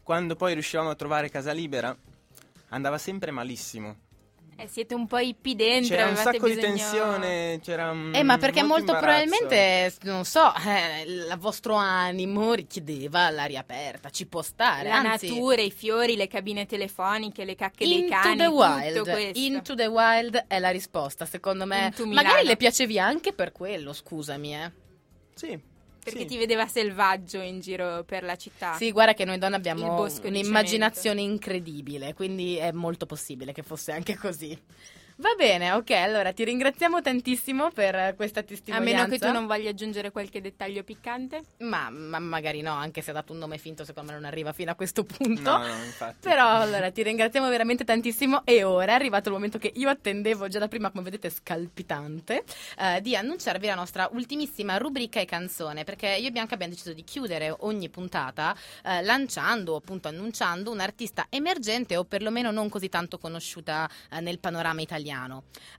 quando 0.03 0.35
poi 0.35 0.53
riuscivamo 0.53 0.89
a 0.89 0.95
trovare 0.95 1.29
casa 1.29 1.51
libera 1.53 1.95
andava 2.69 2.97
sempre 2.97 3.31
malissimo. 3.31 3.95
Eh, 4.57 4.67
siete 4.67 4.93
un 4.93 5.07
po' 5.07 5.17
hippie 5.17 5.55
dentro, 5.55 5.95
C'era 5.95 6.07
un 6.09 6.15
sacco 6.15 6.47
di 6.47 6.53
bisogno- 6.53 6.75
tensione, 6.75 7.59
c'era 7.63 7.91
mm, 7.93 8.13
Eh, 8.13 8.21
ma 8.21 8.37
perché 8.37 8.61
molto, 8.61 8.91
imbarazzo. 8.93 9.05
probabilmente, 9.25 9.93
non 10.03 10.23
so, 10.23 10.53
eh, 10.55 11.01
il 11.03 11.35
vostro 11.39 11.73
animo 11.73 12.53
richiedeva 12.53 13.31
l'aria 13.31 13.61
aperta, 13.61 14.11
ci 14.11 14.27
può 14.27 14.43
stare. 14.43 14.89
La 14.89 14.97
anzi, 14.99 15.29
natura, 15.29 15.61
i 15.61 15.71
fiori, 15.71 16.15
le 16.15 16.27
cabine 16.27 16.67
telefoniche, 16.67 17.43
le 17.43 17.55
cacche 17.55 17.87
dei 17.87 18.01
Into 18.01 18.11
cani, 18.13 18.37
the 18.37 18.43
tutto 18.45 18.55
wild, 18.57 19.01
questo. 19.09 19.39
Into 19.39 19.73
the 19.75 19.85
wild 19.87 20.45
è 20.47 20.59
la 20.59 20.69
risposta, 20.69 21.25
secondo 21.25 21.65
me. 21.65 21.85
Into 21.85 22.05
Magari 22.05 22.27
Milano. 22.27 22.47
le 22.49 22.57
piacevi 22.57 22.99
anche 22.99 23.33
per 23.33 23.51
quello, 23.51 23.93
scusami, 23.93 24.55
eh. 24.55 24.71
Sì. 25.33 25.59
Perché 26.03 26.21
sì. 26.21 26.25
ti 26.25 26.37
vedeva 26.37 26.65
selvaggio 26.65 27.39
in 27.39 27.59
giro 27.59 28.03
per 28.03 28.23
la 28.23 28.35
città. 28.35 28.73
Sì, 28.73 28.91
guarda 28.91 29.13
che 29.13 29.23
noi 29.23 29.37
donne 29.37 29.55
abbiamo 29.55 30.03
un'immaginazione 30.23 31.21
incredibile, 31.21 32.13
quindi 32.13 32.57
è 32.57 32.71
molto 32.71 33.05
possibile 33.05 33.51
che 33.51 33.61
fosse 33.61 33.91
anche 33.91 34.15
così. 34.17 34.57
Va 35.21 35.35
bene, 35.37 35.71
ok, 35.73 35.91
allora 35.91 36.33
ti 36.33 36.43
ringraziamo 36.43 36.99
tantissimo 36.99 37.69
per 37.69 38.15
questa 38.15 38.39
A 38.39 38.43
testimonianza. 38.43 39.03
meno 39.03 39.07
che 39.07 39.19
tu 39.19 39.31
non 39.31 39.45
voglia 39.45 39.69
aggiungere 39.69 40.09
qualche 40.09 40.41
dettaglio 40.41 40.83
piccante. 40.83 41.43
Ma, 41.59 41.91
ma 41.91 42.17
magari 42.17 42.61
no, 42.61 42.71
anche 42.73 43.03
se 43.03 43.11
ha 43.11 43.13
dato 43.13 43.31
un 43.31 43.37
nome 43.37 43.59
finto, 43.59 43.85
secondo 43.85 44.11
me 44.13 44.17
non 44.17 44.25
arriva 44.25 44.51
fino 44.51 44.71
a 44.71 44.73
questo 44.73 45.03
punto. 45.03 45.41
No, 45.51 45.57
no, 45.59 45.83
infatti. 45.83 46.27
Però 46.27 46.47
allora 46.47 46.89
ti 46.89 47.03
ringraziamo 47.03 47.47
veramente 47.49 47.83
tantissimo 47.83 48.41
e 48.45 48.63
ora 48.63 48.93
è 48.93 48.95
arrivato 48.95 49.29
il 49.29 49.35
momento 49.35 49.59
che 49.59 49.71
io 49.75 49.89
attendevo 49.89 50.47
già 50.47 50.57
da 50.57 50.67
prima, 50.67 50.89
come 50.89 51.03
vedete 51.03 51.29
scalpitante, 51.29 52.43
eh, 52.79 52.99
di 53.01 53.15
annunciarvi 53.15 53.67
la 53.67 53.75
nostra 53.75 54.09
ultimissima 54.13 54.77
rubrica 54.77 55.19
e 55.19 55.25
canzone, 55.25 55.83
perché 55.83 56.07
io 56.07 56.29
e 56.29 56.31
Bianca 56.31 56.55
abbiamo 56.55 56.73
deciso 56.73 56.93
di 56.93 57.03
chiudere 57.03 57.53
ogni 57.59 57.89
puntata 57.89 58.55
eh, 58.83 59.03
lanciando, 59.03 59.75
appunto 59.75 60.07
annunciando 60.07 60.71
un 60.71 60.79
artista 60.79 61.27
emergente 61.29 61.95
o 61.95 62.05
perlomeno 62.05 62.49
non 62.49 62.69
così 62.69 62.89
tanto 62.89 63.19
conosciuta 63.19 63.87
eh, 64.09 64.19
nel 64.19 64.39
panorama 64.39 64.81
italiano. 64.81 65.09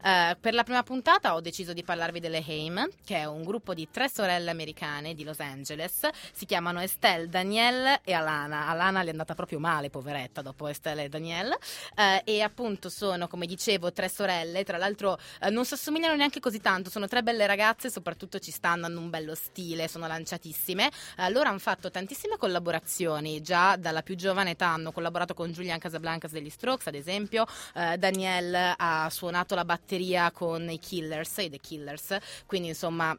Eh, 0.04 0.36
per 0.40 0.54
la 0.54 0.62
prima 0.62 0.82
puntata 0.82 1.34
ho 1.34 1.40
deciso 1.40 1.72
di 1.72 1.82
parlarvi 1.82 2.20
delle 2.20 2.44
Haim, 2.46 2.88
che 3.04 3.18
è 3.18 3.24
un 3.24 3.42
gruppo 3.42 3.74
di 3.74 3.88
tre 3.90 4.08
sorelle 4.08 4.50
americane 4.50 5.14
di 5.14 5.24
Los 5.24 5.40
Angeles, 5.40 6.08
si 6.32 6.44
chiamano 6.44 6.80
Estelle, 6.80 7.28
Danielle 7.28 8.00
e 8.04 8.12
Alana. 8.12 8.68
Alana 8.68 9.00
le 9.02 9.08
è 9.08 9.10
andata 9.10 9.34
proprio 9.34 9.58
male, 9.58 9.90
poveretta, 9.90 10.42
dopo 10.42 10.68
Estelle 10.68 11.04
e 11.04 11.08
Danielle. 11.08 11.56
Eh, 11.96 12.22
e 12.24 12.42
appunto 12.42 12.88
sono, 12.88 13.26
come 13.26 13.46
dicevo, 13.46 13.92
tre 13.92 14.08
sorelle. 14.08 14.64
Tra 14.64 14.76
l'altro 14.76 15.18
eh, 15.40 15.50
non 15.50 15.64
si 15.64 15.74
assomigliano 15.74 16.14
neanche 16.14 16.40
così 16.40 16.60
tanto. 16.60 16.90
Sono 16.90 17.08
tre 17.08 17.22
belle 17.22 17.46
ragazze, 17.46 17.90
soprattutto 17.90 18.38
ci 18.38 18.50
stanno, 18.50 18.86
hanno 18.86 19.00
un 19.00 19.10
bello 19.10 19.34
stile, 19.34 19.88
sono 19.88 20.06
lanciatissime. 20.06 20.90
Eh, 21.16 21.30
loro 21.30 21.48
hanno 21.48 21.58
fatto 21.58 21.90
tantissime 21.90 22.36
collaborazioni. 22.36 23.40
Già 23.40 23.76
dalla 23.76 24.02
più 24.02 24.14
giovane 24.14 24.50
età 24.50 24.68
hanno 24.68 24.92
collaborato 24.92 25.34
con 25.34 25.50
Julian 25.50 25.78
Casablancas 25.78 26.32
degli 26.32 26.50
Strokes, 26.50 26.86
ad 26.86 26.94
esempio. 26.94 27.46
Eh, 27.74 27.96
Danielle 27.96 28.74
ha 28.76 29.08
suonato 29.08 29.21
la 29.54 29.64
batteria 29.64 30.30
con 30.30 30.68
i 30.70 30.78
Killers, 30.78 31.36
i 31.38 31.50
The 31.50 31.58
Killers. 31.58 32.16
Quindi 32.46 32.68
insomma 32.68 33.16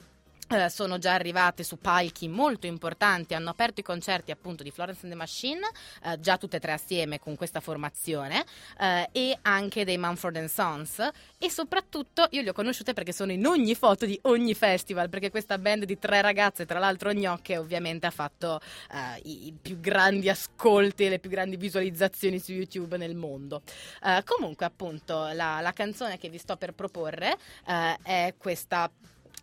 eh, 0.54 0.70
sono 0.70 0.98
già 0.98 1.14
arrivate 1.14 1.64
su 1.64 1.78
palchi 1.78 2.28
molto 2.28 2.68
importanti, 2.68 3.34
hanno 3.34 3.50
aperto 3.50 3.80
i 3.80 3.84
concerti 3.84 4.32
appunto 4.32 4.64
di 4.64 4.72
Florence 4.72 5.02
and 5.04 5.12
the 5.12 5.18
Machine, 5.18 5.60
eh, 6.04 6.20
già 6.20 6.38
tutte 6.38 6.58
e 6.58 6.60
tre 6.60 6.74
assieme 6.74 7.20
con 7.20 7.36
questa 7.36 7.60
formazione, 7.60 8.46
eh, 8.80 9.10
e 9.12 9.38
anche 9.42 9.86
dei 9.86 10.00
and 10.02 10.46
Sons. 10.46 11.10
E 11.38 11.50
soprattutto 11.50 12.28
io 12.32 12.42
le 12.42 12.50
ho 12.50 12.54
conosciute 12.54 12.94
perché 12.94 13.12
sono 13.12 13.32
in 13.32 13.46
ogni 13.46 13.76
foto 13.76 14.06
di 14.06 14.18
ogni 14.24 14.54
festival, 14.54 15.10
perché 15.10 15.30
questa 15.30 15.58
band 15.58 15.86
di 15.86 15.98
tre 15.98 16.22
ragazze, 16.22 16.66
tra 16.66 16.80
l'altro 16.80 17.12
gnocche, 17.12 17.58
ovviamente 17.58 18.06
ha 18.06 18.12
fatto 18.12 18.60
eh, 18.92 19.20
i, 19.24 19.48
i 19.48 19.54
più 19.60 19.80
grandi 19.80 20.30
ascolti 20.30 21.06
e 21.06 21.10
le 21.10 21.20
più 21.20 21.30
grandi 21.30 21.58
visualizzazioni 21.58 22.40
su 22.40 22.52
YouTube 22.52 22.98
nel 22.98 23.16
mondo. 23.16 23.62
Eh, 24.04 24.24
comunque 24.24 24.66
appunto 24.66 25.30
la, 25.34 25.60
la 25.62 25.72
canzone 25.74 26.18
che 26.18 26.30
vi 26.30 26.38
sto 26.38 26.56
per 26.56 26.74
proporre 26.74 27.38
è 28.04 28.34
questa 28.38 28.90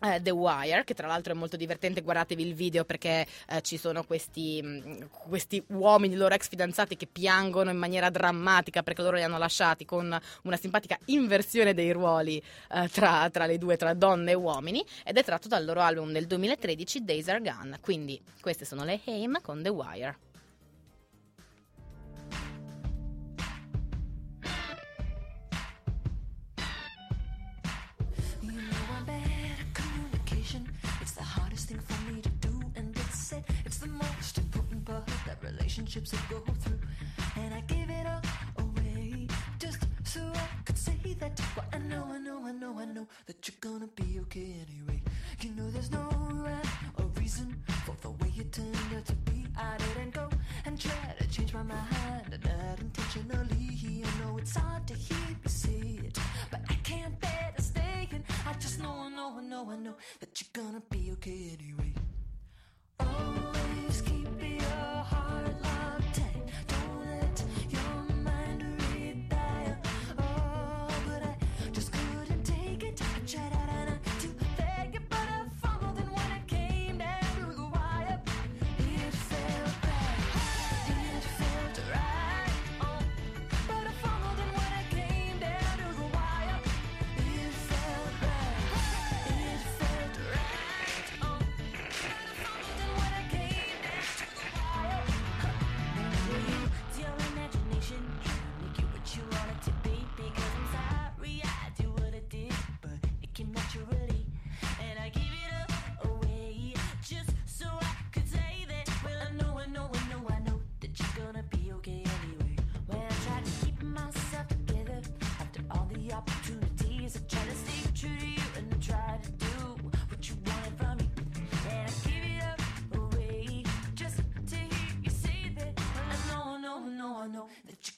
eh, 0.00 0.20
The 0.22 0.30
Wire, 0.30 0.84
che 0.84 0.94
tra 0.94 1.06
l'altro 1.06 1.32
è 1.32 1.36
molto 1.36 1.56
divertente, 1.56 2.02
guardatevi 2.02 2.46
il 2.46 2.54
video 2.54 2.84
perché 2.84 3.26
eh, 3.48 3.60
ci 3.62 3.76
sono 3.76 4.04
questi, 4.04 4.62
mh, 4.62 5.08
questi 5.28 5.62
uomini, 5.68 6.16
loro 6.16 6.34
ex 6.34 6.48
fidanzati, 6.48 6.96
che 6.96 7.06
piangono 7.06 7.70
in 7.70 7.76
maniera 7.76 8.10
drammatica 8.10 8.82
perché 8.82 9.02
loro 9.02 9.16
li 9.16 9.22
hanno 9.22 9.38
lasciati 9.38 9.84
con 9.84 10.18
una 10.42 10.56
simpatica 10.56 10.98
inversione 11.06 11.74
dei 11.74 11.92
ruoli 11.92 12.42
eh, 12.72 12.88
tra, 12.88 13.28
tra 13.30 13.46
le 13.46 13.58
due, 13.58 13.76
tra 13.76 13.94
donne 13.94 14.32
e 14.32 14.34
uomini, 14.34 14.84
ed 15.04 15.16
è 15.16 15.24
tratto 15.24 15.48
dal 15.48 15.64
loro 15.64 15.80
album 15.80 16.12
del 16.12 16.26
2013, 16.26 17.04
Days 17.04 17.28
Are 17.28 17.40
Gone. 17.40 17.78
Quindi 17.80 18.20
queste 18.40 18.64
sono 18.64 18.84
le 18.84 19.00
Haim 19.04 19.40
con 19.42 19.62
The 19.62 19.68
Wire. 19.68 20.16
That 35.26 35.38
relationships 35.42 36.12
will 36.12 36.40
go 36.40 36.52
through, 36.62 36.80
and 37.36 37.54
I 37.54 37.60
give 37.62 37.88
it 37.88 38.06
all 38.06 38.22
away 38.64 39.26
just 39.58 39.86
so 40.04 40.20
I 40.34 40.48
could 40.64 40.78
say 40.78 40.98
that. 41.20 41.40
Well, 41.56 41.66
I 41.72 41.78
know, 41.78 42.04
I 42.10 42.18
know, 42.18 42.38
I 42.46 42.52
know, 42.52 42.78
I 42.78 42.84
know 42.86 43.06
that 43.26 43.38
you're 43.46 43.60
gonna 43.60 43.88
be 43.88 44.18
okay 44.22 44.54
anyway. 44.66 45.00
You 45.40 45.50
know 45.56 45.70
there's 45.70 45.90
no 45.90 46.04
rhyme 46.46 46.92
or 46.98 47.06
reason 47.20 47.48
for 47.84 47.96
the 48.02 48.10
way 48.10 48.30
you 48.34 48.44
turned 48.44 48.76
out 48.96 49.06
to 49.06 49.14
be. 49.28 49.46
I 49.56 49.76
didn't 49.78 50.14
go 50.14 50.28
and 50.64 50.80
try 50.80 51.14
to 51.18 51.28
change 51.28 51.52
my 51.54 51.62
mind, 51.62 52.28
and 52.32 52.44
not 52.44 52.80
intentionally. 52.80 54.04
I 54.04 54.24
know 54.24 54.38
it's 54.38 54.56
hard 54.56 54.86
to 54.88 54.94
hear 54.94 55.26
you 55.42 55.48
say 55.48 55.98
it, 56.06 56.18
but 56.50 56.60
I 56.68 56.74
can't 56.90 57.18
bear 57.20 57.52
to 57.56 57.62
stay 57.62 58.08
And 58.12 58.24
I 58.46 58.52
just 58.54 58.80
know, 58.80 58.94
I 59.06 59.08
know, 59.10 59.36
I 59.38 59.42
know, 59.42 59.70
I 59.70 59.76
know 59.76 59.94
that 60.20 60.30
you're 60.40 60.64
gonna 60.64 60.82
be 60.90 61.10
okay 61.12 61.56
anyway. 61.58 61.79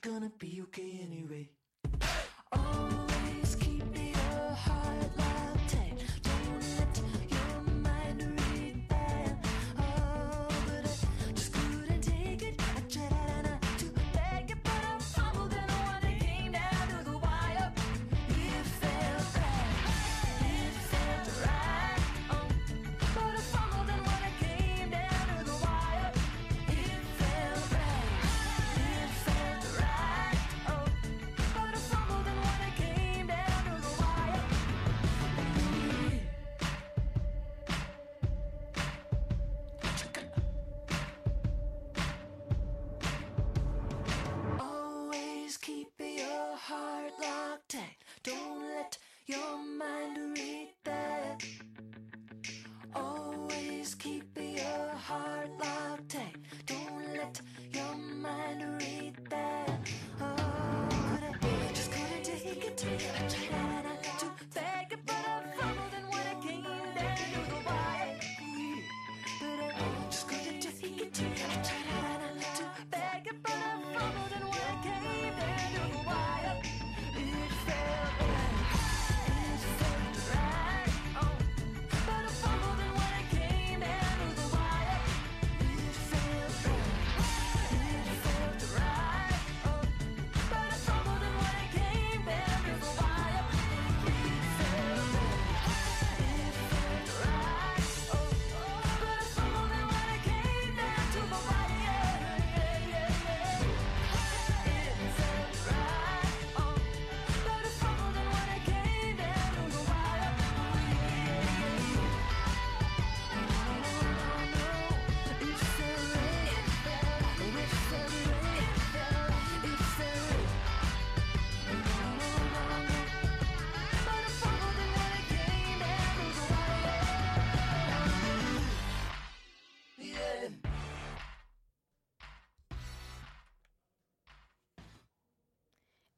Gonna 0.03 0.33
be 0.41 0.61
okay 0.63 0.99
anyway. 1.01 1.49
Always 2.51 3.55
keep 3.55 3.85
your 3.97 4.51
heart 4.51 5.12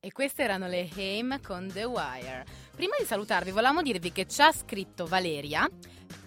E 0.04 0.12
queste 0.12 0.42
erano 0.42 0.68
le 0.68 0.86
Haim 0.94 1.40
con 1.40 1.66
The 1.72 1.84
Wire. 1.84 2.44
Prima 2.76 2.94
di 2.98 3.06
salutarvi, 3.06 3.52
volevamo 3.52 3.80
dirvi 3.80 4.12
che 4.12 4.26
ci 4.26 4.42
ha 4.42 4.52
scritto 4.52 5.06
Valeria 5.06 5.66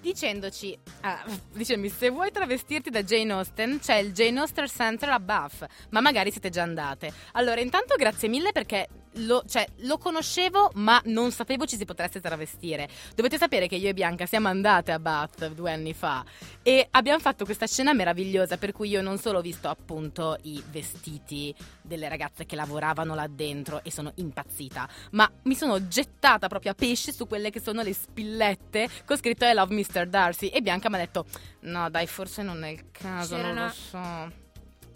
dicendoci, 0.02 0.76
ah, 1.02 1.24
dicendomi, 1.54 1.90
se 1.90 2.10
vuoi 2.10 2.32
travestirti 2.32 2.90
da 2.90 3.04
Jane 3.04 3.34
Austen 3.34 3.78
c'è 3.80 3.98
il 3.98 4.14
Jane 4.14 4.40
Austen 4.40 4.68
Center 4.68 5.10
a 5.10 5.20
Bath, 5.20 5.68
ma 5.92 6.02
magari 6.02 6.32
siete 6.32 6.50
già 6.50 6.64
andate. 6.64 7.14
Allora, 7.34 7.62
intanto 7.62 7.96
grazie 7.96 8.28
mille 8.28 8.52
perché 8.52 8.88
lo, 9.18 9.44
cioè, 9.48 9.66
lo 9.82 9.98
conoscevo 9.98 10.72
ma 10.76 11.02
non 11.06 11.32
sapevo 11.32 11.66
ci 11.66 11.78
si 11.78 11.86
potesse 11.86 12.20
travestire. 12.20 12.88
Dovete 13.16 13.38
sapere 13.38 13.68
che 13.68 13.76
io 13.76 13.90
e 13.90 13.94
Bianca 13.94 14.26
siamo 14.26 14.48
andate 14.48 14.92
a 14.92 15.00
Bath 15.00 15.50
due 15.50 15.72
anni 15.72 15.94
fa 15.94 16.24
e 16.64 16.88
abbiamo 16.92 17.20
fatto 17.20 17.46
questa 17.46 17.68
scena 17.68 17.94
meravigliosa 17.94 18.58
per 18.58 18.72
cui 18.72 18.90
io 18.90 19.02
non 19.02 19.18
solo 19.18 19.40
ho 19.40 19.42
visto 19.42 19.68
appunto 19.70 20.38
i 20.44 20.62
vestiti 20.70 21.54
delle 21.82 22.10
ragazze 22.10 22.46
che 22.46 22.56
lavoravano 22.56 23.16
là 23.16 23.28
dentro 23.28 23.82
e 23.84 23.92
sono 23.92 24.12
impazzita, 24.16 24.88
ma 25.12 25.30
mi 25.44 25.56
sono 25.56 25.88
gettata 25.88 26.48
proprio 26.48 26.72
a 26.72 26.76
pesce 26.76 27.12
su 27.12 27.28
quelle 27.28 27.50
che 27.50 27.60
sono 27.62 27.82
le 27.82 27.94
spillette 27.94 28.90
con 29.06 29.18
scritto 29.18 29.46
I 29.46 29.54
love 29.54 29.74
Mr. 29.74 30.08
Darcy 30.08 30.48
e 30.48 30.62
Bianca 30.62 30.90
mi 30.90 30.96
ha 30.96 31.00
detto 31.00 31.26
no 31.62 31.90
dai 31.90 32.08
forse 32.08 32.42
non 32.44 32.64
è 32.64 32.70
il 32.70 32.86
caso, 32.92 33.36
non 33.38 33.46
C'erano- 33.46 33.66
lo 33.68 33.74
so. 33.74 34.46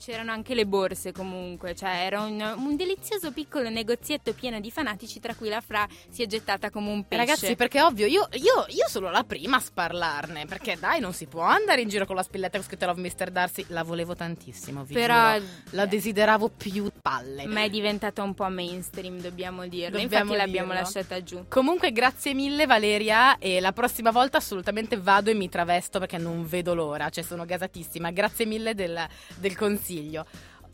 C'erano 0.01 0.31
anche 0.31 0.55
le 0.55 0.65
borse 0.65 1.11
comunque, 1.11 1.75
cioè 1.75 2.05
era 2.05 2.21
un, 2.21 2.41
un 2.57 2.75
delizioso 2.75 3.31
piccolo 3.31 3.69
negozietto 3.69 4.33
pieno 4.33 4.59
di 4.59 4.71
fanatici 4.71 5.19
tra 5.19 5.35
cui 5.35 5.47
la 5.47 5.61
Fra 5.61 5.87
si 6.09 6.23
è 6.23 6.25
gettata 6.25 6.71
come 6.71 6.89
un 6.89 7.03
pesce. 7.07 7.23
Ragazzi, 7.23 7.55
perché 7.55 7.83
ovvio, 7.83 8.07
io, 8.07 8.27
io, 8.31 8.65
io 8.69 8.87
sono 8.87 9.11
la 9.11 9.23
prima 9.23 9.57
a 9.57 9.59
sparlarne. 9.59 10.47
Perché 10.47 10.75
dai, 10.79 10.99
non 10.99 11.13
si 11.13 11.27
può 11.27 11.43
andare 11.43 11.81
in 11.81 11.87
giro 11.89 12.07
con 12.07 12.15
la 12.15 12.23
spilletta 12.23 12.57
con 12.57 12.65
scritto 12.65 12.87
Love 12.87 12.99
Mr. 12.99 13.29
Darcy. 13.29 13.65
La 13.67 13.83
volevo 13.83 14.15
tantissimo, 14.15 14.83
vi 14.83 14.95
Però 14.95 15.37
giuro. 15.37 15.51
La 15.69 15.85
desideravo 15.85 16.49
più 16.49 16.91
palle. 16.99 17.45
ma 17.45 17.61
è 17.61 17.69
diventata 17.69 18.23
un 18.23 18.33
po' 18.33 18.49
mainstream, 18.49 19.19
dobbiamo 19.19 19.67
dirlo. 19.67 19.99
Dobbiamo 19.99 20.23
Infatti 20.31 20.35
l'abbiamo 20.35 20.71
dirlo. 20.73 20.81
lasciata 20.81 21.21
giù. 21.21 21.45
Comunque, 21.47 21.91
grazie 21.91 22.33
mille, 22.33 22.65
Valeria. 22.65 23.37
E 23.37 23.59
la 23.59 23.71
prossima 23.71 24.09
volta 24.09 24.37
assolutamente 24.37 24.97
vado 24.97 25.29
e 25.29 25.35
mi 25.35 25.47
travesto 25.47 25.99
perché 25.99 26.17
non 26.17 26.47
vedo 26.47 26.73
l'ora. 26.73 27.07
Cioè, 27.09 27.23
sono 27.23 27.45
gasatissima. 27.45 28.09
Grazie 28.09 28.45
mille 28.47 28.73
del, 28.73 28.99
del 29.35 29.55
consiglio. 29.55 29.89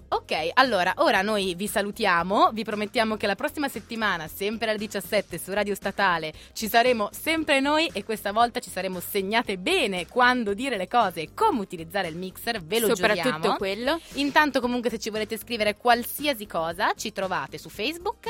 Ok, 0.09 0.51
allora, 0.53 0.93
ora 0.97 1.21
noi 1.21 1.53
vi 1.55 1.67
salutiamo, 1.67 2.51
vi 2.53 2.63
promettiamo 2.63 3.17
che 3.17 3.27
la 3.27 3.35
prossima 3.35 3.67
settimana, 3.67 4.29
sempre 4.29 4.69
alle 4.69 4.77
17 4.77 5.37
su 5.37 5.51
Radio 5.51 5.75
Statale, 5.75 6.31
ci 6.53 6.69
saremo 6.69 7.09
sempre 7.11 7.59
noi 7.59 7.89
e 7.91 8.05
questa 8.05 8.31
volta 8.31 8.61
ci 8.61 8.69
saremo 8.69 9.01
segnate 9.01 9.57
bene 9.57 10.07
quando 10.07 10.53
dire 10.53 10.77
le 10.77 10.87
cose 10.87 11.23
e 11.23 11.33
come 11.33 11.59
utilizzare 11.59 12.07
il 12.07 12.15
mixer, 12.15 12.63
ve 12.63 12.79
lo 12.79 12.95
Soprattutto 12.95 13.31
giuriamo. 13.31 13.57
quello. 13.57 13.99
Intanto 14.13 14.61
comunque 14.61 14.89
se 14.89 14.97
ci 14.97 15.09
volete 15.09 15.37
scrivere 15.37 15.75
qualsiasi 15.75 16.47
cosa 16.47 16.93
ci 16.95 17.11
trovate 17.11 17.57
su 17.57 17.67
Facebook, 17.67 18.27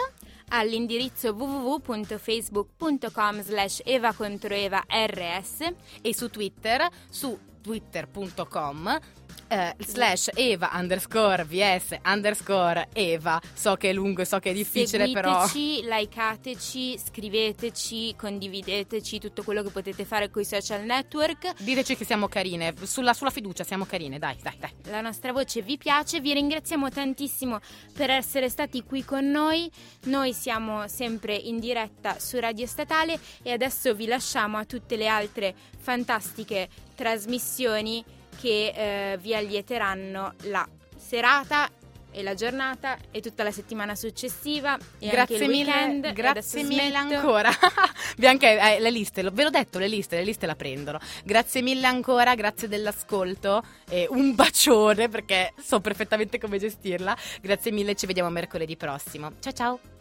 all'indirizzo 0.48 1.34
www.facebook.com 1.34 3.44
slash 3.44 3.82
eva 3.86 4.14
contro 4.14 4.56
eva 4.56 4.84
rs 4.88 5.60
e 6.02 6.16
su 6.16 6.32
Twitter 6.32 6.88
su 7.08 7.38
twitter.com 7.62 9.00
eh, 9.48 9.76
slash 9.80 10.30
eva 10.34 10.72
underscore 10.74 11.44
vs 11.44 11.98
underscore 12.06 12.90
eva 12.94 13.42
so 13.54 13.76
che 13.76 13.90
è 13.90 13.94
lungo 13.94 14.22
e 14.22 14.26
so 14.26 14.40
che 14.40 14.52
è 14.52 14.54
difficile 14.54 15.12
però 15.12 15.46
Seguiteci, 15.48 15.88
likeateci, 15.88 17.00
scriveteci, 17.00 18.16
condivideteci 18.16 19.20
tutto 19.20 19.44
quello 19.44 19.64
che 19.64 19.70
potete 19.70 20.06
fare 20.06 20.30
con 20.30 20.42
i 20.42 20.46
social 20.46 20.84
network. 20.84 21.62
diteci 21.62 21.96
che 21.96 22.06
siamo 22.06 22.28
carine 22.28 22.74
sulla, 22.84 23.14
sulla 23.14 23.30
fiducia 23.30 23.64
siamo 23.64 23.86
carine 23.86 24.20
dai 24.20 24.38
dai 24.42 24.58
dai 24.60 24.72
La 24.86 25.02
nostra 25.02 25.32
voce 25.32 25.62
vi 25.62 25.78
piace, 25.78 26.20
vi 26.20 26.34
ringraziamo 26.34 26.90
tantissimo 26.90 27.60
per 27.94 28.10
essere 28.10 28.50
stati 28.50 28.84
qui 28.84 29.04
con 29.04 29.30
noi. 29.30 29.70
Noi 30.06 30.34
siamo 30.34 30.88
sempre 30.88 31.36
in 31.36 31.60
diretta 31.60 32.20
su 32.20 32.40
Radio 32.40 32.66
Statale 32.66 33.20
e 33.44 33.52
adesso 33.52 33.94
vi 33.94 34.06
lasciamo 34.06 34.58
a 34.58 34.66
tutte 34.66 34.96
le 34.96 35.08
altre 35.08 35.56
fantastiche 35.78 36.70
trasmissioni 36.96 38.04
che 38.40 38.74
eh, 39.14 39.18
vi 39.18 39.36
allieteranno 39.36 40.34
la 40.44 40.68
serata 40.98 41.70
e 42.12 42.24
la 42.24 42.34
giornata 42.34 42.98
e 43.12 43.22
tutta 43.22 43.44
la 43.44 43.52
settimana 43.52 43.94
successiva 43.94 44.76
e 44.98 45.08
grazie 45.08 45.36
anche 45.36 45.46
il 45.46 45.50
mille, 45.50 46.14
grazie 46.14 46.64
mille 46.64 46.90
smetto. 46.90 47.16
ancora. 47.16 47.52
Bianca, 48.18 48.74
eh, 48.74 48.80
le 48.80 48.90
liste, 48.90 49.22
lo- 49.22 49.30
ve 49.32 49.44
l'ho 49.44 49.50
detto, 49.52 49.78
le 49.78 49.88
liste, 49.88 50.16
le 50.16 50.24
liste 50.24 50.46
la 50.48 50.56
prendono. 50.56 51.00
Grazie 51.24 51.62
mille 51.62 51.86
ancora, 51.86 52.34
grazie 52.34 52.68
dell'ascolto. 52.68 53.62
E 53.90 54.08
un 54.10 54.34
bacione 54.34 55.10
perché 55.10 55.54
so 55.62 55.80
perfettamente 55.80 56.40
come 56.40 56.58
gestirla. 56.58 57.16
Grazie 57.42 57.72
mille, 57.72 57.94
ci 57.96 58.08
vediamo 58.08 58.30
mercoledì 58.30 58.76
prossimo. 58.76 59.34
Ciao 59.40 59.54
ciao. 59.54 59.97